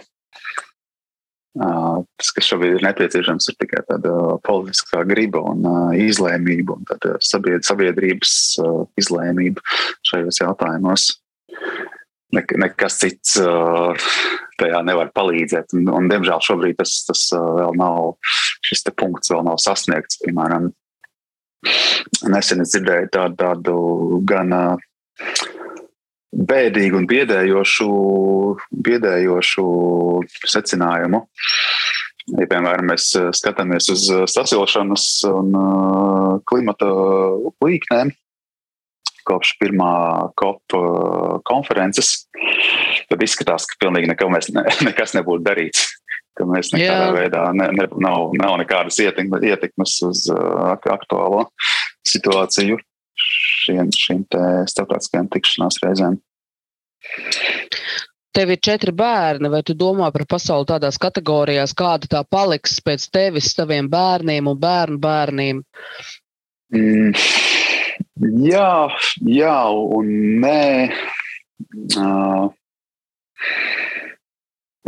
Tas, 1.54 2.30
kas 2.34 2.48
šobrīd 2.48 2.80
ir 2.80 2.82
nepieciešams, 2.82 3.46
ir 3.52 3.58
tikai 3.62 3.84
tāda 3.86 4.14
politiskā 4.42 5.04
griba 5.06 5.44
un 5.52 5.62
izlēmība, 5.94 6.74
un 6.74 7.20
sabiedrības 7.22 8.32
izlēmība 8.98 9.62
šajos 10.10 10.42
jautājumos. 10.42 11.12
Nekas 12.34 12.98
cits 13.00 13.36
tajā 14.60 14.80
nevar 14.86 15.10
palīdzēt. 15.14 15.74
Un, 15.78 15.90
un 15.94 16.08
diemžēl 16.10 16.42
šobrīd 16.44 16.78
tas, 16.80 16.96
tas 17.08 17.26
vēl 17.34 17.76
nav, 17.80 18.14
šis 18.64 18.86
punkts 18.94 19.32
vēl 19.32 19.44
nav 19.46 19.60
sasniegts. 19.62 20.20
Piemēram, 20.24 20.70
nesen 22.30 22.64
es 22.64 22.74
dzirdēju 22.74 23.12
tādu, 23.14 23.38
tādu 23.40 23.76
gan 24.28 24.54
bēdīgu 26.34 26.98
un 26.98 27.06
biedējošu, 27.10 27.88
biedējošu 28.88 29.66
secinājumu. 30.50 31.22
Ja, 32.34 32.46
piemēram, 32.48 32.88
mēs 32.88 33.10
skatāmies 33.36 33.90
uz 33.92 34.06
sasilšanas 34.32 35.06
un 35.28 35.50
uh, 35.60 36.30
klimata 36.48 36.88
līknēm 37.60 38.14
kopš 39.28 39.54
pirmā 39.60 39.90
COP 40.40 40.76
konferences, 41.48 42.26
tad 43.10 43.24
izskatās, 43.24 43.68
ka 43.70 43.80
pilnīgi 43.86 44.10
neko 44.12 44.30
mēs 44.32 44.50
ne, 44.54 44.66
nekas 44.88 45.16
nebūtu 45.18 45.46
darīts. 45.46 45.90
Ka 46.34 46.46
mēs 46.50 46.72
nekādā 46.74 47.10
Jā. 47.10 47.10
veidā 47.14 47.42
ne, 47.54 47.68
ne, 47.78 47.84
nav, 48.02 48.32
nav 48.34 48.56
nekādas 48.58 48.96
ietekmes 48.98 49.92
uz 50.02 50.24
uh, 50.34 50.72
aktuālo 50.74 51.44
situāciju 52.10 52.80
šiem, 53.14 53.92
šīm 53.94 54.24
starptautiskajām 54.70 55.30
tikšanās 55.30 55.78
reizēm. 55.84 56.18
Tev 58.34 58.50
ir 58.50 58.58
četri 58.66 58.90
bērni, 58.96 59.46
vai 59.50 59.60
tu 59.62 59.76
domā 59.78 60.08
par 60.14 60.24
pasauli 60.26 60.66
tādās 60.66 60.98
kategorijās, 60.98 61.74
kāda 61.78 62.10
tā 62.16 62.22
paliks 62.26 62.80
pēc 62.82 63.06
tevis, 63.14 63.52
taviem 63.54 63.86
bērniem 63.90 64.50
un 64.50 64.58
bērnu 64.58 64.98
bērniem? 64.98 65.60
Mm, 66.74 67.12
jā, 68.44 68.70
jā, 69.26 69.58
un 69.70 70.12
nē. 70.42 70.64
Uh, 71.98 72.48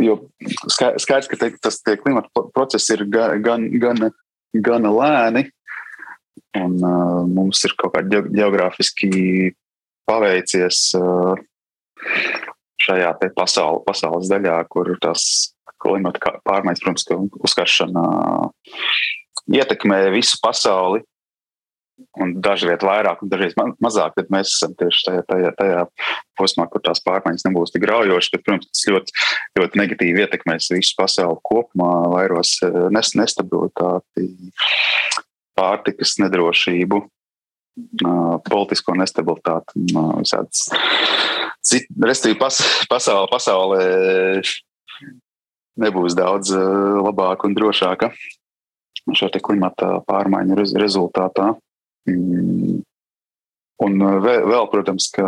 jo 0.01 0.17
skaidrs, 0.69 1.29
ka 1.29 1.39
te, 1.39 1.51
tas 1.63 1.79
klimata 2.01 2.47
process 2.55 2.89
ir 2.93 3.05
gan, 3.11 3.39
gan, 3.43 3.69
gan, 4.53 4.89
lēni, 4.97 5.47
un 6.57 6.77
uh, 6.81 7.23
mums 7.27 7.63
ir 7.67 7.77
kaut 7.79 7.95
kādi 7.97 8.23
geogrāfiski 8.35 9.53
paveicies. 10.07 10.83
Uh, 10.97 11.35
šajā 12.87 13.13
pasauli, 13.35 13.83
pasaules 13.87 14.29
daļā, 14.31 14.57
kur 14.71 14.93
tas 15.01 15.53
klimata 15.81 16.37
pārmaiņas, 16.45 16.83
protams, 16.83 17.37
uzkaršana 17.47 18.03
ietekmē 19.57 19.99
visu 20.13 20.39
pasauli. 20.43 21.03
Un 22.21 22.35
daži 22.45 22.67
viet 22.69 22.83
vairāk, 22.85 23.23
un 23.23 23.29
dažreiz 23.31 23.55
mazāk, 23.81 24.13
tad 24.17 24.29
mēs 24.33 24.51
esam 24.53 24.75
tieši 24.77 25.05
tajā, 25.07 25.23
tajā, 25.29 25.51
tajā 25.57 25.79
posmā, 26.37 26.67
kur 26.69 26.83
tās 26.85 27.01
pārmaiņas 27.05 27.47
nebūs 27.47 27.73
tik 27.73 27.81
graujošas. 27.85 28.31
Bet, 28.35 28.43
protams, 28.45 28.69
tas 28.69 28.85
ļoti, 28.93 29.15
ļoti 29.57 29.81
negatīvi 29.81 30.23
ietekmēs 30.25 30.69
visu 30.75 30.93
pasauli 30.99 31.41
kopumā, 31.49 31.91
vairos 32.13 32.53
eh, 32.65 32.79
nestabilitāti, 32.93 34.27
pārtikas 35.57 36.17
nedrošību, 36.21 37.01
politisko 38.49 38.95
nestabilitāti 38.97 39.81
un 39.81 40.21
visādas 40.21 40.67
Restīvi, 41.67 42.37
pas, 42.39 42.57
pasaule, 42.87 43.27
pasaule 43.27 43.79
nebūs 45.81 46.15
daudz 46.17 46.53
labāka 46.55 47.49
un 47.49 47.57
drošāka 47.57 48.11
šo 49.15 49.29
klimata 49.43 49.97
pārmaiņu 50.07 50.57
rezultātā. 50.79 51.53
Mm. 52.07 52.81
Un 53.85 54.01
eh, 54.01 54.19
vēl, 54.23 54.45
vēl, 54.49 54.67
protams, 54.71 55.09
ka 55.13 55.27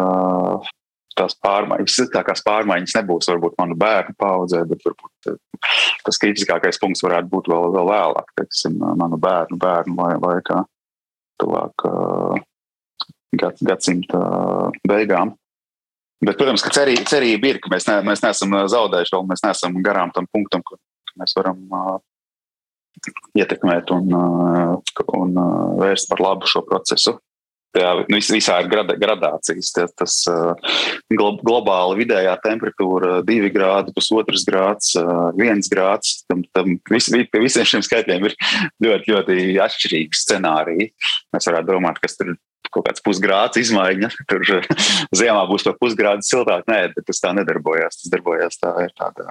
tās 1.20 1.36
pārmaiņas, 1.44 1.96
sliktākās 1.98 2.42
pārmaiņas 2.46 2.96
nebūs 3.02 3.28
varbūt 3.30 3.58
manu 3.60 3.76
bērnu 3.80 4.16
paudzē, 4.20 4.64
bet 4.70 4.86
varbūt 4.88 5.32
eh, 5.34 5.66
tas 6.06 6.22
kritiskākais 6.22 6.80
punkts 6.82 7.04
varētu 7.06 7.32
būt 7.34 7.50
vēl, 7.52 7.68
vēl 7.76 7.92
vēlāk, 7.92 8.32
teiksim, 8.40 8.80
manu 8.80 9.20
bērnu, 9.22 9.60
bērnu 9.60 10.08
laikā, 10.24 10.64
tuvāk 11.44 11.86
gad, 13.40 13.62
gadsimta 13.62 14.24
beigām. 14.88 15.36
Bet, 16.20 16.36
protams, 16.36 16.64
ka 16.66 16.72
cerība, 16.76 17.06
cerība 17.08 17.48
ir, 17.48 17.60
ka 17.64 17.72
mēs, 17.72 17.86
ne, 17.88 18.02
mēs 18.04 18.24
neesam 18.26 18.56
zaudējuši, 18.72 19.14
vēl 19.16 19.28
mēs 19.30 19.44
neesam 19.46 19.78
garām 19.84 20.12
tam 20.16 20.26
punktam, 20.34 20.64
kur 20.68 20.80
mēs 21.20 21.32
varam 21.38 21.62
uh, 21.72 21.94
ietekmēt 23.38 23.92
un, 23.96 24.14
uh, 24.16 25.02
un 25.18 25.40
uh, 25.40 25.58
vērst 25.80 26.10
par 26.12 26.24
labu 26.24 26.50
šo 26.50 26.64
procesu. 26.68 27.18
Jā, 27.78 27.92
nu, 28.10 28.18
visā 28.18 28.56
ir 28.64 28.70
grada, 28.72 28.96
gradācijas. 28.98 29.70
Tas, 29.76 29.92
tas 29.94 30.16
uh, 30.32 30.80
globāli 31.14 32.00
vidējā 32.02 32.34
temperatūra, 32.42 33.20
2 33.28 33.52
grādi, 33.54 33.94
pusotrs 33.94 34.46
grāds, 34.48 34.96
1 34.98 35.70
grāds. 35.70 36.24
Tam, 36.26 36.42
tam 36.58 36.80
vis, 36.90 37.12
pie 37.14 37.44
visiem 37.44 37.68
šiem 37.70 37.86
skaitļiem 37.86 38.26
ir 38.32 38.38
ļoti, 38.82 39.14
ļoti 39.14 39.40
atšķirīgi 39.68 40.18
scenāriji. 40.18 40.90
Mēs 41.36 41.50
varētu 41.52 41.70
domāt, 41.70 42.02
kas 42.02 42.18
tur 42.18 42.34
kaut 42.74 42.88
kāds 42.90 43.06
pusgrāds 43.06 43.62
izmaiņa. 43.62 44.10
Tur 44.30 44.46
ziemā 45.22 45.46
būs 45.50 45.68
par 45.70 45.78
pusgrādu 45.78 46.26
siltāk. 46.26 46.66
Nē, 46.70 46.88
bet 46.96 47.06
tas 47.06 47.22
tā 47.22 47.36
nedarbojās. 47.38 48.02
Tas 48.02 48.16
darbojās 48.18 48.58
tā 48.62 48.74
ir 48.88 48.98
tāda 48.98 49.30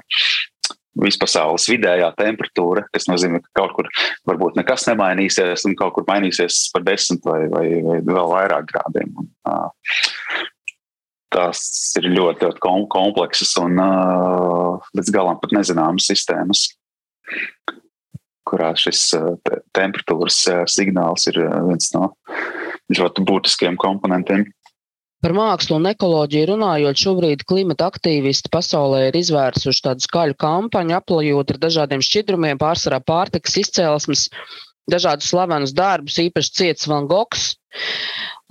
vispasaules 1.03 1.69
vidējā 1.71 2.11
temperatūra, 2.19 2.85
kas 2.95 3.09
nozīmē, 3.11 3.41
ka 3.45 3.63
kaut 3.63 3.75
kur 3.77 3.91
varbūt 4.29 4.59
nekas 4.59 4.89
nemainīsies, 4.91 5.67
un 5.69 5.77
kaut 5.79 5.95
kur 5.97 6.07
mainīsies 6.09 6.69
par 6.75 6.87
desmit 6.87 7.27
vai, 7.27 7.41
vai, 7.53 7.67
vai 7.87 7.99
vēl 8.07 8.33
vairāk 8.33 8.71
grādiem. 8.73 9.13
Un, 9.23 9.31
tās 11.35 11.63
ir 12.01 12.11
ļoti, 12.11 12.49
ļoti 12.49 12.89
kompleksas 12.93 13.55
un 13.63 13.79
uh, 13.83 14.91
līdz 14.97 15.15
galam 15.15 15.41
pat 15.43 15.55
nezināmas 15.57 16.09
sistēmas, 16.09 16.67
kurās 18.49 18.87
šis 18.87 19.05
uh, 19.19 19.35
temperatūras 19.77 20.41
signāls 20.73 21.29
ir 21.31 21.43
viens 21.69 21.93
no 21.95 22.15
ļoti 22.97 23.25
būtiskiem 23.29 23.77
komponentiem. 23.81 24.47
Par 25.25 25.35
mākslu 25.35 25.81
un 25.81 25.89
ekoloģiju 25.91 26.47
runājot, 26.53 27.01
šobrīd 27.01 27.43
klimata 27.51 27.89
aktīvisti 27.91 28.53
pasaulē 28.55 29.09
ir 29.09 29.19
izvērsuši 29.19 29.85
tādu 29.89 30.07
skaļu 30.07 30.37
kampaņu, 30.39 30.95
aplējot 31.01 31.51
ar 31.55 31.59
dažādiem 31.65 32.05
šķidrumiem, 32.07 32.61
pārsvarā 32.61 33.01
pārtikas 33.03 33.59
izcēlesmes, 33.65 34.29
dažādus 34.91 35.33
slavenus 35.33 35.75
darbus, 35.75 36.21
īpaši 36.23 36.55
ciets 36.61 36.87
Van 36.91 37.11
Gogs. 37.11 37.51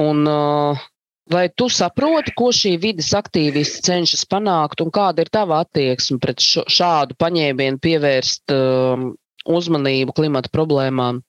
Un, 0.04 0.28
uh, 0.28 0.86
Vai 1.28 1.50
tu 1.52 1.68
saproti, 1.68 2.32
ko 2.40 2.54
šī 2.56 2.78
vidas 2.80 3.10
aktīvisti 3.18 3.82
cenšas 3.84 4.24
panākt, 4.32 4.80
un 4.80 4.92
kāda 4.96 5.26
ir 5.26 5.32
tava 5.32 5.60
attieksme 5.66 6.22
pret 6.24 6.40
šādu 6.40 7.18
paņēmienu 7.20 7.82
pievērst 7.84 8.54
um, 8.56 9.10
uzmanību 9.44 10.16
klimata 10.16 10.52
problēmām? 10.54 11.20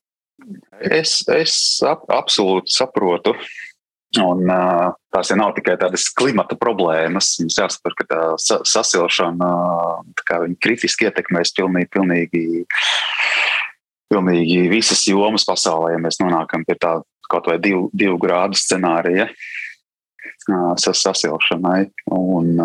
Es, 0.79 1.19
es 1.35 1.57
ap, 1.83 2.07
absolūti 2.15 2.71
saprotu. 2.71 3.35
Un, 4.17 4.47
tās 5.13 5.29
jau 5.29 5.37
nav 5.37 5.53
tikai 5.59 5.75
tādas 5.81 6.07
klimata 6.17 6.57
problēmas. 6.57 7.35
Mums 7.43 7.59
jāsaprot, 7.61 7.97
ka 7.99 8.07
tā 8.09 8.21
sa 8.41 8.57
sasilšana 8.65 9.51
tā 10.23 10.39
kritiski 10.65 11.11
ietekmēs 11.11 11.53
pilnīgi, 11.59 11.91
pilnīgi, 11.93 12.45
pilnīgi 14.09 14.63
visas 14.73 15.05
jomas 15.11 15.45
pasaulē. 15.49 15.93
Ja 15.93 16.01
mēs 16.01 16.23
nonākam 16.23 16.65
pie 16.65 16.79
tā 16.81 16.95
kaut 17.29 17.51
vai 17.51 17.59
divu, 17.61 17.91
divu 17.93 18.17
grādu 18.23 18.57
scenārija 18.57 19.29
sasilšanai. 20.49 21.83
Un, 22.17 22.57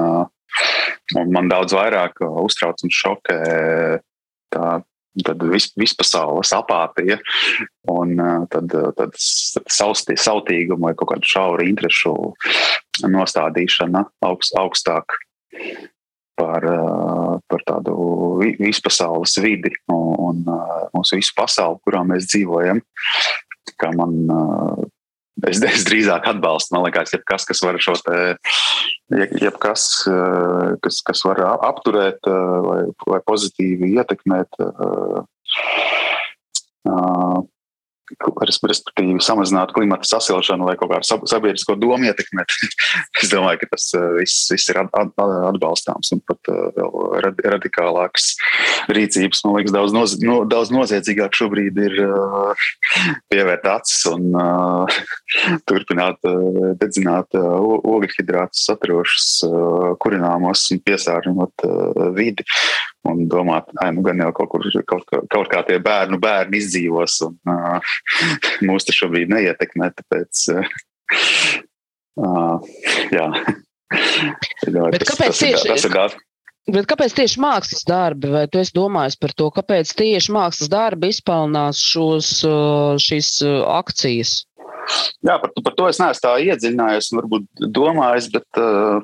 un 1.19 1.35
man 1.35 1.51
daudz 1.51 1.75
vairāk 1.75 2.23
uztrauc 2.23 2.87
un 2.87 2.95
šokē 3.01 3.39
tā 4.55 4.67
tad 5.21 5.43
vis, 5.51 5.69
vispasaules 5.77 6.53
apātija 6.55 7.19
un 7.91 8.15
tad, 8.49 8.73
tad 8.97 9.13
saustī, 9.19 10.17
sautīguma 10.17 10.89
vai 10.89 10.97
kaut 10.97 11.13
kādu 11.13 11.29
šauru 11.29 11.67
interešu 11.69 12.15
nostādīšana 13.13 14.05
augst, 14.25 14.57
augstāk 14.57 15.17
par, 16.39 16.65
par 17.45 17.65
tādu 17.67 17.95
vispasaules 18.57 19.37
vidi 19.43 19.73
un, 19.93 20.15
un 20.17 20.41
mūsu 20.95 21.19
visu 21.19 21.35
pasauli, 21.37 21.81
kurā 21.85 22.01
mēs 22.07 22.31
dzīvojam. 22.31 22.81
Kā 23.79 23.93
man 23.95 24.17
es, 25.49 25.61
es 25.61 25.85
drīzāk 25.87 26.27
atbalstu. 26.29 26.75
Man 26.75 26.85
liekas, 26.87 27.13
jebkas, 27.15 27.47
kas 27.49 27.63
var 27.65 27.79
šo 27.81 27.95
te, 28.05 28.19
jebkas, 29.41 29.87
kas, 30.83 31.01
kas 31.05 31.23
var 31.27 31.43
apturēt 31.55 32.21
vai, 32.29 32.81
vai 33.09 33.19
pozitīvi 33.27 33.93
ietekmēt 33.97 34.61
respektīvi 38.19 39.21
samazināt 39.23 39.73
klimata 39.75 40.07
sasilšanu 40.07 40.67
vai 40.67 40.75
kaut 40.79 40.91
kādu 40.91 41.29
sabiedrisko 41.29 41.75
domu 41.79 42.09
ietekmēt. 42.09 42.53
es 43.23 43.31
domāju, 43.31 43.63
ka 43.63 43.71
tas 43.73 43.89
uh, 43.97 44.09
viss, 44.19 44.47
viss 44.53 44.71
ir 44.71 44.79
atbalstāms 44.83 46.13
un 46.15 46.23
pat 46.27 46.51
uh, 46.51 46.69
vēl 46.77 47.49
radikālāks 47.55 48.33
rīcības. 48.93 49.43
Man 49.45 49.57
liekas, 49.57 49.75
daudz, 49.75 49.95
noz, 49.95 50.15
no, 50.23 50.41
daudz 50.49 50.73
noziedzīgāk 50.73 51.35
šobrīd 51.37 51.79
ir 51.87 51.99
uh, 52.05 52.67
pievērt 53.33 53.67
acis 53.73 54.05
un 54.11 54.31
turpināt 55.69 56.19
dedzināt 56.79 57.35
ogļhidrātus 57.37 58.65
saturošus 58.67 59.29
kurināmos 60.03 60.65
un 60.73 60.81
piesārņot 60.85 61.65
vidi 62.17 62.45
un 63.09 63.23
domāt, 63.31 63.69
ka 63.77 63.89
nu, 63.93 64.03
gan 64.05 64.21
jau 64.23 64.31
kaut, 64.35 64.51
kur, 64.53 64.67
kaut, 64.89 65.07
kaut 65.33 65.51
kā 65.51 65.63
tie 65.67 65.79
bērnu 65.83 66.19
bērni 66.23 66.59
izdzīvos, 66.61 67.19
un 67.27 67.37
uh, 67.51 67.95
mūs 68.67 68.87
tas 68.87 68.99
šobrīd 68.99 69.31
neietekmē. 69.33 69.91
Tāpēc, 69.99 70.43
uh, 72.23 72.75
jā. 73.13 73.27
Bet 73.93 75.03
kāpēc 75.05 75.33
tas, 75.33 75.41
tieši? 75.43 75.67
Tas 75.69 75.83
ir 75.85 75.93
tāds. 75.93 76.21
Bet 76.73 76.87
kāpēc 76.87 77.11
tieši 77.17 77.41
mākslas 77.43 77.83
darbi, 77.83 78.29
vai 78.31 78.45
tu 78.47 78.61
esi 78.61 78.71
domājis 78.77 79.17
par 79.19 79.33
to, 79.35 79.49
kāpēc 79.51 79.89
tieši 79.99 80.31
mākslas 80.31 80.71
darbi 80.71 81.09
izpelnās 81.11 81.81
šos, 81.83 82.29
šīs 83.03 83.31
akcijas? 83.67 84.37
Jā, 85.27 85.35
par, 85.41 85.51
par 85.59 85.75
to 85.75 85.89
es 85.91 85.99
neesmu 85.99 86.23
tā 86.23 86.37
iedziļinājies, 86.47 87.11
varbūt 87.19 87.67
domājis, 87.75 88.29
bet 88.31 88.61
uh, 88.61 89.03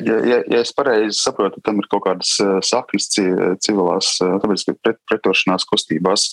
Ja, 0.00 0.16
ja, 0.24 0.38
ja 0.48 0.60
es 0.64 0.72
pareizi 0.72 1.18
saprotu, 1.20 1.60
tam 1.64 1.82
ir 1.82 1.88
kaut 1.92 2.06
kādas 2.06 2.32
uh, 2.40 2.56
saknes 2.64 3.10
civilās, 3.12 4.14
uh, 4.24 4.38
tāpēc, 4.40 4.64
pret, 4.80 5.00
pretošanās 5.10 5.66
kustībās. 5.68 6.30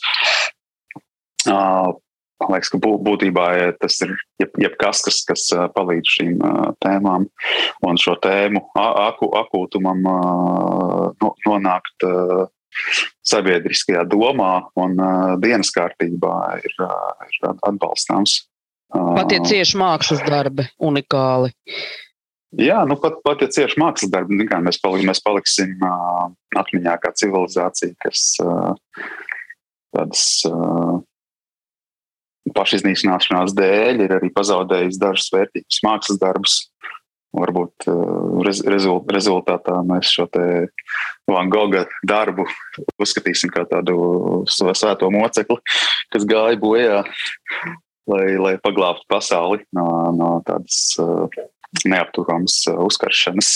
Uh, 1.44 1.92
man 2.40 2.54
liekas, 2.56 2.72
ka 2.72 2.80
būtībā 2.80 3.48
tas 3.82 4.00
ir 4.06 4.14
jeb, 4.40 4.54
jebkas, 4.64 5.04
kas, 5.04 5.20
kas 5.28 5.44
palīdz 5.76 6.14
šīm 6.16 6.38
tēmām 6.80 7.28
un 7.88 8.00
šo 8.00 8.16
tēmu 8.24 8.64
aku, 8.80 9.28
akūtumam 9.42 10.06
no, 10.08 11.34
nonākt 11.44 12.08
sabiedriskajā 13.28 14.06
domā 14.08 14.54
un 14.80 14.96
dienas 15.44 15.74
kārtībā 15.76 16.36
ir, 16.64 16.78
ir 17.28 17.52
atbalstāms. 17.68 18.46
Pat 18.96 19.36
ja 19.36 19.44
cieši 19.44 19.78
mākslas 19.78 20.24
darbi 20.24 20.70
unikāli. 20.80 21.52
Jā, 22.58 22.80
nu 22.90 22.96
pat, 22.98 23.20
pat 23.22 23.44
ja 23.44 23.48
cieši 23.54 23.78
mākslas 23.78 24.10
darbi, 24.10 24.40
nu, 24.40 24.46
mēs, 24.66 24.80
palik, 24.82 25.04
mēs 25.06 25.22
paliksim 25.22 25.76
uh, 25.86 26.32
atmiņā 26.58 26.96
kā 27.04 27.12
civilizācija, 27.14 27.94
kas 28.02 28.24
uh, 28.42 28.72
tādas 29.94 30.24
uh, 30.50 30.96
pašiznīcināšanās 32.56 33.54
dēļ 33.54 34.02
ir 34.08 34.16
arī 34.18 34.32
pazaudējis 34.34 34.98
dažus 35.02 35.30
vērtīgus 35.36 35.84
mākslas 35.86 36.22
darbus. 36.22 36.56
Varbūt 37.38 37.86
uh, 37.92 38.42
rez, 38.48 38.64
rezult, 38.66 39.06
rezultātā 39.14 39.76
mēs 39.86 40.10
šo 40.10 40.26
Van 41.30 41.54
Gogha 41.54 41.84
darbu 42.02 42.48
uzskatīsim 42.98 43.54
kā 43.54 43.68
tādu 43.70 44.48
svēto 44.50 45.12
mocekli, 45.14 45.60
kas 46.10 46.26
gāja 46.26 46.58
bojā, 46.58 47.04
lai, 48.10 48.26
lai 48.42 48.58
paglābtu 48.58 49.06
pasauli 49.06 49.62
no, 49.78 49.86
no 50.18 50.32
tādas 50.50 50.82
uh, 50.98 51.30
neapturams 51.86 52.62
uh, 52.72 52.80
uzkaršanas. 52.88 53.56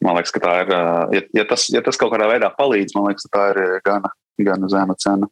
Man 0.00 0.16
liekas, 0.16 0.32
ka 0.32 0.40
tā 0.42 0.54
ir, 0.62 0.72
uh, 0.72 1.02
ja, 1.14 1.24
ja, 1.42 1.44
tas, 1.48 1.66
ja 1.72 1.82
tas 1.84 1.98
kaut 2.00 2.14
kādā 2.14 2.30
veidā 2.30 2.48
palīdz, 2.56 2.96
man 2.96 3.10
liekas, 3.10 3.28
tā 3.32 3.50
ir 3.52 3.78
gana, 3.84 4.12
gana 4.40 4.70
zema 4.72 4.96
cena. 4.98 5.28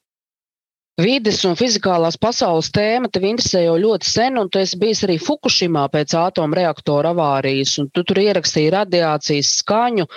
Vides 0.99 1.45
un 1.47 1.55
fizikālās 1.55 2.17
pasaules 2.19 2.73
tēma 2.75 3.07
tev 3.15 3.29
interesē 3.29 3.61
jau 3.63 3.77
ļoti 3.79 4.09
sen, 4.09 4.39
un 4.41 4.49
tu 4.51 4.59
esi 4.59 4.79
bijis 4.81 5.05
arī 5.07 5.15
Fukushimā 5.23 5.85
pēc 5.93 6.17
atomreaktora 6.19 7.13
avārijas, 7.15 7.77
un 7.79 7.87
tu 7.95 8.03
tur 8.03 8.19
ierakstīji 8.19 8.73
radiācijas 8.75 9.53
skaņu. 9.61 10.09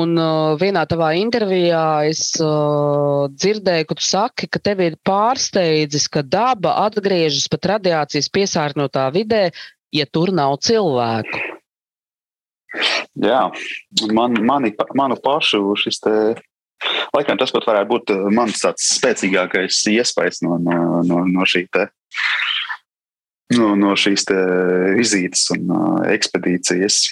Un 0.00 0.14
uh, 0.22 0.54
vienā 0.54 0.86
tavā 0.86 1.10
intervijā 1.18 1.82
es 2.06 2.22
uh, 2.38 3.26
dzirdēju, 3.34 3.88
ka 3.90 3.98
tu 3.98 4.06
saki, 4.06 4.48
ka 4.48 4.62
tev 4.62 4.80
ir 4.86 4.96
pārsteidzis, 5.04 6.06
ka 6.08 6.22
daba 6.22 6.76
atgriežas 6.86 7.50
pat 7.52 7.68
radiācijas 7.74 8.30
piesārņotā 8.32 9.08
vidē, 9.18 9.48
ja 9.94 10.06
tur 10.10 10.32
nav 10.34 10.58
cilvēku? 10.64 11.40
Jā, 13.18 13.48
man, 14.14 14.38
mani, 14.46 14.70
manu 14.94 15.18
pašu 15.20 15.74
šis 15.78 16.00
te. 16.04 16.14
Laikam 17.12 17.36
tas 17.36 17.50
pat 17.52 17.66
varētu 17.68 17.90
būt 17.90 18.12
eh, 18.14 18.20
mans 18.32 18.62
tāds 18.62 18.86
spēcīgākais 18.96 19.82
iespējas 19.92 20.40
no, 20.46 20.56
no, 20.62 21.02
no, 21.04 21.24
no, 21.28 21.44
šī 21.44 21.66
te, 21.74 21.88
no, 23.58 23.74
no 23.76 23.92
šīs 23.98 24.24
vizītes 24.96 25.50
un 25.56 25.74
uh, 25.74 25.98
ekspedīcijas. 26.14 27.02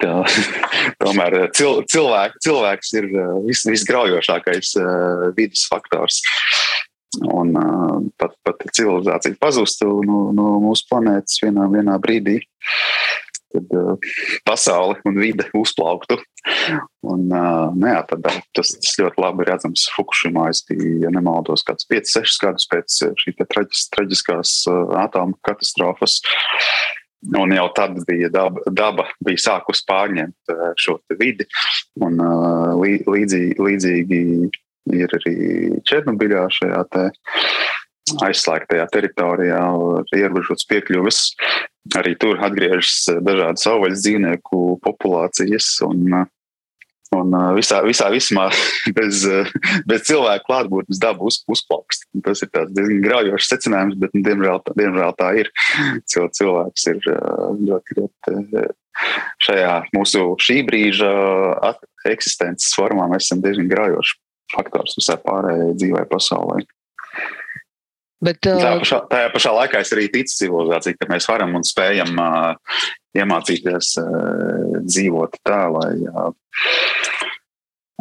Tā, 0.00 0.14
tomēr 1.02 1.36
eh, 1.42 1.46
cil, 1.58 1.82
cilvēk, 1.90 2.38
cilvēks 2.44 2.94
ir 3.00 3.10
vis, 3.44 3.66
visgraujošākais 3.68 4.72
uh, 4.80 5.28
vidas 5.36 5.66
faktors. 5.68 6.22
Un 7.24 7.54
pat, 8.20 8.34
pat 8.44 8.66
civilizācija 8.76 9.38
pazustu 9.40 9.88
no, 10.04 10.28
no 10.36 10.58
mūsu 10.60 10.84
planētas 10.90 11.40
vienā, 11.40 11.64
vienā 11.72 11.96
brīdī, 12.02 12.36
tad 13.52 13.72
uh, 13.72 13.96
pasaule 14.44 14.98
un 15.08 15.16
vide 15.20 15.48
uzplauktu. 15.56 16.18
Un, 17.08 17.24
uh, 17.32 17.72
nu 17.74 17.94
tad, 18.10 18.28
tas, 18.56 18.74
tas 18.76 18.98
ļoti 19.00 19.22
labi 19.22 19.48
redzams 19.48 19.88
Fukushimā. 19.94 20.48
Es 20.52 20.62
biju, 20.68 20.98
ja 21.04 21.12
nemaldos, 21.14 21.64
kāds 21.66 21.88
5-6 21.90 22.38
gadus 22.44 22.68
pēc 22.70 23.00
šī 23.22 23.34
traģis, 23.40 23.88
traģiskās 23.94 24.54
uh, 24.70 24.94
atomu 25.04 25.38
katastrofas. 25.46 26.20
Un 27.34 27.50
jau 27.50 27.66
tad 27.74 27.96
bija 28.06 28.28
daba, 28.30 28.62
daba 28.70 29.08
bija 29.26 29.40
sākus 29.42 29.80
pārņemt 29.88 30.52
šo 30.78 31.00
vidi. 31.18 31.48
Un, 31.98 32.20
līdzīgi, 32.78 33.56
līdzīgi 33.58 34.20
ir 34.94 35.18
arī 35.18 35.36
Černobiļā 35.88 36.46
šajā 36.58 36.80
te 36.94 37.08
aizslēgtajā 38.24 38.86
teritorijā, 38.92 39.60
ierobežots 40.16 40.66
piekļuvis. 40.70 41.20
Arī 41.98 42.14
tur 42.20 42.40
atgriežas 42.44 43.06
dažādas 43.24 43.64
savvaļas 43.66 44.02
dzīvnieku 44.04 44.64
populācijas. 44.84 45.76
Un, 45.88 46.26
Un 47.16 47.32
visā, 47.56 47.78
visā 47.86 48.10
vismā 48.12 48.50
bez, 48.98 49.22
bez 49.88 50.02
cilvēku 50.04 50.44
klātbūtnes 50.50 51.00
daba 51.00 51.24
uz, 51.24 51.38
uzplaukst. 51.48 52.04
Tas 52.20 52.44
ir 52.44 52.50
diezgan 52.52 53.00
graujošs 53.06 53.48
secinājums, 53.54 53.96
bet 54.02 54.12
nu, 54.12 54.20
diemžēl, 54.26 54.60
diemžēl 54.76 55.14
tā 55.16 55.30
ir. 55.40 55.48
Cilvēks 56.12 56.84
ir 56.92 57.00
ļoti, 57.08 57.96
ļoti 58.02 58.66
šajā 59.46 59.74
mūsu 59.96 60.26
šī 60.44 60.60
brīža 60.68 61.10
eksistences 62.12 62.76
formā. 62.76 63.08
Mēs 63.08 63.30
esam 63.30 63.40
diezgan 63.40 63.72
graujoši 63.72 64.18
faktors 64.54 64.96
visai 64.98 65.18
pārējai 65.24 65.76
dzīvē 65.78 66.04
pasaulē. 66.10 66.62
Bet, 68.24 68.40
uh... 68.50 68.58
tajā, 68.58 68.76
pašā, 68.82 69.00
tajā 69.12 69.32
pašā 69.34 69.54
laikā 69.54 69.82
es 69.84 69.92
arī 69.94 70.08
ticu 70.10 70.34
civilizācijai, 70.40 70.96
ka 70.98 71.10
mēs 71.12 71.28
varam 71.30 71.54
un 71.54 71.66
spējam 71.66 72.16
uh, 72.18 72.78
iemācīties 73.18 73.92
uh, 74.02 74.78
dzīvot 74.82 75.38
tā, 75.46 75.60
lai 75.74 75.92
uh, 76.10 76.32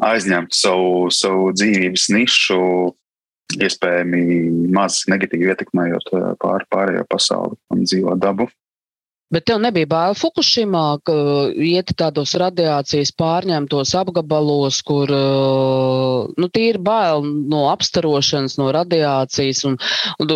aizņemtu 0.07 0.57
savu, 0.57 1.11
savu 1.13 1.51
dzīvības 1.53 2.07
nišu, 2.15 2.61
iespējami 3.57 4.23
maz 4.73 5.03
negatīvi 5.09 5.51
ietekmējot 5.53 6.11
pār, 6.41 6.65
pārējo 6.73 7.05
pasauli 7.09 7.57
un 7.73 7.85
dzīvo 7.85 8.17
dabu. 8.19 8.49
Bet 9.34 9.43
tev 9.49 9.59
nebija 9.59 9.89
bail 9.91 10.13
Fukushimā, 10.15 10.86
ka 11.03 11.13
iet 11.59 11.91
tādos 11.99 12.32
radiācijas 12.39 13.11
pārņemtos 13.19 13.91
apgabalos, 13.99 14.80
kur 14.88 15.11
nu, 15.11 16.47
tīri 16.55 16.80
bail 16.80 17.25
no 17.51 17.65
apstarošanas, 17.73 18.55
no 18.61 18.69
radiācijas. 18.75 19.65
Un, 19.67 19.75
un 20.23 20.32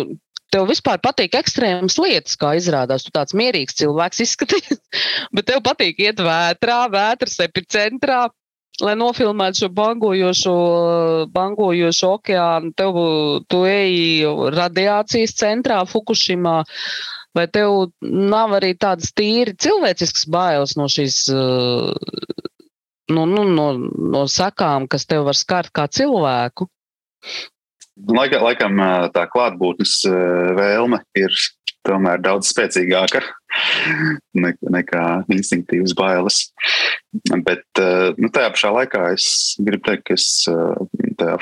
tev 0.52 0.68
vispār 0.68 1.00
patīk 1.00 1.38
ekstrēmas 1.40 1.96
lietas, 2.04 2.36
kā 2.36 2.52
izrādās. 2.60 3.06
Tu 3.06 3.14
tāds 3.16 3.32
mierīgs 3.38 3.80
cilvēks 3.80 4.20
izskaties, 4.26 4.84
bet 5.38 5.48
tev 5.48 5.64
patīk 5.64 6.04
iet 6.04 6.20
vētrā, 6.20 6.84
vētras 6.92 7.40
epicentrā. 7.48 8.26
Lai 8.82 8.94
nofilmētu 8.96 9.60
šo 9.62 9.66
bangojošo, 9.76 10.52
bangojošo 11.32 12.12
okeānu, 12.16 12.72
tev 12.76 12.96
tu 13.52 13.64
eji 13.68 14.28
radiācijas 14.52 15.36
centrā, 15.36 15.82
Fukushimā. 15.88 16.54
Uh, 16.64 17.21
Vai 17.36 17.46
tev 17.48 17.92
nav 18.02 18.52
arī 18.58 18.74
tādas 18.76 19.12
tīri 19.16 19.54
cilvēciskas 19.56 20.26
bailes 20.32 20.76
no 20.76 20.88
šīs, 20.92 21.24
no, 21.32 23.24
nu, 23.24 23.46
no, 23.48 23.66
no 24.16 24.26
sakām, 24.28 24.88
kas 24.90 25.08
tev 25.08 25.24
var 25.30 25.38
skart 25.38 25.72
kā 25.72 25.86
cilvēku? 25.88 26.68
Laikam, 28.12 28.44
laikam 28.44 28.84
tā 29.14 29.24
klātbūtnes 29.32 29.98
vēlme 30.58 31.02
ir 31.20 31.34
tomēr 31.86 32.20
daudz 32.22 32.52
spēcīgāka 32.52 33.22
nekā 34.76 35.04
instinktīvas 35.32 35.96
bailes. 35.98 36.44
Bet 37.46 37.82
nu, 38.18 38.30
tajā 38.32 38.52
pašā 38.54 38.72
laikā 38.76 39.08
es 39.16 39.26
gribu 39.60 39.84
teikt, 39.88 40.08
ka 40.08 40.16
es 40.16 40.28
tajā 41.20 41.36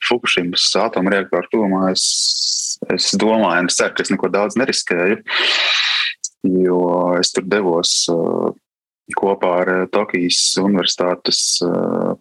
Fukushimas 0.00 0.64
atomreaktoru 0.80 1.50
tuvumā 1.52 1.90
es, 1.92 2.04
es 2.88 3.10
domāju, 3.20 3.66
un 3.66 3.70
es 3.70 3.76
ceru, 3.78 3.94
ka 3.96 4.06
es 4.06 4.12
neko 4.14 4.30
daudz 4.32 4.56
neriskēju, 4.60 5.20
jo 6.64 6.80
es 7.20 7.34
tur 7.36 7.44
devos 7.50 7.92
kopā 9.18 9.52
ar 9.64 9.70
Tokijas 9.90 10.54
Universitātes 10.62 11.60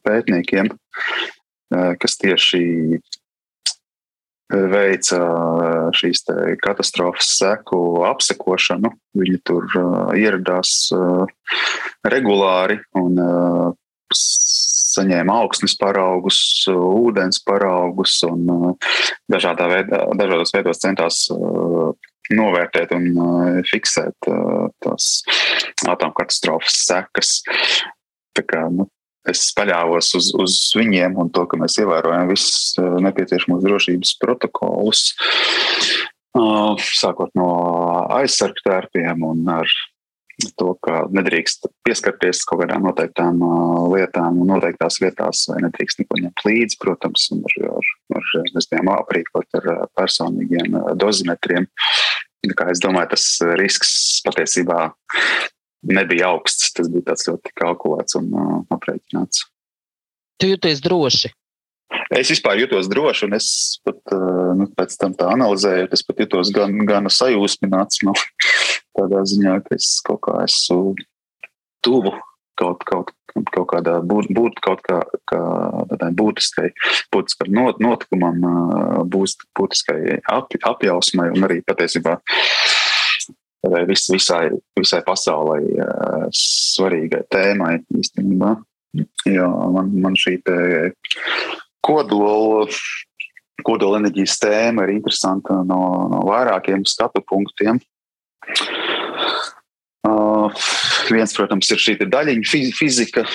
pētniekiem, 0.04 0.72
kas 2.02 2.18
tieši 2.18 2.64
veica 4.50 5.20
šīs 5.94 6.24
katastrofas 6.64 7.30
seku 7.38 8.02
apsekošanu. 8.10 8.90
Viņi 9.20 9.42
tur 9.46 9.70
ieradās 10.18 10.90
regulāri 12.10 12.80
un 12.98 13.22
saņēma 15.00 15.40
augsnes 15.44 15.76
paraugus, 15.80 16.40
ūdens 16.70 17.42
paraugus 17.48 18.20
un 18.28 18.76
dažādā 19.32 19.70
veidā, 19.72 20.04
dažādos 20.20 20.54
veidos 20.56 20.84
centās 20.84 21.24
novērtēt 22.30 22.94
un 22.94 23.10
fiksēt 23.66 24.30
tās 24.84 25.10
atomkatastrofas 25.90 26.78
sekas. 26.86 27.40
Tā 28.38 28.46
kā, 28.46 28.68
nu, 28.74 28.86
es 29.30 29.48
paļāvos 29.58 30.14
uz, 30.20 30.32
uz 30.38 30.60
viņiem 30.78 31.18
un 31.20 31.32
to, 31.34 31.46
ka 31.50 31.58
mēs 31.60 31.80
ievērojam 31.82 32.30
visus 32.30 32.78
nepieciešamos 32.78 33.66
drošības 33.66 34.14
protokolus, 34.22 35.08
sākot 37.00 37.34
no 37.38 37.50
aizsargu 38.20 38.62
tērpiem 38.68 39.26
un 39.26 39.48
ar 39.58 39.80
to, 40.60 40.74
ka 40.86 41.04
nedrīkst 41.14 41.68
pieskarties 41.88 42.44
kaut 42.48 42.64
kādām 42.64 42.86
noteiktām 42.88 43.42
lietām 43.94 44.40
noteiktās 44.48 45.00
vietās, 45.04 45.46
vai 45.52 45.62
nedrīkst 45.66 46.02
neko 46.02 46.22
ņemt 46.24 46.44
līdzi, 46.48 46.80
protams, 46.82 47.28
ar, 47.36 47.60
ar, 47.70 47.92
ar, 48.20 48.32
bijām 48.72 48.92
aprīkot 48.96 49.60
ar 49.60 49.70
personīgiem 50.00 50.80
dozimetriem. 51.00 51.68
Es 52.70 52.80
domāju, 52.80 53.12
tas 53.16 53.26
risks 53.60 53.92
patiesībā 54.24 54.90
nebija 55.92 56.32
augsts. 56.34 56.72
Tas 56.76 56.90
bija 56.92 57.16
ļoti 57.28 57.56
kalkulēts 57.60 58.18
un 58.20 58.32
aprēķināts. 58.72 59.46
Tu 60.40 60.54
jūties 60.54 60.80
droši. 60.84 61.34
Es 62.10 62.32
vispār 62.34 62.58
jutos 62.58 62.88
droši, 62.90 63.28
un 63.28 63.38
es 63.38 63.48
pat 63.86 64.00
uh, 64.16 64.56
nu, 64.58 64.66
pēc 64.74 64.96
tam 64.98 65.14
tā 65.18 65.28
analizēju, 65.30 65.92
es 65.94 66.02
pat 66.08 66.24
jutos 66.24 66.50
gan, 66.56 66.74
gan 66.90 67.06
sajūsmināts. 67.14 68.02
Nu, 68.08 68.16
tādā 68.98 69.22
ziņā, 69.30 69.60
ka 69.68 69.78
es 69.78 69.92
kaut 70.06 70.24
kā 70.26 70.40
esmu 70.48 70.96
tuvu 71.86 72.16
kaut, 72.60 72.82
kaut, 72.90 73.14
kaut 73.54 73.68
kādā 73.70 74.00
būt, 74.02 74.32
būt 74.36 74.58
kaut 74.66 74.82
kā, 74.84 75.04
kā 75.30 75.44
tādai 75.94 76.10
būtiskai, 76.18 76.72
būtiskam 77.14 77.54
not, 77.56 77.78
notikumam, 77.84 78.42
uh, 78.42 79.06
būtiskai 79.06 80.20
ap, 80.34 80.58
apjausmai 80.74 81.30
un 81.36 81.46
arī 81.46 81.62
patiesībā 81.62 82.18
vis, 83.86 84.10
visai, 84.10 84.50
visai 84.80 85.04
pasaulē 85.06 85.62
svarīgai 86.34 87.26
tēmai 87.32 87.78
īstenībā. 88.02 88.56
Jo 89.30 89.50
man, 89.76 89.92
man 90.02 90.16
šī 90.18 90.40
kodola, 91.86 92.68
kodola 93.66 94.00
enerģijas 94.02 94.38
tēma 94.44 94.86
ir 94.86 94.96
interesanta 94.98 95.62
no, 95.68 95.82
no 96.12 96.24
vairākiem 96.28 96.86
skatu 96.88 97.24
punktiem. 97.26 97.82
Uh, 100.08 100.48
viens, 101.12 101.36
protams, 101.36 101.70
ir 101.74 101.82
šī 101.82 101.98
daļiņa 102.00 102.72
fizika, 102.78 103.26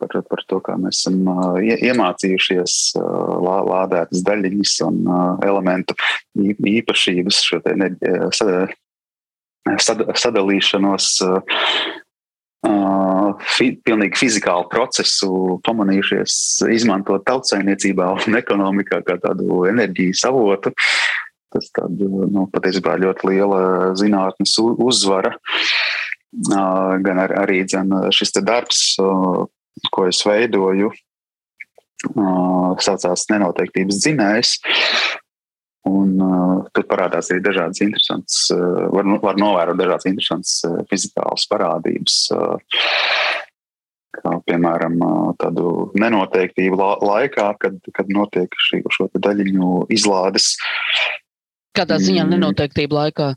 par, 0.00 0.16
par 0.30 0.42
to, 0.48 0.60
kā 0.64 0.76
mēs 0.80 1.02
esam 1.02 1.20
uh, 1.30 1.58
iemācījušies 1.60 2.78
uh, 2.98 3.04
lādētas 3.68 4.24
daļiņas 4.26 4.74
un 4.88 5.02
uh, 5.04 5.20
elementu 5.46 5.96
īpašības, 6.72 7.42
šo 7.50 7.60
enerģiju 7.70 8.30
sadalīšanos, 9.76 11.06
fi, 13.56 13.70
pilnīgi 13.86 14.18
fizikālu 14.18 14.66
procesu 14.72 15.58
pamanījušies 15.66 16.36
izmantot 16.74 17.24
tautsēmniecībā 17.28 18.08
un 18.16 18.38
ekonomikā 18.40 19.02
kā 19.06 19.18
tādu 19.22 19.64
enerģijas 19.70 20.24
avotu. 20.30 20.72
Tas 21.54 21.70
tād, 21.76 22.00
nu, 22.02 22.46
patiesībā 22.52 22.96
ļoti 23.00 23.30
liela 23.30 23.60
zinātnes 23.98 24.56
uzvara. 24.62 25.36
Gan 26.46 27.22
ar, 27.22 27.32
arī 27.46 27.62
dzen, 27.64 27.94
šis 28.12 28.34
darbs, 28.44 28.80
ko 29.94 30.08
es 30.10 30.20
veidoju, 30.26 30.90
saucās 32.82 33.28
nenoteiktības 33.30 34.02
dzinējs. 34.02 34.56
Un, 35.86 36.16
uh, 36.18 36.64
tur 36.74 36.86
parādās 36.90 37.30
arī 37.30 37.42
dažādas 37.44 37.82
interesantas, 37.84 38.38
uh, 38.54 38.86
var, 38.90 39.06
var 39.22 39.36
novērot 39.38 39.78
dažādas 39.78 40.08
interesantas 40.10 40.56
uh, 40.66 40.80
fizikālas 40.90 41.46
parādības. 41.50 42.16
Uh, 42.34 42.56
kā, 44.16 44.32
piemēram, 44.48 44.96
uh, 45.04 45.28
tādu 45.40 45.92
nenoteiktību 45.98 46.80
la 46.80 46.96
laikā, 47.02 47.52
kad, 47.62 47.78
kad 47.94 48.10
notiek 48.12 48.58
šī, 48.68 48.82
šo 48.92 49.08
daļiņu 49.14 49.86
izlādes. 49.94 50.54
Kādā 51.76 52.00
ziņā 52.00 52.24
mm. 52.24 52.34
nenoteiktība 52.34 53.02
laikā? 53.02 53.30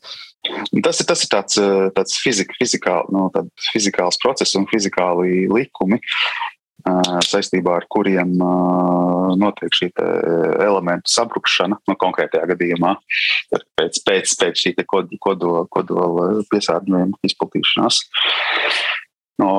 Tas 0.85 1.01
ir, 1.03 1.07
tas 1.09 1.25
ir 1.25 1.31
tāds, 1.33 1.59
uh, 1.59 1.89
tāds 1.95 2.15
fizika, 2.23 2.55
fizikāl, 2.57 3.09
no, 3.13 3.27
fizikāls 3.73 4.17
process 4.23 4.55
un 4.57 4.65
fizikāli 4.71 5.43
likumi, 5.51 5.99
saistībā 7.25 7.77
ar 7.79 7.87
kuriem 7.91 8.35
notiek 9.39 9.75
šī 9.75 9.89
elementu 10.65 11.11
sabrukšana, 11.13 11.79
nu, 11.89 11.95
konkrētajā 11.99 12.49
gadījumā 12.53 12.95
pēc, 13.79 14.01
pēc, 14.07 14.35
pēc 14.41 14.63
šī 14.65 14.75
kodola, 14.89 15.65
kodola 15.71 16.29
piesārņojuma 16.51 17.21
izplatīšanās. 17.29 18.03
No, 19.39 19.51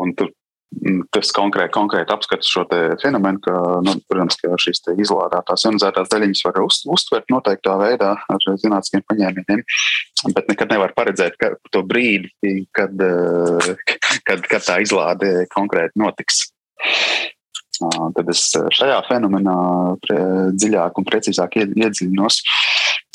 un 0.00 0.14
tur 0.18 0.32
tas 1.14 1.32
konkrēti, 1.34 1.72
konkrēti 1.74 2.14
apskata 2.14 2.46
šo 2.46 2.64
fenomenu, 3.02 3.40
ka, 3.44 3.54
nu, 3.84 3.96
protams, 4.10 4.38
ka 4.40 4.54
šīs 4.60 4.82
izlādētās 4.94 5.66
ionizētās 5.66 6.12
daļiņas 6.12 6.44
var 6.46 6.60
uz, 6.62 6.80
uztvert 6.94 7.32
noteiktā 7.32 7.74
veidā 7.80 8.12
ar 8.20 8.46
zinātniskiem 8.46 9.04
paņēmieniem, 9.10 9.64
bet 10.36 10.52
nekad 10.52 10.72
nevar 10.74 10.94
paredzēt 10.96 11.36
ka, 11.40 11.52
to 11.74 11.82
brīdi, 11.86 12.30
kad, 12.76 12.94
eh, 12.94 13.98
kad, 14.28 14.46
kad 14.46 14.66
tā 14.66 14.80
izlāde 14.84 15.46
konkrēti 15.52 16.00
notiks. 16.00 16.46
Tad 17.80 18.28
es 18.28 18.42
šajā 18.76 18.98
fenomenā 19.08 19.56
dziļāk 20.52 20.98
un 21.00 21.06
precīzāk 21.08 21.62
iedziļinos 21.64 22.42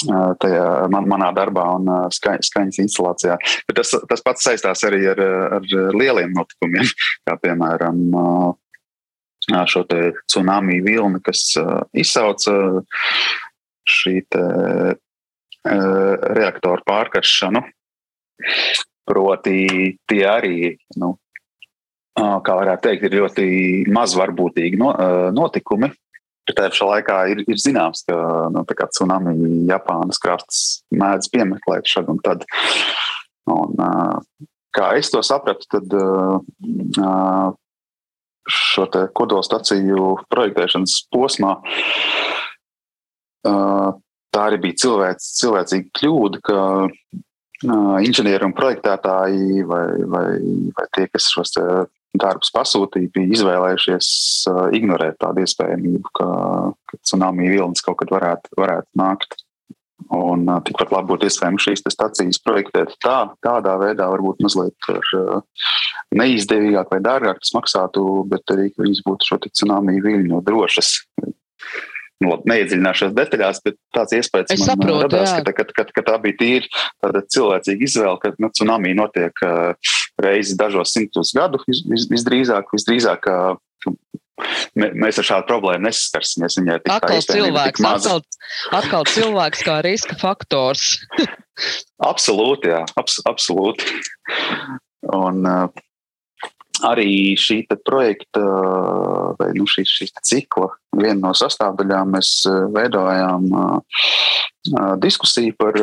tajā 0.03 0.65
man, 0.91 1.07
manā 1.07 1.31
darbā 1.35 1.65
un 1.77 1.89
skaņ, 2.13 2.43
skaņas 2.49 2.81
instalācijā. 2.83 3.37
Bet 3.67 3.79
tas, 3.79 3.93
tas 4.09 4.23
pats 4.25 4.45
saistās 4.47 4.83
arī 4.87 5.05
ar, 5.13 5.21
ar 5.59 5.67
lieliem 5.95 6.35
notikumiem, 6.35 6.89
kā 7.27 7.37
piemēram 7.41 8.03
šo 9.71 9.85
tsunami 9.87 10.81
vilni, 10.85 11.21
kas 11.23 11.53
izsauca 11.93 12.55
šī 13.85 14.15
te, 14.33 14.45
reaktoru 15.65 16.83
pārkaršanu. 16.85 17.63
Proti, 19.05 19.59
tie 20.09 20.23
arī 20.25 20.57
nu, 20.97 21.13
kā 22.17 22.55
varētu 22.57 22.87
teikt, 22.87 23.05
ir 23.05 23.19
ļoti 23.21 23.45
mazvarbūtīgi 23.93 24.79
notikumi. 25.35 25.91
Tajā 26.45 26.69
pašā 26.69 26.87
laikā 26.89 27.17
ir, 27.33 27.41
ir 27.49 27.57
zināms, 27.61 28.03
ka 28.05 28.15
nu, 28.53 28.61
tsunami 28.69 29.33
Japānas 29.69 30.21
krasts 30.21 30.59
mēdz 30.93 31.31
piemeklēt 31.33 31.89
šad 31.89 32.11
un 32.13 32.21
tad. 32.25 32.45
Un, 33.49 33.73
kā 34.75 34.91
es 34.99 35.09
to 35.13 35.21
sapratu, 35.25 35.65
tad 35.73 35.95
šo 38.45 38.85
kodolstaciju 39.17 40.11
projektēšanas 40.29 40.99
posmā 41.13 41.55
tā 44.35 44.45
arī 44.49 44.59
bija 44.67 44.81
cilvēc, 44.83 45.25
cilvēcīga 45.39 45.91
kļūda, 45.99 46.41
ka 46.45 46.59
inženieri 48.05 48.45
un 48.45 48.55
projektētāji 48.57 49.63
vai, 49.69 49.85
vai, 50.11 50.25
vai 50.75 50.87
tie, 50.95 51.07
kas 51.11 51.29
šos 51.31 51.55
darbus 52.21 52.51
pasūtīja, 52.55 53.11
bija 53.15 53.37
izvēlējušies 53.37 54.09
uh, 54.51 54.61
ignorēt 54.75 55.19
tādu 55.23 55.43
iespējamību, 55.45 56.11
ka, 56.19 56.27
ka 56.91 56.99
tsunami 57.01 57.49
vilnis 57.53 57.83
kaut 57.85 57.99
kad 58.03 58.13
varētu, 58.15 58.55
varētu 58.59 59.01
nākt. 59.01 59.39
Un 60.13 60.43
uh, 60.49 60.59
tikpat 60.65 60.91
labi 60.93 61.13
būtu 61.13 61.29
iespējams 61.29 61.65
šīs 61.65 61.85
stacijas 61.89 62.41
projektēt 62.43 62.93
tā, 63.03 63.17
tādā 63.45 63.77
veidā, 63.81 64.09
varbūt 64.11 64.43
mazliet 64.45 64.89
uh, 64.91 65.39
neizdevīgāk 66.15 66.91
vai 66.93 67.01
dārgāk 67.03 67.41
tas 67.41 67.55
maksātu, 67.55 68.05
bet 68.29 68.53
arī, 68.53 68.69
viņas 68.77 69.01
būtu 69.07 69.31
šo 69.31 69.41
tsunami 69.47 69.97
viļņu 70.03 70.43
drošas. 70.45 70.93
Nu, 72.23 72.37
neiedziļināšos 72.47 73.13
detaļās, 73.17 73.61
bet 73.65 73.77
tāds 73.95 74.15
iespējas 74.15 74.53
Es 74.55 74.61
man 74.63 74.69
saprotu, 74.71 75.01
radās, 75.03 75.33
jā. 75.33 75.43
ka, 75.47 75.53
ka, 75.57 75.65
ka, 75.75 75.85
ka 75.97 76.03
tā 76.07 76.17
bija 76.23 76.37
tīri 76.39 76.69
cilvēcīga 77.35 77.87
izvēle, 77.89 78.19
ka 78.23 78.31
nu, 78.39 78.49
tsunami 78.55 78.93
notiek 78.97 79.43
uh, 79.45 79.95
reizi 80.23 80.55
dažos 80.59 80.93
simtus 80.95 81.33
gadu 81.35 81.59
vis, 81.67 81.83
vis, 81.91 82.07
visdrīzāk, 82.11 82.71
visdrīzāk 82.75 83.27
uh, 83.31 83.57
mē- 84.79 84.93
mēs 85.05 85.19
ar 85.21 85.27
šādu 85.31 85.49
problēmu 85.51 85.87
nesaskarsimies. 85.89 86.59
Viņai 86.61 86.77
tik 86.83 86.93
Atkal 86.95 87.19
tik 87.19 87.33
cilvēks, 87.35 87.83
maza. 87.83 88.15
atkal, 88.19 88.79
atkal 88.79 89.09
cilvēks 89.11 89.65
kā 89.67 89.79
riska 89.85 90.17
faktors. 90.21 90.95
Absolūti, 92.11 92.71
jā, 92.73 92.81
abs, 92.99 93.19
absolūti. 93.29 93.87
Un 95.15 95.45
uh, 95.47 95.83
arī 96.85 97.35
šī 97.39 97.61
projekta, 97.85 98.41
uh, 98.41 99.35
vai 99.39 99.51
nu, 99.57 99.67
šī, 99.69 99.85
šī 99.89 100.09
te 100.13 100.23
cikla, 100.25 100.69
viena 100.95 101.19
no 101.27 101.33
sastāvdaļām 101.37 102.15
mēs 102.15 102.31
uh, 102.49 102.65
veidojām 102.75 103.47
uh, 103.51 104.01
diskusiju 105.01 105.55
par 105.59 105.77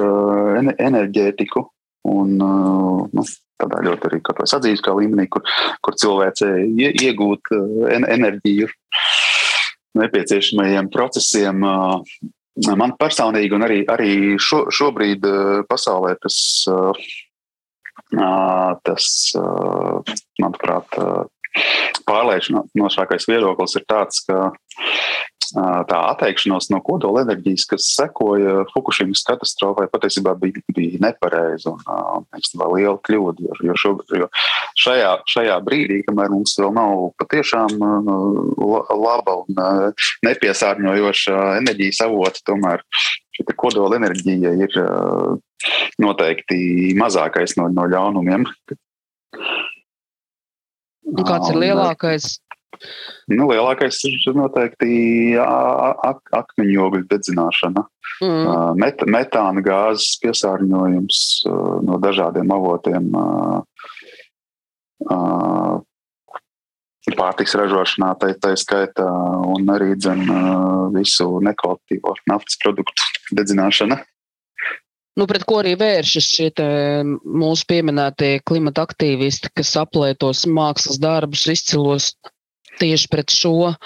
ene- 0.58 0.76
enerģētiku. 0.78 1.68
Un, 2.10 2.32
nu, 2.34 3.22
tādā 3.62 3.78
ļoti 3.86 4.08
arī 4.08 4.18
sadzīviskā 4.50 4.90
līmenī, 4.98 5.28
kur, 5.30 5.44
kur 5.86 5.94
cilvēce 5.94 6.48
ie, 6.66 6.88
iegūt 7.06 7.52
en, 7.94 8.08
enerģiju 8.10 8.66
nepieciešamajiem 10.00 10.88
procesiem. 10.90 11.62
Man 12.66 12.96
personīgi, 12.98 13.54
un 13.54 13.62
arī, 13.68 13.78
arī 13.86 14.10
šo, 14.42 14.64
šobrīd 14.74 15.22
pasaulē 15.70 16.16
tas, 16.24 16.40
tas 18.86 19.06
manuprāt, 20.40 21.00
pārliecinošākais 22.08 23.28
viedoklis 23.28 23.76
ir 23.78 23.84
tāds, 23.88 24.22
ka 24.28 24.52
tā 25.52 25.98
atteikšanās 26.12 26.70
no 26.72 26.78
kodola 26.84 27.24
enerģijas, 27.26 27.66
kas 27.68 27.88
sekoja 27.96 28.62
Fukushimas 28.72 29.20
katastrofai, 29.28 29.88
patiesībā 29.92 30.32
bija, 30.40 30.62
bija 30.72 31.00
nepareiza 31.02 31.74
un 31.74 32.24
īstenībā 32.38 32.68
liela 32.72 32.96
kļūda. 33.04 33.44
Jo, 33.44 33.58
jo, 33.68 33.76
šo, 33.76 33.92
jo 34.16 34.28
šajā, 34.80 35.10
šajā 35.28 35.58
brīdī, 35.66 36.00
kamēr 36.06 36.32
mums 36.32 36.56
vēl 36.60 36.72
nav 36.76 37.04
patiešām 37.20 37.76
la- 37.82 38.98
laba 39.02 39.42
un 39.42 39.60
nepiesārņojoša 40.24 41.42
enerģijas 41.60 42.00
avota, 42.06 42.44
tomēr 42.48 42.86
šī 43.36 43.46
kodola 43.56 43.98
enerģija 44.00 44.52
ir 44.60 44.78
uh, 44.82 45.34
noteikti 46.02 46.92
mazākais 46.98 47.56
no, 47.58 47.68
no 47.72 47.88
ļaunumiem. 47.90 48.46
Un 51.12 51.24
kāds 51.26 51.50
ir 51.52 51.58
uh, 51.58 51.62
lielākais? 51.64 52.34
Nu, 53.30 53.46
lielākais 53.52 53.98
ir 54.08 54.34
noteikti 54.34 55.36
ak 55.38 56.32
akmeņogļu 56.42 57.08
dedzināšana, 57.10 57.88
Mm. 58.22 58.44
uh, 58.46 58.72
met 58.78 59.00
metāna 59.10 59.62
gāzes 59.64 60.12
piesārņojums 60.22 61.20
no 61.82 61.96
dažādiem 61.98 62.52
avotiem. 62.54 63.08
Pārtiks 67.18 67.56
ražošanā, 67.58 68.12
tā, 68.20 68.32
tā 68.40 68.54
skaitā, 68.58 69.06
un 69.52 69.68
arī 69.72 69.92
dzen, 69.98 70.24
visu 70.94 71.28
nekvalitatīvo 71.44 72.16
naftas 72.30 72.58
produktu 72.62 73.12
dedzināšana. 73.38 74.00
Nu, 75.20 75.26
pret 75.28 75.44
ko 75.44 75.58
arī 75.60 75.74
vēršas 75.76 76.26
šie 76.38 76.48
mūsu 77.28 77.66
pieminētie 77.68 78.38
klimata 78.48 78.86
aktīvisti, 78.88 79.50
kas 79.58 79.74
aplētos 79.76 80.46
mākslas 80.48 80.96
darbus, 81.02 81.44
izcilos 81.52 82.14
tieši 82.80 83.10
pret 83.12 83.34
šo. 83.34 83.72
Uh, 83.72 83.76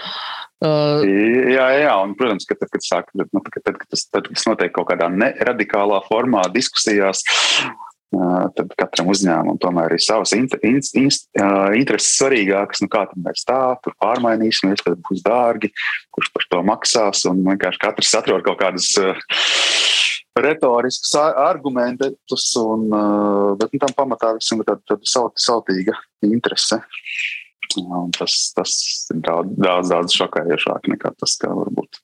Jā, 0.56 1.66
jā, 1.76 1.90
un, 2.00 2.14
protams, 2.16 2.46
ka 2.48 2.54
tad, 2.56 2.70
kad, 2.72 2.80
sāk, 2.80 3.10
nu, 3.18 3.26
tad, 3.28 3.58
tad, 3.58 3.74
kad 3.76 3.90
tas, 3.92 4.06
tad, 4.08 4.30
tas 4.32 4.46
notiek 4.48 4.72
kaut 4.72 4.88
kādā 4.88 5.10
neradikālā 5.12 5.98
formā, 6.06 6.46
diskusijās, 6.54 7.20
tad 8.56 8.72
katram 8.78 9.10
uzņēmumam 9.12 9.58
tomēr 9.60 9.96
ir 9.96 10.02
savas 10.02 10.32
inter, 10.36 10.60
in, 10.66 10.78
in, 10.98 11.10
intereses 11.78 12.14
svarīgākas. 12.20 12.82
Nu, 12.84 12.90
kā 12.92 13.04
tad 13.10 13.18
mēs 13.22 13.46
tā, 13.48 13.60
tur 13.84 13.96
pārmainīsimies, 14.02 14.84
tad 14.86 15.00
būs 15.06 15.24
dārgi, 15.26 15.72
kurš 16.14 16.30
par 16.34 16.46
to 16.52 16.62
maksās. 16.66 17.24
Un 17.30 17.42
vienkārši 17.46 17.82
katrs 17.82 18.14
atrod 18.20 18.46
kaut 18.46 18.60
kādas 18.62 18.92
retoriskas 20.36 21.14
ar- 21.18 21.40
argumentus, 21.48 22.46
un, 22.60 22.88
bet 23.58 23.72
nu, 23.72 23.82
tam 23.82 23.96
pamatā 23.96 24.36
visam 24.36 24.62
ir 24.62 24.70
tāda, 24.70 25.00
saut, 25.08 25.36
sautīga 25.40 25.96
interese. 26.26 26.80
Un 27.76 28.12
tas, 28.14 28.34
tas 28.56 28.72
ir 29.12 29.20
daudz, 29.26 29.56
daudz, 29.58 29.90
daudz 29.90 30.14
šokējošāk 30.16 30.86
nekā 30.94 31.10
tas, 31.18 31.34
kā 31.40 31.50
varbūt 31.52 31.98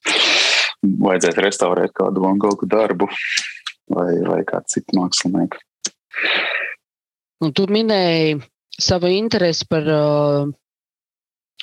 vajadzētu 0.82 1.44
restaurēt 1.44 1.94
kādu 1.96 2.24
Van 2.24 2.40
Gogha 2.42 2.66
darbu 2.68 3.06
vai, 3.92 4.10
vai 4.26 4.40
kādu 4.48 4.74
citu 4.74 4.98
mākslinieku. 4.98 5.62
Un 7.42 7.52
tu 7.56 7.66
minēji 7.70 8.40
savu 8.78 9.10
interesi 9.12 9.66
par 9.68 9.88
uh, 9.90 10.50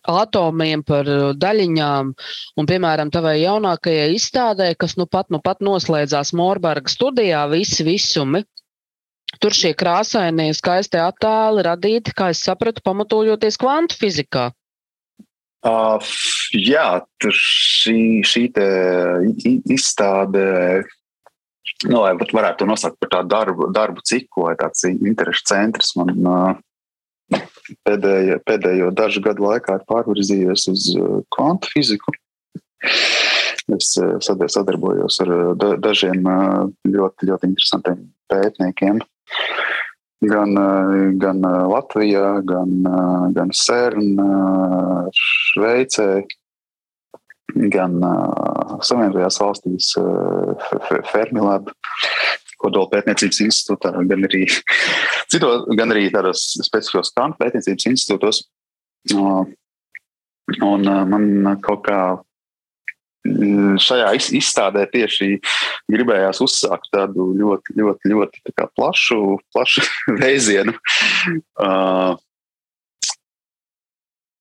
atomiem, 0.10 0.84
par 0.86 1.10
uh, 1.10 1.32
daļiņām, 1.38 2.14
un, 2.60 2.70
piemēram, 2.70 3.12
tavai 3.14 3.40
jaunākajai 3.42 4.14
izstādē, 4.16 4.72
kas 4.80 4.96
nu 5.00 5.08
pat, 5.10 5.30
nu 5.34 5.42
pat 5.44 5.64
noslēdzās 5.66 6.34
Morbarga 6.38 6.92
studijā, 6.92 7.46
visi 7.52 7.88
visumi. 7.88 8.46
Tur 9.40 9.54
šie 9.54 9.76
krāsainie, 9.78 10.50
skaistie 10.58 10.98
attēli 11.04 11.62
radīti, 11.68 12.16
kā 12.18 12.32
es 12.34 12.42
sapratu, 12.42 12.82
pamatojoties 12.82 13.60
kvantu 13.62 14.00
fizikā. 14.00 14.50
Uh, 15.60 16.00
jā, 16.56 17.02
šī, 17.20 18.24
šī 18.26 18.46
izstāde, 19.76 20.46
nu, 21.88 22.02
vai 22.04 22.16
pat 22.20 22.34
varētu 22.36 22.68
nosaukt 22.68 23.00
par 23.00 23.12
tādu 23.14 23.32
darbu, 23.32 23.70
darbu 23.76 24.04
ciklu 24.04 24.50
vai 24.50 24.56
tāds 24.60 24.84
interešu 24.90 25.46
centrs, 25.48 25.94
man 26.00 26.60
pēdējo, 27.86 28.40
pēdējo 28.48 28.90
dažu 28.98 29.22
gadu 29.24 29.46
laikā 29.46 29.78
ir 29.80 29.86
pārvirzījies 29.90 30.68
uz 30.74 30.90
kvantu 31.36 31.72
fiziku. 31.76 32.16
Es 33.70 33.94
sadar- 34.26 34.50
sadarbojos 34.50 35.20
ar 35.22 35.32
da, 35.62 35.76
dažiem 35.78 36.24
ļoti, 36.90 37.30
ļoti 37.30 37.50
interesantiem 37.52 38.08
pētniekiem. 38.32 39.02
Gan, 40.26 40.56
gan 41.22 41.46
Latvijā, 41.72 42.42
gan, 42.44 42.72
gan 43.36 43.54
CERN, 43.56 44.18
Šveicē, 45.16 46.26
gan 47.74 47.98
uh, 48.04 48.78
Savienotajās 48.86 49.40
valstīs, 49.42 49.92
uh, 50.00 50.70
Fermilab, 51.12 51.72
kodola 52.60 52.90
pētniecības 52.92 53.42
institūtā, 53.48 53.94
gan 54.10 54.28
arī, 54.28 54.46
citos, 55.32 55.68
gan 55.80 55.96
arī 55.96 56.08
tādos 56.14 56.46
specifiskos 56.60 57.14
kvantu 57.16 57.40
pētniecības 57.44 57.90
institūtos. 57.94 58.44
Uh, 59.16 59.46
un 60.66 60.90
uh, 60.90 61.06
man 61.08 61.56
kaut 61.64 61.86
kā 61.88 62.02
šajā 63.80 64.14
iz- 64.16 64.32
izstādē 64.40 64.86
tieši 64.92 65.38
gribējās 65.92 66.40
uzsākt 66.44 66.88
tādu 66.94 67.30
ļoti, 67.38 67.76
ļoti, 67.80 68.12
ļoti 68.14 68.54
tā 68.56 68.68
plašu, 68.76 69.38
plašu 69.54 69.84
vēzienu, 70.22 70.74
uh, 71.60 72.16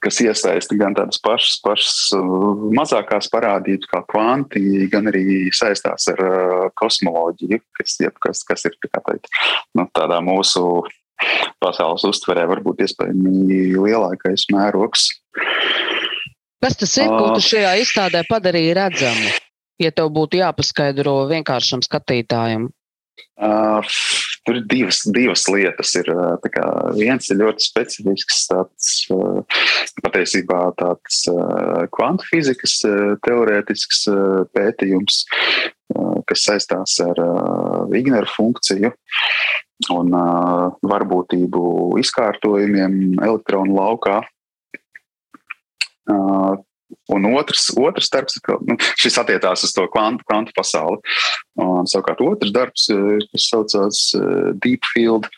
kas 0.05 0.21
iesaista 0.23 0.77
gan 0.79 0.95
tādas 0.97 1.21
pašas, 1.23 1.57
pašas 1.65 1.97
uh, 2.17 2.63
mazākās 2.77 3.31
parādības, 3.33 3.89
kā 3.91 4.03
kvanti, 4.11 4.63
gan 4.93 5.11
arī 5.11 5.49
saistās 5.55 6.09
ar 6.13 6.23
uh, 6.25 6.69
kosmoloģiju, 6.79 7.61
kas, 7.81 7.99
jeb, 8.05 8.17
kas, 8.23 8.45
kas 8.49 8.69
ir 8.69 8.79
tā 8.87 9.03
teikt, 9.11 9.31
nu, 9.79 9.89
tādā 9.97 10.21
mūsu 10.25 10.65
pasaules 11.59 12.07
uztverē 12.07 12.47
varbūt 12.47 12.85
iespējami 12.87 13.75
lielākais 13.75 14.47
mērogs. 14.55 15.11
Kas 16.63 16.79
tas 16.79 16.95
ir, 16.99 17.11
ko 17.11 17.35
tu 17.35 17.43
šajā 17.43 17.77
izstādē 17.83 18.25
padarīji 18.31 18.75
redzamu? 18.79 19.37
Ja 19.79 19.93
tev 19.95 20.11
būtu 20.11 20.41
jāpaskaidro 20.41 21.21
vienkāršam 21.31 21.85
skatītājam, 21.87 22.67
Uh, 23.39 23.83
tur 24.47 24.59
ir 24.61 24.67
divas, 24.71 25.03
divas 25.15 25.47
lietas. 25.51 25.95
Ir, 26.01 26.11
kā 26.55 26.67
viens 26.97 27.31
ir 27.31 27.41
ļoti 27.41 27.65
specifisks, 27.65 28.45
tāds, 28.51 28.93
patiesībā 30.05 30.61
tāds 30.79 31.25
kvantu 31.95 32.29
fizikas 32.31 32.79
teorētisks 33.27 34.05
pētījums, 34.57 35.23
kas 36.29 36.45
saistās 36.45 36.99
ar 37.05 37.23
Vigneru 37.93 38.29
funkciju 38.35 38.93
un 39.95 40.17
varbūtību 40.93 41.63
izkārtojumiem 42.03 43.21
elektronu 43.23 43.79
laukā. 43.79 44.21
Un 47.13 47.25
otrs, 47.37 47.69
otrs 47.77 48.09
darbs, 48.13 48.39
nu, 48.65 48.77
šis 49.01 49.19
attiecās 49.21 49.65
uz 49.65 49.73
to 49.77 49.85
kvantu, 49.93 50.25
kvantu 50.29 50.55
pasauli. 50.57 51.01
Un, 51.61 51.89
savukārt, 51.89 52.23
otrs 52.25 52.53
darbs, 52.55 52.89
eh, 52.93 53.25
kas 53.33 53.49
saucās 53.53 54.03
eh, 54.17 54.51
Deep 54.65 54.89
Field, 54.93 55.29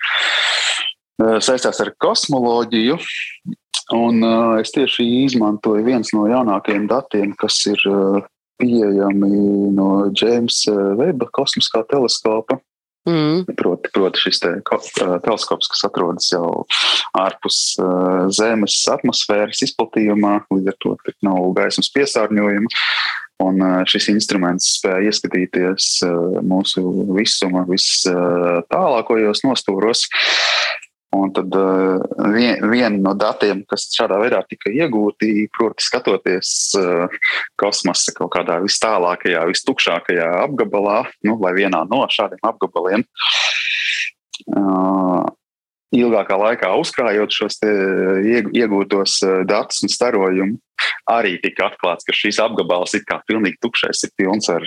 eh, 1.22 1.38
saistās 1.42 1.82
ar 1.82 1.92
kosmoloģiju. 2.02 2.98
Un, 3.90 4.22
es 4.60 4.70
tieši 4.70 5.02
izmantoju 5.24 5.82
viens 5.82 6.12
no 6.14 6.28
jaunākajiem 6.30 6.84
datiem, 6.86 7.32
kas 7.34 7.56
ir 7.66 7.80
pieejami 8.62 9.30
no 9.74 9.88
Džeimsa 10.14 10.94
Veba 11.00 11.26
kosmiskā 11.34 11.82
teleskopa. 11.90 12.60
Mm. 13.08 13.46
Proti, 13.56 13.88
proti 13.94 14.20
šis 14.20 14.42
te, 14.42 14.50
teleskops, 15.24 15.70
kas 15.72 15.86
atrodas 15.88 16.28
jau 16.34 16.66
ārpus 17.16 17.78
Zemes 18.36 18.76
atmosfēras 18.92 19.62
izplatījumā, 19.64 20.34
līdz 20.52 20.72
ar 20.74 20.76
to 20.84 20.96
nav 21.24 21.48
gaismas 21.56 21.88
piesārņojuma. 21.96 22.72
Un 23.40 23.64
šis 23.88 24.10
instruments 24.12 24.66
spēja 24.76 25.08
ieskatīties 25.08 25.86
mūsu 26.44 26.84
visuma 27.16 27.64
vistālākajos 27.70 29.40
nostūros. 29.46 30.04
Un 31.16 31.32
tad 31.34 31.54
uh, 31.58 31.98
vien, 32.30 32.60
viena 32.70 32.94
no 32.94 33.16
datiem, 33.18 33.64
kas 33.66 33.88
šādā 33.96 34.20
veidā 34.22 34.44
tika 34.46 34.70
iegūti, 34.70 35.48
proti, 35.56 35.82
skatoties 35.82 36.52
uh, 36.78 37.10
kosmosa 37.58 38.14
kaut 38.14 38.30
kādā 38.36 38.60
vis 38.62 38.78
tālākajā, 38.82 39.42
vistukšākajā 39.50 40.28
apgabalā, 40.44 41.00
nu, 41.26 41.34
vai 41.42 41.56
vienā 41.58 41.82
no 41.90 42.04
šādiem 42.14 42.46
apgabaliem, 42.46 43.02
uh, 44.54 45.26
ilgākā 45.96 46.36
laikā 46.38 46.70
uzkrājot 46.80 47.34
šos 47.34 47.58
iegūtos 47.64 49.20
datus 49.48 49.82
un 49.84 49.92
starojumu, 49.92 50.58
arī 51.10 51.34
tika 51.42 51.68
atklāts, 51.70 52.06
ka 52.06 52.14
šīs 52.16 52.38
apgabals 52.42 52.94
ir 52.96 53.04
pilnīgi 53.28 53.58
tukšs, 53.64 54.04
ir 54.06 54.14
pilns, 54.18 54.48
ar, 54.52 54.64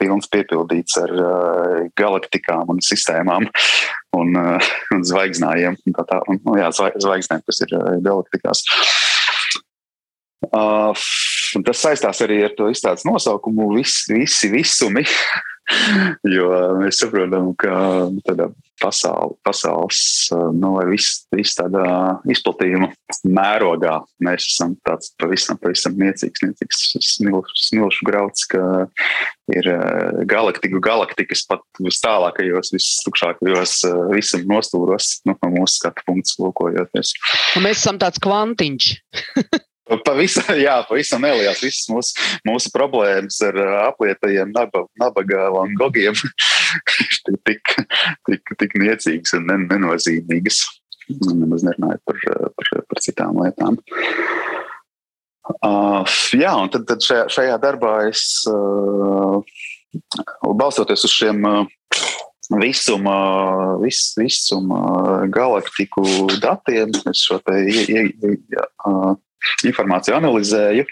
pilns 0.00 0.30
piepildīts 0.32 0.98
ar 1.02 1.14
galaktikām 1.98 2.72
un 2.72 2.82
sistēmām 2.84 3.48
un, 4.18 4.34
un 4.96 5.06
zvaigznājiem. 5.08 5.78
Un 5.86 5.98
tā, 5.98 6.06
tā, 6.08 6.22
un, 6.28 6.40
nu, 6.46 6.56
jā, 6.60 6.72
zvaigznēm, 6.74 7.44
kas 7.46 7.64
ir 7.66 7.76
galaktikās. 8.04 8.64
Uh, 10.52 10.90
tas 11.62 11.78
saistās 11.84 12.18
arī 12.24 12.40
ar 12.48 12.56
to 12.56 12.66
izstādes 12.72 13.06
nosaukumu, 13.06 13.70
vis, 13.76 14.02
visi 14.10 14.50
visumi. 14.52 15.04
jo 16.36 16.50
mēs 16.80 17.00
saprotam, 17.02 17.52
ka 17.58 17.72
tādā 18.26 18.48
pasauli, 18.82 19.36
pasaules 19.46 20.02
nu, 20.58 20.74
viss 20.90 21.24
vis 21.34 21.54
tādā 21.58 22.18
izplatījuma 22.32 22.90
mērogā 23.28 24.00
mēs 24.24 24.48
esam 24.50 24.74
tāds 24.86 25.12
pavisam, 25.20 25.58
pavisam 25.62 25.96
niecīgs, 26.00 26.44
niecīgs 26.44 26.82
smilšu, 27.14 27.58
smilšu 27.68 28.08
grauds, 28.08 28.46
ka 28.50 28.62
ir 29.52 29.68
galaktiku 30.28 30.82
galaktikas 30.82 31.44
pat 31.48 31.64
vis 31.82 32.00
tālākajos, 32.04 32.72
vistukšākajos 32.74 33.76
visam 34.12 34.46
nostūros, 34.50 35.18
nu, 35.28 35.36
no 35.38 35.52
mūsu 35.56 35.80
skatu 35.80 36.06
punktus 36.08 36.38
lūkojoties. 36.42 37.14
Un 37.58 37.68
mēs 37.68 37.82
esam 37.82 38.00
tāds 38.02 38.22
kvantiņš. 38.22 38.94
Pavisam, 40.06 40.52
jā, 40.66 40.76
pavisam 40.88 41.24
neliels. 41.24 41.62
Visas 41.62 41.88
mūsu, 41.92 42.28
mūsu 42.48 42.72
problēmas 42.74 43.40
ar 43.46 43.58
aplietajiem 43.88 44.52
nabaga 44.54 45.48
un 45.60 45.74
gogiem 45.78 46.16
ir 47.32 47.40
tik, 47.48 47.74
tik, 48.28 48.54
tik 48.60 48.78
niecīgas 48.80 49.36
un 49.38 49.50
nenozīmīgas. 49.68 50.64
Nemaz 51.12 51.64
nerunājot 51.66 52.02
par, 52.08 52.20
par, 52.56 52.72
par 52.88 53.02
citām 53.04 53.40
lietām. 53.42 53.78
Uh, 55.42 56.06
jā, 56.38 56.52
un 56.54 56.70
tad, 56.70 56.86
tad 56.86 57.02
šajā, 57.02 57.24
šajā 57.34 57.56
darbā 57.60 57.96
es, 58.06 58.22
uh, 58.46 59.42
balstoties 60.54 61.02
uz 61.08 61.10
šiem 61.12 61.42
uh, 61.48 61.64
visuma, 62.62 63.16
vis, 63.82 64.12
visuma 64.18 65.26
galaktiku 65.34 66.04
datiem, 66.42 66.94
es 67.10 67.24
šo 67.26 67.40
te 67.42 67.58
ie, 67.66 67.82
ie, 67.90 68.06
ie, 68.30 68.64
uh, 68.86 69.16
informāciju 69.68 70.18
analizēju 70.18 70.86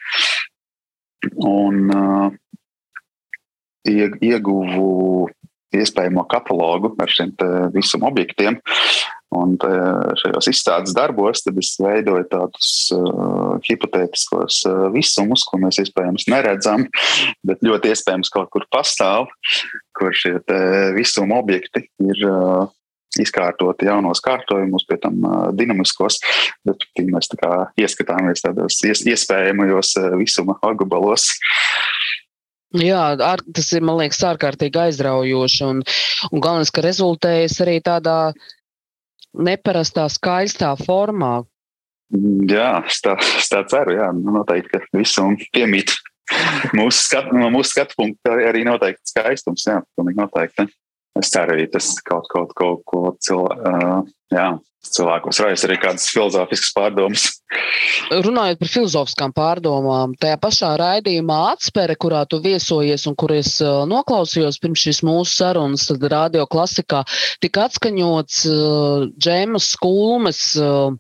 un 1.47 1.93
uh, 1.95 2.31
ieguvu 3.89 5.29
iespējamo 5.77 6.25
katalogu 6.31 6.95
ar 6.99 7.11
šiem 7.13 7.33
visam 7.75 8.03
objektiem. 8.09 8.59
Un 9.31 9.53
šajos 10.19 10.49
izstādes 10.51 10.95
darbos 10.97 11.45
es 11.47 11.69
veidoju 11.79 12.27
tādus 12.33 12.71
uh, 12.97 13.61
hipotētiskos 13.63 14.57
uh, 14.67 14.89
visumus, 14.91 15.45
ko 15.47 15.61
mēs 15.63 15.79
iespējams 15.85 16.27
neredzam, 16.33 16.89
bet 17.47 17.63
ļoti 17.63 17.93
iespējams 17.95 18.33
kaut 18.35 18.51
kur 18.51 18.67
pastāv, 18.75 19.31
kur 19.95 20.11
šie 20.19 20.35
visuma 20.99 21.39
objekti 21.45 21.85
ir 22.03 22.27
uh, 22.27 22.67
izkārtot 23.19 23.83
jaunos 23.83 24.23
kārtojumus, 24.23 24.85
pie 24.87 25.01
tam 25.03 25.19
dinamiskos, 25.59 26.21
bet 26.69 26.87
mēs 27.03 27.31
tā 27.33 27.41
kā 27.41 27.53
ieskatāmies 27.81 28.45
tādos 28.45 28.79
ies, 28.87 29.03
iespējamajos 29.09 29.97
visuma 30.21 30.59
apgabalos. 30.63 31.27
Jā, 32.79 33.03
ar, 33.19 33.43
tas 33.51 33.67
ir, 33.75 33.83
man 33.83 33.99
liekas, 33.99 34.21
ārkārtīgi 34.29 34.79
aizraujoši. 34.79 35.63
Un, 35.67 35.81
un 36.31 36.43
galvenais, 36.43 36.71
ka 36.71 36.85
rezultējas 36.87 37.59
arī 37.65 37.81
tādā 37.83 38.19
neparastā, 39.35 40.07
skaistā 40.13 40.77
formā. 40.79 41.41
Jā, 42.51 42.85
es 42.87 43.01
tā, 43.03 43.17
es 43.39 43.51
tā 43.51 43.65
ceru. 43.71 43.97
Jā, 43.99 44.13
noteikti, 44.15 44.71
ka 44.71 45.01
visam 45.01 45.35
piemīt 45.55 45.97
mūsu 46.79 47.09
skatu, 47.09 47.35
no 47.39 47.51
mūsu 47.51 47.75
skatu 47.75 47.99
punkta 47.99 48.39
arī 48.51 48.63
noteikti 48.67 49.15
skaistums. 49.17 49.67
Jā, 49.67 49.81
pilnīgi 49.99 50.23
noteikti 50.23 50.71
es 51.21 51.33
ceru, 51.33 51.57
arī 51.57 51.69
tas 51.73 51.93
kaut, 52.07 52.29
kaut, 52.33 52.55
kaut 52.59 52.83
ko 52.89 53.15
cilvē, 53.23 53.57
uh, 53.71 54.11
jā, 54.35 54.49
cilvēkos 54.81 55.41
raisa 55.45 55.67
arī 55.69 55.77
kādas 55.81 56.09
filozofiskas 56.11 56.73
pārdomas. 56.77 57.27
Runājot 58.11 58.61
par 58.63 58.71
filozofiskām 58.73 59.35
pārdomām, 59.37 60.15
tajā 60.21 60.39
pašā 60.41 60.71
raidījumā 60.81 61.39
atspēre, 61.53 61.99
kurā 62.01 62.25
tu 62.31 62.41
viesojies 62.43 63.07
un 63.11 63.19
kur 63.21 63.35
es 63.37 63.59
noklausījos 63.61 64.61
pirms 64.63 64.87
šīs 64.87 65.03
mūsu 65.07 65.37
sarunas, 65.43 65.87
tad 65.91 66.07
radio 66.13 66.47
klasikā 66.51 67.05
tika 67.45 67.69
atskaņots 67.69 68.43
uh, 68.49 69.07
Džēmas 69.21 69.75
Kulmes. 69.83 70.43
Uh, 70.59 70.97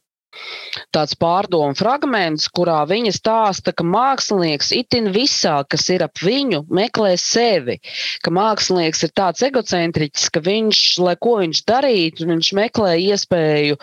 tāds 0.94 1.16
pārdomu 1.18 1.76
fragments, 1.78 2.48
kurā 2.54 2.78
viņa 2.88 3.12
stāsta, 3.16 3.74
ka 3.76 3.86
mākslinieks 3.86 4.70
itin 4.76 5.10
visā, 5.14 5.60
kas 5.70 5.88
ir 5.92 6.04
ap 6.06 6.22
viņu, 6.22 6.64
meklē 6.70 7.14
sevi. 7.20 7.78
Ka 8.24 8.32
mākslinieks 8.34 9.04
ir 9.06 9.14
tāds 9.16 9.44
egocentriķis, 9.46 10.30
ka 10.34 10.42
viņš, 10.46 10.82
lai 11.06 11.16
ko 11.20 11.36
viņš 11.42 11.62
darītu, 11.70 12.28
viņš 12.30 12.52
meklē 12.58 12.96
iespēju 13.10 13.78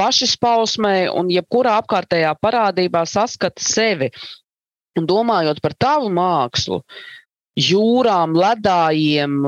pašizpausmē 0.00 0.96
un 1.14 1.32
jebkurā 1.32 1.78
apkārtējā 1.82 2.34
parādībā 2.42 3.06
saskata 3.08 3.62
sevi. 3.62 4.12
Un 4.98 5.06
domājot 5.08 5.62
par 5.64 5.72
tavu 5.80 6.10
mākslu, 6.12 6.82
jūrām, 7.56 8.36
ledājiem, 8.36 9.38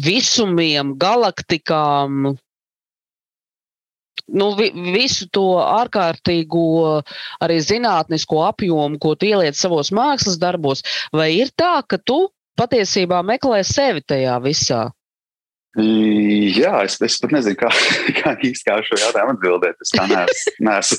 visumiem, 0.00 0.94
galaktikām, 1.00 2.34
nu, 4.32 4.50
vi, 4.58 4.70
visu 4.94 5.28
to 5.34 5.44
ārkārtīgo 5.60 7.02
arī 7.44 7.60
zinātnisko 7.64 8.44
apjomu, 8.48 9.00
ko 9.02 9.14
tu 9.18 9.28
ieliec 9.28 9.58
savos 9.58 9.92
mākslas 9.94 10.40
darbos, 10.40 10.84
vai 11.12 11.32
ir 11.36 11.52
tā, 11.56 11.78
ka 11.88 12.00
tu 12.00 12.26
patiesībā 12.58 13.22
meklē 13.26 13.62
sevi 13.66 14.04
tajā 14.06 14.38
visā? 14.44 14.84
Jā, 15.74 16.84
es, 16.86 16.94
es 17.02 17.16
pat 17.18 17.32
nezinu, 17.34 17.56
kā, 17.58 17.68
kā 18.20 18.34
īsti 18.46 18.66
kā 18.68 18.76
šo 18.86 18.98
jautājumu 19.00 19.34
atbildēt. 19.34 19.80
Es 19.82 19.90
tā 19.90 20.04
neesmu, 20.62 20.98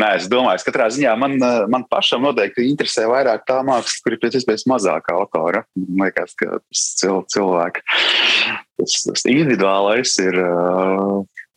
neesmu, 0.00 0.30
domājis. 0.32 0.66
Katrā 0.66 0.88
ziņā 0.90 1.12
man, 1.20 1.36
man 1.70 1.86
pašam 1.86 2.26
noteikti 2.26 2.66
interesē 2.72 3.06
vairāk 3.10 3.46
tā 3.46 3.60
māksla, 3.66 4.02
kur 4.02 4.16
ir 4.16 4.22
pēc 4.24 4.40
iespējas 4.40 4.66
mazāk 4.70 5.12
autora. 5.14 5.62
Man 5.78 6.08
liekas, 6.08 6.34
ka 6.40 6.58
tas 6.58 6.82
cil, 6.98 7.22
cilvēks, 7.36 7.86
tas, 8.82 8.98
tas 9.06 9.26
individuālais 9.30 10.16
ir 10.26 10.42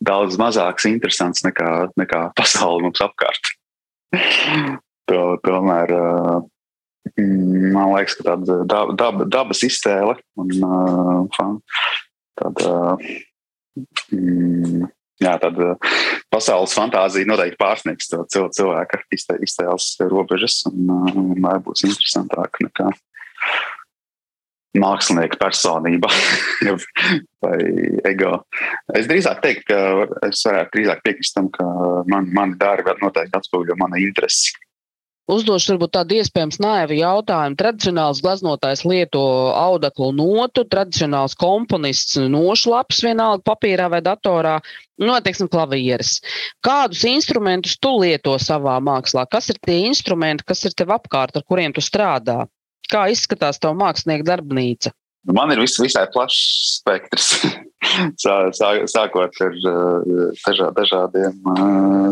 daudz 0.04 0.38
mazāks 0.40 0.86
interesants 0.88 1.44
nekā, 1.46 1.88
nekā 1.98 2.28
pasaule 2.38 2.84
mums 2.86 3.02
apkārt. 3.04 3.54
to, 5.08 5.22
tomēr 5.44 5.92
mm, 7.16 7.72
man 7.74 7.94
liekas, 7.94 8.16
ka 8.18 8.30
tāda 8.30 8.60
dab, 8.68 8.94
dab, 8.98 9.24
dabas 9.28 9.64
iztēle 9.66 10.16
un 10.40 10.54
tāda, 12.38 12.72
mm, 14.14 14.86
jā, 15.24 15.34
tāda 15.42 15.74
pasaules 16.32 16.76
fantāzija 16.76 17.28
noteikti 17.28 17.60
pārsniegs 17.60 18.08
to 18.12 18.24
cilvēka 18.30 19.02
iztēles 19.12 19.90
robežas 20.08 20.62
un, 20.70 20.88
un 21.12 21.48
būs 21.64 21.84
interesantāk 21.88 22.62
nekā 22.64 22.92
mākslinieka 24.76 25.38
personība 25.40 26.10
vai 27.44 27.58
ego. 28.08 28.36
Es 28.98 29.08
drīzāk 29.08 29.42
teiktu, 29.44 29.66
ka 29.70 30.28
es 30.28 30.44
varētu 30.44 30.76
drīzāk 30.76 31.04
piekrist 31.06 31.36
tam, 31.38 31.50
ka 31.54 31.66
man, 32.10 32.30
mani 32.34 32.58
darbi 32.60 32.96
noteikti 33.02 33.38
atspoguļo 33.38 33.78
mana 33.80 34.00
interesi. 34.02 34.56
Uzdošu 35.28 35.74
varbūt 35.74 35.90
tādu 35.92 36.16
iespējams 36.16 36.56
naivu 36.64 36.96
jautājumu. 36.96 37.56
Tradicionāls 37.60 38.22
glaznotājs 38.24 38.86
lieto 38.88 39.20
audeklu 39.52 40.08
notu, 40.16 40.64
tradicionāls 40.64 41.36
komponists 41.36 42.16
nošu 42.32 42.72
lapas 42.72 43.02
vienalga 43.04 43.44
papīrā 43.50 43.90
vai 43.92 44.00
datorā, 44.06 44.54
no, 44.96 45.18
nu, 45.20 45.48
klavieres. 45.52 46.14
Kādus 46.64 47.04
instrumentus 47.10 47.76
tu 47.76 47.92
lieto 48.00 48.38
savā 48.40 48.78
mākslā? 48.80 49.26
Kas 49.28 49.52
ir 49.52 49.60
tie 49.60 49.82
instrumenti, 49.90 50.48
kas 50.48 50.64
ir 50.64 50.72
tev 50.72 50.96
apkārt, 50.96 51.36
ar 51.36 51.44
kuriem 51.44 51.76
tu 51.76 51.84
strādā? 51.84 52.46
Kā 52.88 53.08
izskatās 53.12 53.60
tā 53.60 53.72
mākslinieka 53.76 54.26
darbnīca? 54.30 54.92
Man 55.28 55.52
ir 55.52 55.60
vis, 55.60 55.76
visai 55.80 56.06
plašs 56.12 56.78
spektrs. 56.78 57.32
Sā, 58.18 58.32
sā, 58.52 58.68
sākot 58.90 59.36
ar 59.42 59.54
dažā, 60.44 60.66
dažādiem 60.74 61.34
uh, 61.46 62.10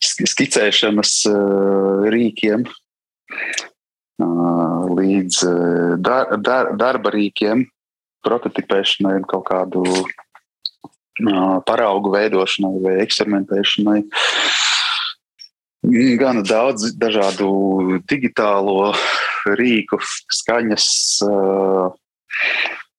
skicēšanas 0.00 1.12
uh, 1.28 2.06
rīkiem, 2.14 2.62
uh, 4.22 4.86
līdz 4.98 5.40
dar, 5.98 6.30
dar, 6.38 6.70
darba 6.78 7.12
rīkiem, 7.14 7.66
prototipēšanai 8.26 9.16
un 9.18 9.26
kaut 9.28 9.46
kādu 9.50 9.84
paraugu 11.66 12.14
veidošanai 12.14 12.78
vai 12.86 12.96
eksperimentēšanai. 13.02 14.00
Gan 15.88 16.42
daudz 16.44 16.90
dažādu 17.00 17.48
digitālo 18.10 18.90
rīku, 19.56 19.96
skaņas 20.36 20.88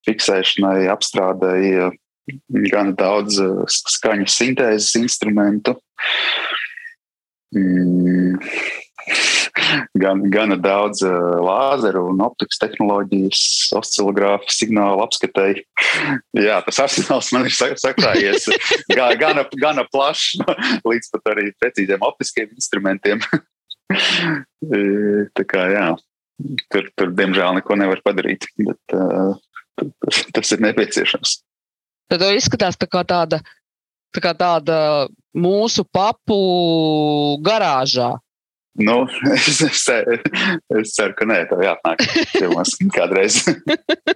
fiksēšanai, 0.09 0.87
apstrādēji, 0.89 1.91
gan 2.73 2.95
daudz 2.97 3.37
skaņas 3.69 4.39
sintēzes 4.41 4.97
instrumentu. 5.03 5.77
Mm 7.53 8.37
gan, 9.99 10.23
gana 10.31 10.57
daudz 10.59 11.03
uh, 11.05 11.39
lāzeru 11.43 12.05
un 12.11 12.21
optikas 12.25 12.59
tehnoloģijas, 12.61 13.41
oscillogrāfu 13.79 14.53
signālu 14.53 15.03
apskatēji. 15.05 15.65
Jā, 16.39 16.59
tas 16.65 16.81
arsenāls 16.85 17.31
man 17.35 17.47
ir 17.49 17.55
sakrājies 17.55 18.49
gana, 19.23 19.45
gana 19.59 19.85
plašs, 19.91 20.39
līdz 20.87 21.11
pat 21.15 21.33
arī 21.35 21.49
precīziem 21.61 22.05
optiskiem 22.05 22.53
instrumentiem. 22.55 23.23
Tā 25.39 25.43
kā 25.49 25.65
jā, 25.73 25.85
tur, 26.69 26.89
tur 26.97 27.13
diemžēl 27.17 27.59
neko 27.59 27.77
nevar 27.79 28.01
padarīt, 28.05 28.45
bet 28.61 28.97
uh, 28.97 29.33
tas 30.35 30.51
ir 30.55 30.63
nepieciešams. 30.65 31.39
Tad 32.09 32.25
izskatās 32.33 32.77
tā 32.79 32.87
kā 32.89 33.03
tāda, 33.05 33.41
tā 34.15 34.21
kā 34.23 34.33
tāda 34.37 35.07
mūsu 35.37 35.85
papu 35.85 36.39
garāžā. 37.45 38.15
Nu, 38.77 39.07
es, 39.33 39.61
es, 39.61 39.87
es 40.79 40.93
ceru, 40.95 41.15
ka 41.17 41.27
nē, 41.27 41.41
tev 41.49 41.63
jāatnāk 41.65 42.03
ciemos 42.35 42.75
kādreiz. 42.97 43.41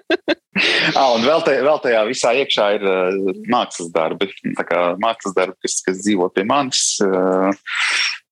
ah, 0.97 1.14
un 1.16 1.26
vēl, 1.26 1.43
te, 1.47 1.58
vēl 1.66 1.82
tajā 1.84 2.04
visā 2.10 2.34
iekšā 2.43 2.68
ir 2.78 2.88
uh, 2.88 3.32
mākslas 3.51 3.91
darbi. 3.95 4.30
Tā 4.60 4.68
kā 4.68 4.82
mākslas 5.01 5.36
darbi, 5.38 5.58
kas, 5.66 5.80
kas 5.86 6.04
dzīvo 6.04 6.30
pie 6.36 6.45
manis, 6.47 6.86
uh, 7.04 7.49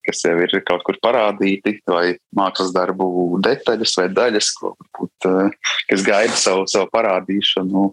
kas 0.08 0.24
jau 0.26 0.36
ir 0.46 0.56
kaut 0.68 0.86
kur 0.86 0.98
parādīti, 1.04 1.80
vai 1.90 2.16
mākslas 2.38 2.72
darbu 2.76 3.42
detaļas 3.44 3.98
vai 4.00 4.08
daļas, 4.14 4.54
ko 4.60 4.76
varbūt, 4.76 5.30
uh, 5.30 5.78
kas 5.90 6.06
gaida 6.06 6.38
savu, 6.38 6.68
savu 6.72 6.90
parādīšanu 6.94 7.90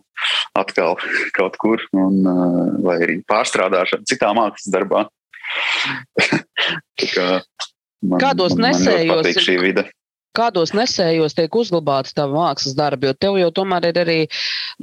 atkal 0.59 0.99
kaut 1.37 1.57
kur, 1.61 1.83
un, 1.97 2.21
uh, 2.23 2.67
vai 2.85 3.01
arī 3.03 3.23
pārstrādāšanu 3.29 4.09
citā 4.09 4.35
mākslas 4.37 4.75
darbā. 4.75 5.09
kā, 7.09 7.27
Man, 8.03 8.21
kādos 8.23 8.55
man, 8.55 8.71
nesējos? 8.71 9.95
Kādos 10.37 10.71
nesējos 10.77 11.35
tiek 11.35 11.55
uzglabāts 11.57 12.15
tā 12.15 12.29
mākslas 12.31 12.77
darbi, 12.79 13.09
jo 13.09 13.15
tev 13.17 13.39
jau 13.41 13.49
tomēr 13.57 13.89
ir 13.89 13.97
arī, 14.05 14.19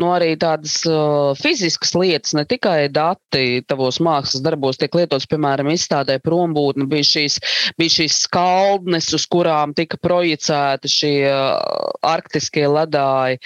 nu, 0.01 0.09
arī 0.11 0.33
tādas 0.41 0.81
uh, 0.89 1.31
fiziskas 1.39 1.93
lietas, 1.95 2.33
ne 2.35 2.43
tikai 2.49 2.89
dati 2.91 3.61
tavos 3.63 4.01
mākslas 4.03 4.43
darbos 4.43 4.81
tiek 4.81 4.97
lietots, 4.97 5.29
piemēram, 5.31 5.69
izstādē 5.71 6.17
prombūtne, 6.25 6.89
bija 6.91 7.07
šīs, 7.07 7.39
bija 7.79 7.93
šīs 8.01 8.19
skaldnes, 8.25 9.13
uz 9.15 9.29
kurām 9.31 9.77
tika 9.77 10.01
projicēti 10.01 10.91
šie 10.91 11.15
uh, 11.29 11.93
arktiskie 12.03 12.67
ledāji. 12.67 13.39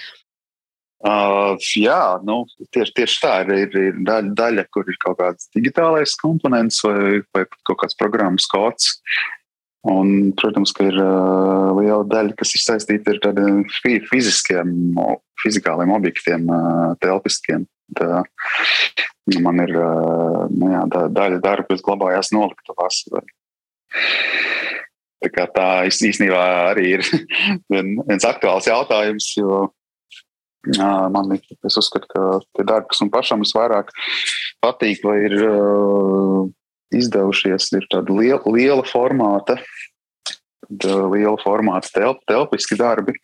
Uh, 0.99 1.53
jā, 1.79 2.19
nu, 2.27 2.41
tieši, 2.75 2.91
tieši 2.97 3.19
tā 3.23 3.35
ir, 3.45 3.53
ir, 3.67 3.75
ir 3.91 3.99
daļa, 4.07 4.33
daļa, 4.35 4.65
kur 4.73 4.89
ir 4.89 4.97
kaut 4.99 5.21
kāds 5.21 5.47
digitālais 5.55 6.17
komponents 6.19 6.81
vai, 6.83 7.21
vai 7.35 7.45
kaut 7.69 7.85
kāds 7.85 7.95
programmas 7.99 8.49
kods. 8.51 8.97
Un, 9.87 10.33
protams, 10.35 10.73
ka 10.75 10.83
ir 10.89 10.97
uh, 10.99 11.71
liela 11.77 12.03
daļa, 12.03 12.33
kas 12.39 12.51
ir 12.57 12.63
saistīta 12.65 13.13
ar 13.13 13.21
tādiem 13.23 13.61
fiziskiem, 14.09 14.73
fizikāliem 15.39 15.93
objektiem, 15.95 16.49
uh, 16.51 16.97
telpiskiem. 16.99 17.63
Tā, 17.95 18.25
man 19.39 19.63
ir 19.63 19.71
uh, 19.79 20.43
nu, 20.51 20.73
jā, 20.73 20.83
da, 20.91 21.05
daļa 21.15 21.39
darba, 21.45 21.69
kas 21.71 21.85
glabājās 21.85 22.33
noliktavās. 22.35 23.05
Tā, 25.23 25.31
kā 25.31 25.47
tā 25.55 25.69
īstenībā 25.87 26.43
arī 26.73 26.97
ir 26.97 27.07
viens 27.71 28.27
aktuāls 28.27 28.67
jautājums, 28.67 29.31
jo 29.39 29.63
uh, 29.63 31.07
man 31.07 31.37
ir, 31.39 31.43
es 31.63 31.79
uzskatu, 31.79 32.11
ka 32.11 32.27
tie 32.51 32.67
darbi, 32.67 32.91
kas 32.91 33.03
man 33.05 33.15
pašam 33.15 33.47
visvairāk 33.47 33.95
patīk, 34.59 35.07
vai 35.07 35.21
ir 35.31 35.39
uh, 35.39 36.49
izdevušies, 36.95 37.69
ir 37.77 37.87
tāda 37.91 38.15
liela, 38.15 38.41
liela 38.49 38.85
formāta, 38.87 39.59
liela 40.69 41.37
formāta 41.41 41.91
telp, 41.95 42.23
telpiski 42.29 42.77
darbi. 42.79 43.17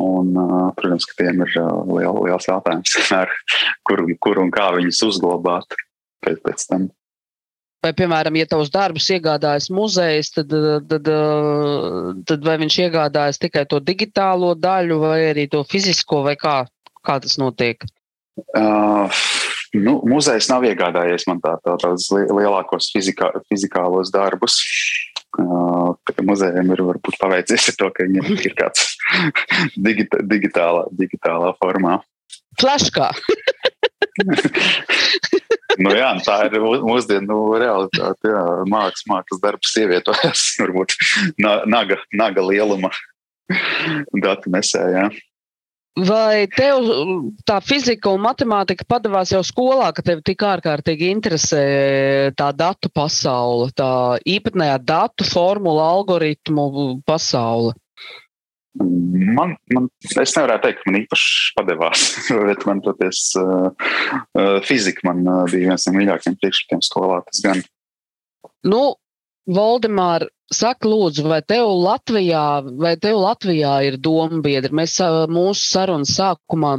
Un, 0.00 0.32
protams, 0.78 1.04
ka 1.04 1.18
tiem 1.18 1.42
ir 1.44 1.52
liela, 1.56 2.16
liels 2.24 2.48
jautājums, 2.48 2.94
ar, 3.20 3.32
kur, 3.84 4.06
kur 4.22 4.40
un 4.40 4.52
kā 4.54 4.70
viņus 4.78 5.02
uzglabāt 5.10 5.76
pēc, 6.24 6.40
pēc 6.46 6.66
tam. 6.70 6.88
Vai, 7.80 7.94
piemēram, 7.96 8.36
ja 8.36 8.44
tavs 8.48 8.68
darbus 8.72 9.06
iegādājas 9.08 9.70
muzejs, 9.72 10.34
tad, 10.34 10.52
tad, 10.88 11.06
tad 12.28 12.42
vai 12.44 12.56
viņš 12.60 12.76
iegādājas 12.84 13.40
tikai 13.40 13.64
to 13.68 13.80
digitālo 13.80 14.52
daļu, 14.52 14.98
vai 15.00 15.20
arī 15.30 15.46
to 15.48 15.62
fizisko, 15.64 16.20
vai 16.26 16.36
kā, 16.40 16.58
kā 17.08 17.16
tas 17.24 17.38
notiek? 17.40 17.86
Uh, 18.52 19.08
Nu, 19.76 20.00
muzejs 20.02 20.48
nav 20.50 20.64
iegādājies 20.66 21.28
man 21.30 21.38
tā, 21.42 21.54
tā, 21.62 21.76
tādus 21.78 22.08
lielākos 22.10 22.90
fizikā, 22.90 23.30
fizikālos 23.50 24.10
darbus. 24.10 24.58
Uh, 25.38 25.94
muzejiem 26.26 26.72
ir 26.74 26.80
varbūt 26.82 27.20
paveicies 27.20 27.68
ar 27.70 27.76
to, 27.78 27.90
ka 27.94 28.06
viņiem 28.08 28.32
ir 28.48 28.56
kāds 28.58 28.96
digita, 29.86 30.24
digitālā, 30.26 30.88
digitālā 30.98 31.52
formā. 31.62 32.00
Flashkā. 32.58 33.12
nu, 35.82 35.94
jā, 35.94 36.10
tā 36.26 36.40
ir 36.48 36.58
mūsdienu 36.82 37.38
realitāte. 37.62 38.34
Jā, 38.34 38.44
mākslas, 38.66 39.06
mākslas 39.12 39.44
darbs 39.44 39.78
ievietojas 39.78 40.44
varbūt 40.58 40.98
naga, 41.70 42.02
naga 42.10 42.44
lieluma 42.44 42.90
datu 44.18 44.50
nesējā. 44.50 45.10
Vai 45.98 46.46
tev 46.54 46.86
tā 47.44 47.56
fizika 47.66 48.12
un 48.14 48.22
matemātika 48.22 48.86
padavās 48.88 49.32
jau 49.34 49.40
skolā, 49.44 49.88
ka 49.92 50.04
tev 50.06 50.20
tik 50.24 50.44
ārkārtīgi 50.46 51.10
interesē 51.10 51.64
tā 52.38 52.52
datu 52.54 52.88
pasaule, 52.94 53.72
tā 53.74 54.20
īpatnējā 54.22 54.78
datu 54.86 55.26
formula, 55.26 55.88
algoritmu 55.96 57.02
pasaule? 57.02 57.74
Man, 58.78 59.56
man, 59.74 59.88
es 60.22 60.36
nevaru 60.36 60.60
teikt, 60.62 60.84
ka 60.84 60.92
man 60.92 61.00
īpaši 61.02 61.52
padevās, 61.58 62.06
bet 62.48 62.64
man 62.70 62.84
toties 62.86 63.26
uh, 63.40 63.68
uh, 64.38 64.56
fizika 64.62 65.10
man 65.10 65.26
uh, 65.26 65.42
bija 65.50 65.72
viens 65.72 65.88
no 65.88 65.96
mīļākajiem 65.98 66.38
priekšmetiem 66.38 66.84
skolā. 66.86 67.18
Tas 67.26 67.42
gan. 67.44 67.64
Nu, 68.62 68.94
Valdemār, 69.50 70.28
saka, 70.52 70.86
lūdzu, 70.90 71.24
vai 71.30 71.40
tev 71.42 71.72
Latvijā, 71.82 72.44
vai 72.78 72.94
tev 73.02 73.18
Latvijā 73.24 73.80
ir 73.88 73.98
doma 73.98 74.38
biedri? 74.44 74.70
Mēs 74.82 74.98
mūsu 75.30 75.64
sarunas 75.66 76.14
sākumā 76.18 76.76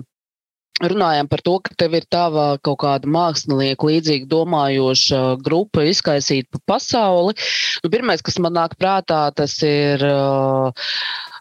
runājam 0.81 1.29
par 1.29 1.41
to, 1.45 1.57
ka 1.63 1.75
tev 1.77 1.95
ir 1.99 2.05
tava 2.09 2.45
kaut 2.63 2.79
kāda 2.83 3.09
mākslinieka 3.11 3.89
līdzīgi 3.89 4.29
domājoša 4.31 5.21
grupa 5.43 5.85
izkaisīt 5.89 6.49
pa 6.51 6.61
pasauli. 6.73 7.35
Nu, 7.83 7.91
pirmais, 7.93 8.23
kas 8.25 8.39
man 8.41 8.55
nāk 8.57 8.77
prātā, 8.79 9.23
tas 9.35 9.57
ir 9.67 10.05
uh, 10.07 10.71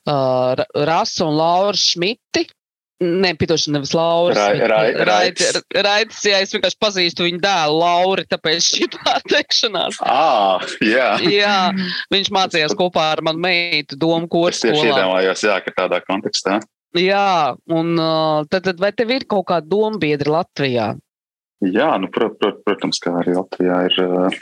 uh, 0.05 0.65
Rasa 0.91 1.29
un 1.29 1.39
Laura 1.39 1.77
Šmiti. 1.79 2.49
Nē, 3.01 3.31
piedošana, 3.41 3.79
nevis 3.79 3.95
Laura. 3.97 4.51
Raidis. 4.69 6.25
Jā, 6.27 6.41
es 6.45 6.53
vienkārši 6.53 6.77
pazīstu 6.85 7.25
viņu 7.25 7.41
dēlu, 7.41 7.79
Lauri, 7.81 8.27
tāpēc 8.29 8.67
šī 8.67 8.91
pārteikšanās. 8.99 10.03
Ah, 10.11 10.61
jā. 10.85 11.15
jā, 11.25 11.71
viņš 12.13 12.29
mācījās 12.35 12.75
kopā 12.77 13.07
ar 13.15 13.23
manu 13.25 13.41
meitu 13.41 13.97
domu 14.01 14.29
kursu. 14.31 14.69
Es 14.69 14.77
tieši 14.77 14.91
iedomājos, 14.91 15.45
jā, 15.47 15.57
ka 15.65 15.73
tādā 15.77 16.01
kontekstā. 16.05 16.59
Jā, 16.99 17.55
un 17.71 17.95
tad, 18.51 18.67
tad 18.67 18.83
vai 18.83 18.91
tev 18.97 19.15
ir 19.15 19.25
kaut 19.31 19.47
kāda 19.49 19.69
doma 19.71 20.01
biedra 20.03 20.41
Latvijā? 20.41 20.91
Jā, 21.61 21.91
nu, 22.03 22.11
prot, 22.13 22.37
prot, 22.41 22.61
protams, 22.67 23.01
kā 23.01 23.15
arī 23.23 23.37
Latvijā 23.39 23.79
ir 23.89 23.99
uh, 24.05 24.41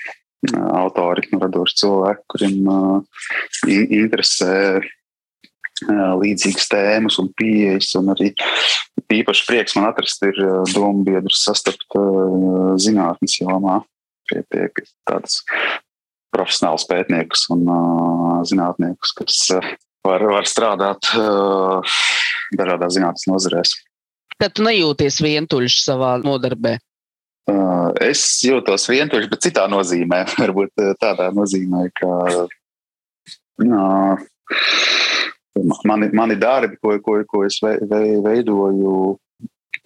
autori, 0.81 1.29
nu, 1.33 1.41
radoši 1.43 1.79
cilvēki, 1.83 2.27
kuriem 2.33 2.71
uh, 2.73 3.23
interesē 3.69 4.55
līdzīgas 5.87 6.71
tēmas 6.73 7.19
un 7.23 7.33
pieejas. 7.39 7.93
Un 8.01 8.13
arī 8.15 8.33
īpaši 9.19 9.47
prieks 9.49 9.77
man 9.79 9.91
atrast 9.91 10.25
ir 10.27 10.39
domu 10.75 11.05
biedrus 11.07 11.45
sastapt 11.47 11.99
zinātnes 12.83 13.39
jomā. 13.41 13.83
Pie, 14.29 14.43
pie 14.53 14.69
tādas 15.09 15.41
profesionāls 16.35 16.87
pētniekus 16.89 17.47
un 17.55 17.65
uh, 17.73 18.41
zinātniekus, 18.49 19.15
kas 19.17 19.39
uh, 19.57 19.71
var, 20.07 20.25
var 20.29 20.49
strādāt 20.49 21.11
uh, 21.17 21.97
dažādās 22.59 22.97
zinātnes 22.99 23.29
nozarēs. 23.31 23.75
Tad 24.39 24.55
tu 24.55 24.67
nejūties 24.67 25.19
vientuļš 25.25 25.81
savā 25.83 26.13
nodarbē. 26.23 26.77
Uh, 27.49 27.91
es 28.05 28.23
jūtos 28.45 28.85
vientuļš, 28.91 29.29
bet 29.33 29.47
citā 29.49 29.65
nozīmē. 29.73 30.25
Varbūt 30.43 30.85
tādā 31.01 31.31
nozīmē, 31.35 31.89
ka 31.99 32.13
uh, 33.65 34.27
mani, 35.89 36.11
mani 36.15 36.37
darbi, 36.41 36.79
ko, 36.83 36.97
ko, 37.05 37.19
ko 37.29 37.45
es 37.47 37.59
veidoju, 37.63 39.17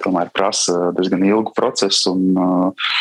tomēr 0.02 0.30
prasa 0.34 0.90
diezgan 0.96 1.24
ilgu 1.26 1.52
procesu 1.56 2.14
un 2.14 2.38
uh, 2.38 2.92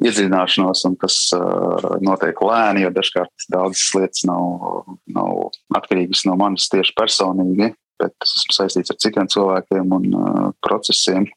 iedziļināšanos, 0.00 0.84
un 0.88 0.96
tas 1.00 1.16
uh, 1.36 1.96
notiek 2.04 2.40
lēni, 2.44 2.84
jo 2.84 2.92
dažkārt 2.94 3.48
daudzas 3.52 3.86
lietas 3.96 4.24
nav, 4.28 4.84
nav 5.12 5.50
atkarīgas 5.76 6.24
no 6.28 6.36
manis 6.40 6.70
tieši 6.72 6.96
personīgi, 6.98 7.72
bet 8.00 8.14
tas 8.16 8.36
esmu 8.40 8.56
saistīts 8.56 8.92
ar 8.92 9.00
citiem 9.02 9.30
cilvēkiem 9.30 9.96
un 9.96 10.06
uh, 10.10 10.46
procesiem, 10.64 11.28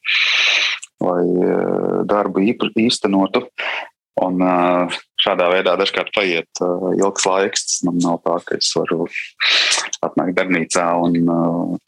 lai 1.04 1.24
uh, 1.24 2.04
darbu 2.08 2.44
īstenotu. 2.84 3.44
Un 4.24 4.40
šādā 5.20 5.48
veidā 5.52 5.74
dažkārt 5.80 6.12
paiet 6.16 6.62
ilgs 6.98 7.26
laiks. 7.28 7.80
Man 7.86 8.00
nav 8.02 8.20
tā, 8.24 8.38
ka 8.46 8.58
es 8.58 8.70
varu 8.76 9.06
atnākt 10.04 10.36
darbnīcā 10.36 10.84
un 11.00 11.16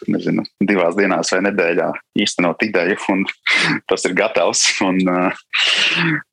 nezinu, 0.08 0.44
divās 0.64 0.96
dienās 0.96 1.32
vai 1.34 1.42
nedēļā 1.48 1.88
īstenot 2.22 2.64
ideju, 2.64 2.98
un 3.12 3.24
tas 3.90 4.06
ir 4.08 4.16
gatavs. 4.16 4.64
Un, 4.86 5.00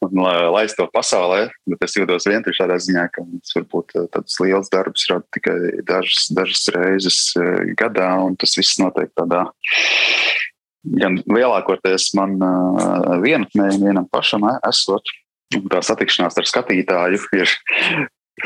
un 0.04 0.24
laist 0.56 0.78
to 0.80 0.88
pasaulē, 0.94 1.48
bet 1.70 1.88
es 1.88 1.98
jūtos 1.98 2.28
vienkārši 2.30 2.64
tādā 2.64 2.80
ziņā, 2.84 3.08
ka 3.14 3.26
tas 3.34 3.58
varbūt 3.60 3.98
tāds 4.16 4.40
liels 4.44 4.72
darbs 4.74 5.08
rada 5.12 5.28
tikai 5.36 5.58
dažas, 5.88 6.30
dažas 6.36 6.68
reizes 6.76 7.20
gadā, 7.80 8.14
un 8.24 8.38
tas 8.40 8.56
viss 8.60 8.80
notiek 8.82 9.12
tādā 9.18 9.46
gan 10.84 11.16
lielākoties 11.32 12.10
man 12.20 12.36
vienatnē, 13.24 13.70
vienam 13.80 14.08
pašam 14.12 14.44
esot 14.68 15.08
tā 15.72 15.82
satikšanās 15.86 16.38
ar 16.40 16.50
skatītāju 16.50 17.22
ir 17.38 17.56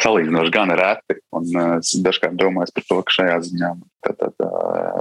salīdzinoši 0.04 0.54
gan 0.54 0.74
reti. 0.78 1.18
Un, 1.36 1.50
uh, 1.56 1.74
es 1.80 1.96
dažkārt 2.04 2.38
domāju 2.40 2.74
par 2.76 2.88
to, 2.90 3.02
ka 3.08 3.18
šajā 3.20 3.40
ziņā 3.50 3.74
tā, 4.06 4.14
tā, 4.20 4.32
tā 4.38 4.52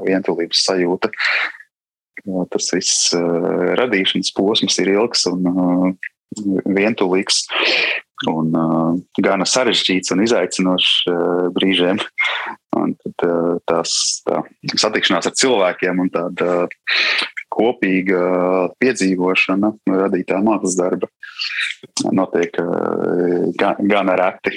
vientulības 0.07 0.65
sajūta, 0.69 1.13
tas 2.53 2.73
viss 2.75 3.13
uh, 3.17 3.75
radīšanas 3.79 4.33
posms 4.37 4.79
ir 4.83 4.95
ilgs 4.97 5.27
un 5.31 5.51
uh, 5.51 6.11
vientulīgs. 6.67 7.45
Un 8.25 8.55
uh, 8.57 8.95
gana 9.21 9.45
sarežģīts 9.45 10.15
un 10.15 10.23
izaicinošs 10.25 10.93
uh, 11.11 11.49
brīžiem. 11.53 12.01
Un 12.77 12.95
tad, 12.97 13.25
uh, 13.27 13.59
tās 13.69 13.93
tā, 14.25 14.41
satikšanās 14.73 15.29
ar 15.29 15.35
cilvēkiem 15.37 16.01
un 16.01 16.09
tāda 16.15 16.55
kopīga 17.53 18.23
piedzīvošana 18.81 19.73
radītā 19.89 20.41
mākslas 20.45 20.79
darba 20.81 21.09
notiek 22.13 22.57
gan, 23.57 23.79
gan 23.89 24.11
reti. 24.19 24.57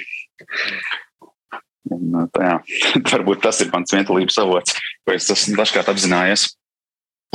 Un, 1.89 2.28
tā, 2.34 2.47
jā, 2.47 2.55
varbūt 3.14 3.43
tas 3.43 3.60
ir 3.64 3.72
mans 3.74 3.91
vientulības 3.95 4.39
avots, 4.41 4.76
ko 5.03 5.16
es 5.16 5.30
esmu 5.34 5.57
dažkārt 5.60 5.91
apzinājies. 5.91 6.49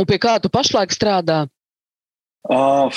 Un 0.01 0.09
pie 0.09 0.19
kā 0.23 0.37
tu 0.43 0.51
pašlaik 0.53 0.93
strādā? 0.95 1.45
Uh, 2.45 2.93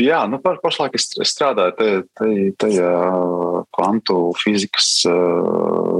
jā, 0.00 0.22
nu, 0.30 0.40
pa, 0.42 0.54
pašlaik 0.62 0.96
es 0.98 1.10
strādāju 1.30 1.76
tajā 1.78 2.00
te, 2.18 2.32
te, 2.60 2.70
kvantu 3.74 4.18
fizikas 4.40 4.90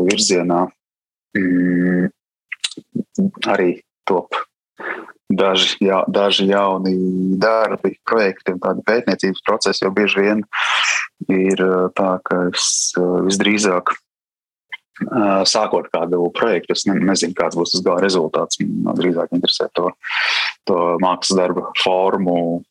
virzienā. 0.08 0.64
Mm, 1.34 2.10
arī 3.50 3.70
top 4.06 4.36
daži, 5.34 5.76
jā, 5.82 6.02
daži 6.10 6.46
jauni 6.50 6.94
darbi, 7.40 7.94
projekti 8.06 8.54
un 8.54 8.60
tādi 8.62 8.84
pētniecības 8.86 9.44
procesi, 9.46 9.84
jo 9.84 9.92
bieži 9.94 10.22
vien 10.22 10.42
ir 11.32 11.62
tā, 11.96 12.10
ka 12.26 12.40
es 12.52 12.92
visdrīzāk 12.98 13.94
sākot 15.50 15.88
kādu 15.90 16.28
projektu, 16.36 16.74
es 16.76 16.84
nezinu, 16.86 17.34
kāds 17.34 17.58
būs 17.58 17.74
tas 17.74 17.82
gala 17.82 18.02
rezultāts. 18.04 18.60
Man 18.62 18.94
drīzāk 18.98 19.34
interesē 19.34 19.66
to, 19.74 19.90
to 20.68 20.76
mākslas 21.02 21.40
darba 21.40 21.72
formu, 21.82 22.62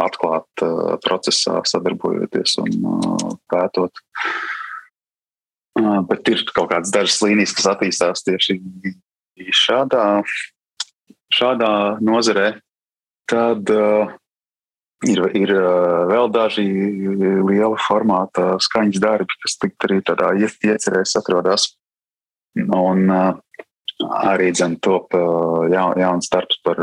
atklāt 0.00 0.64
uh, 0.64 0.94
procesā, 1.04 1.58
sadarbojoties 1.68 2.56
un 2.62 2.72
uh, 2.80 3.34
pētot. 3.52 4.02
Uh, 5.80 6.00
bet 6.08 6.28
ir 6.32 6.44
kaut 6.52 6.70
kādas 6.72 6.92
dažas 6.94 7.20
līnijas, 7.24 7.52
kas 7.56 7.68
attīstās 7.74 8.24
tieši 8.24 8.60
šādā 9.56 10.06
šādā 11.32 11.72
nozarē, 12.04 12.48
tad 13.30 13.70
uh, 13.72 14.12
ir, 15.08 15.22
ir 15.38 15.54
uh, 15.56 16.04
vēl 16.10 16.30
daži 16.32 16.66
liela 17.48 17.78
formāta 17.80 18.56
skaņas 18.62 19.02
darbi, 19.02 19.40
kas 19.44 19.58
tikt 19.60 19.88
arī 19.88 20.00
tādā 20.06 20.32
iecerēs 20.38 21.16
atrodas. 21.20 21.72
Un 22.62 23.06
uh, 23.08 23.32
arī 24.22 24.50
dzen, 24.54 24.76
top 24.84 25.14
jaun, 25.72 25.96
jauns 26.00 26.30
darbs 26.32 26.58
par, 26.66 26.78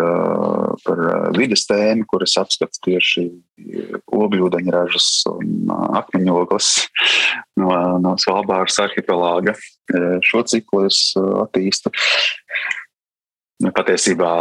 par 0.86 1.02
vidas 1.38 1.66
tēmu, 1.70 2.08
kuras 2.10 2.36
apskats 2.42 2.82
tieši 2.86 3.28
ogļūdeņražas 4.16 5.08
un 5.34 5.72
akmeņogles 6.02 6.70
no, 7.62 7.72
no 8.04 8.16
Svalbāras 8.22 8.80
arhipelāga. 8.84 9.56
Šo 10.26 10.44
ciklu 10.48 10.86
es 10.90 11.02
attīstu 11.18 11.94
patiesībā 13.60 14.34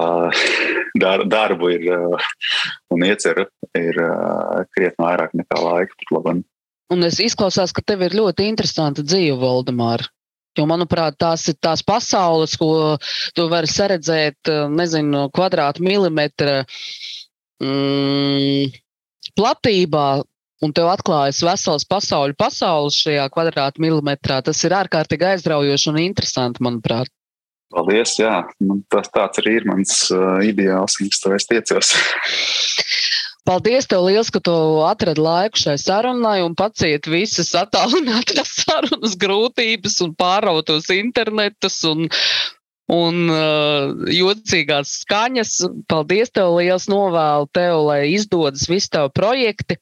dar, 1.00 1.24
darbu 1.26 1.72
ir 1.74 1.88
un 2.94 3.02
ieceru 3.06 3.48
ir 3.78 3.98
krietni 4.76 5.02
vairāk 5.02 5.34
nekā 5.34 5.64
laika 5.64 5.98
pat 5.98 6.14
labam. 6.14 6.44
Un 6.88 7.04
es 7.04 7.18
izklausās, 7.20 7.74
ka 7.76 7.82
tev 7.84 8.06
ir 8.06 8.16
ļoti 8.16 8.46
interesanta 8.48 9.02
dzīve, 9.04 9.36
Valdemāra. 9.42 10.08
Jo, 10.58 10.64
manuprāt, 10.66 11.14
tās 11.22 11.46
ir 11.50 11.54
tās 11.62 11.84
pasaules, 11.86 12.56
ko 12.58 12.96
tu 13.36 13.46
vari 13.50 13.70
saredzēt, 13.70 14.50
nezinu, 14.74 15.28
kvadrātmilimetra 15.34 16.64
mm, 17.62 18.74
platībā, 19.38 20.08
un 20.66 20.74
tev 20.74 20.90
atklājas 20.90 21.44
vesels 21.46 21.86
pasaules 21.86 22.34
pasaules 22.38 22.98
šajā 23.04 23.28
kvadrātmilimetrā. 23.34 24.40
Tas 24.46 24.64
ir 24.66 24.74
ārkārtīgi 24.80 25.30
aizraujoši 25.32 25.92
un 25.92 26.02
interesanti, 26.02 26.64
manuprāt. 26.66 27.12
Paldies, 27.68 28.14
jā, 28.16 28.40
nu, 28.64 28.80
tas 28.88 29.10
tāds 29.12 29.42
arī 29.42 29.58
ir 29.60 29.66
mans 29.68 30.06
uh, 30.10 30.38
ideāls, 30.42 30.96
kas 30.98 31.20
to 31.22 31.34
es 31.36 31.46
tiecos. 31.50 31.92
Paldies, 33.48 33.86
tev 33.88 34.02
liels, 34.04 34.28
ka 34.28 34.42
tu 34.44 34.52
atradi 34.84 35.22
laiku 35.24 35.56
šai 35.56 35.78
sarunai 35.80 36.42
un 36.44 36.52
paciet 36.58 37.06
visas 37.08 37.54
attālinātās 37.56 38.50
sarunas 38.60 39.14
grūtības 39.22 39.94
un 40.04 40.10
pārautos 40.20 40.90
internetus 40.92 41.78
un, 41.88 42.10
un 42.92 43.22
uh, 43.32 43.94
jocīgās 44.12 44.98
skaņas. 45.06 45.52
Paldies, 45.88 46.34
tev 46.36 46.58
liels 46.58 46.90
novēlu 46.92 47.48
tev, 47.56 47.78
lai 47.86 48.02
izdodas 48.12 48.66
visi 48.68 48.92
tavi 48.92 49.14
projekti. 49.16 49.78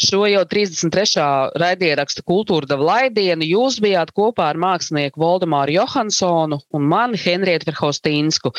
Šo 0.00 0.24
jau 0.26 0.42
33. 0.50 1.22
raidierakstu 1.62 2.24
kultūra 2.26 2.72
deva 2.72 2.88
laidienu. 2.88 3.46
Jūs 3.46 3.78
bijāt 3.84 4.10
kopā 4.16 4.48
ar 4.50 4.58
mākslinieku 4.58 5.20
Voldemāru 5.20 5.76
Johansonu 5.76 6.58
un 6.74 6.90
mani 6.90 7.20
Henrietu 7.22 7.70
Verhostīnsku. 7.70 8.50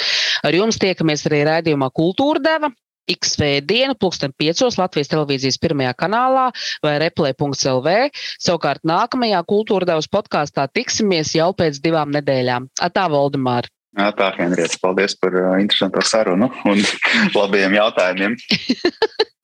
Ar 0.47 0.55
jums 0.55 0.79
tiekamies 0.79 1.25
arī 1.27 1.41
raidījumā 1.49 1.91
Kultūra 1.97 2.45
deva. 2.45 2.71
Ik 3.09 3.25
svētdienu, 3.25 3.95
pulksten 3.99 4.33
5. 4.37 4.63
Latvijas 4.77 5.09
televīzijas 5.11 5.57
pirmajā 5.61 5.95
kanālā 5.97 6.47
vai 6.85 6.95
replē.lv. 7.01 7.95
Savukārt 8.37 8.85
nākamajā 8.87 9.41
kultūra 9.49 9.89
devas 9.89 10.09
podkāstā 10.11 10.67
tiksimies 10.71 11.33
jau 11.35 11.51
pēc 11.57 11.81
divām 11.83 12.13
nedēļām. 12.13 12.69
Atā, 12.81 13.09
Voldemāra! 13.11 13.71
Tā, 13.91 14.29
Henriets, 14.37 14.77
paldies 14.79 15.17
par 15.19 15.35
uh, 15.35 15.57
interesantu 15.59 15.99
sarunu 16.07 16.47
un 16.69 16.79
labiem 17.39 17.75
jautājumiem. 17.75 18.37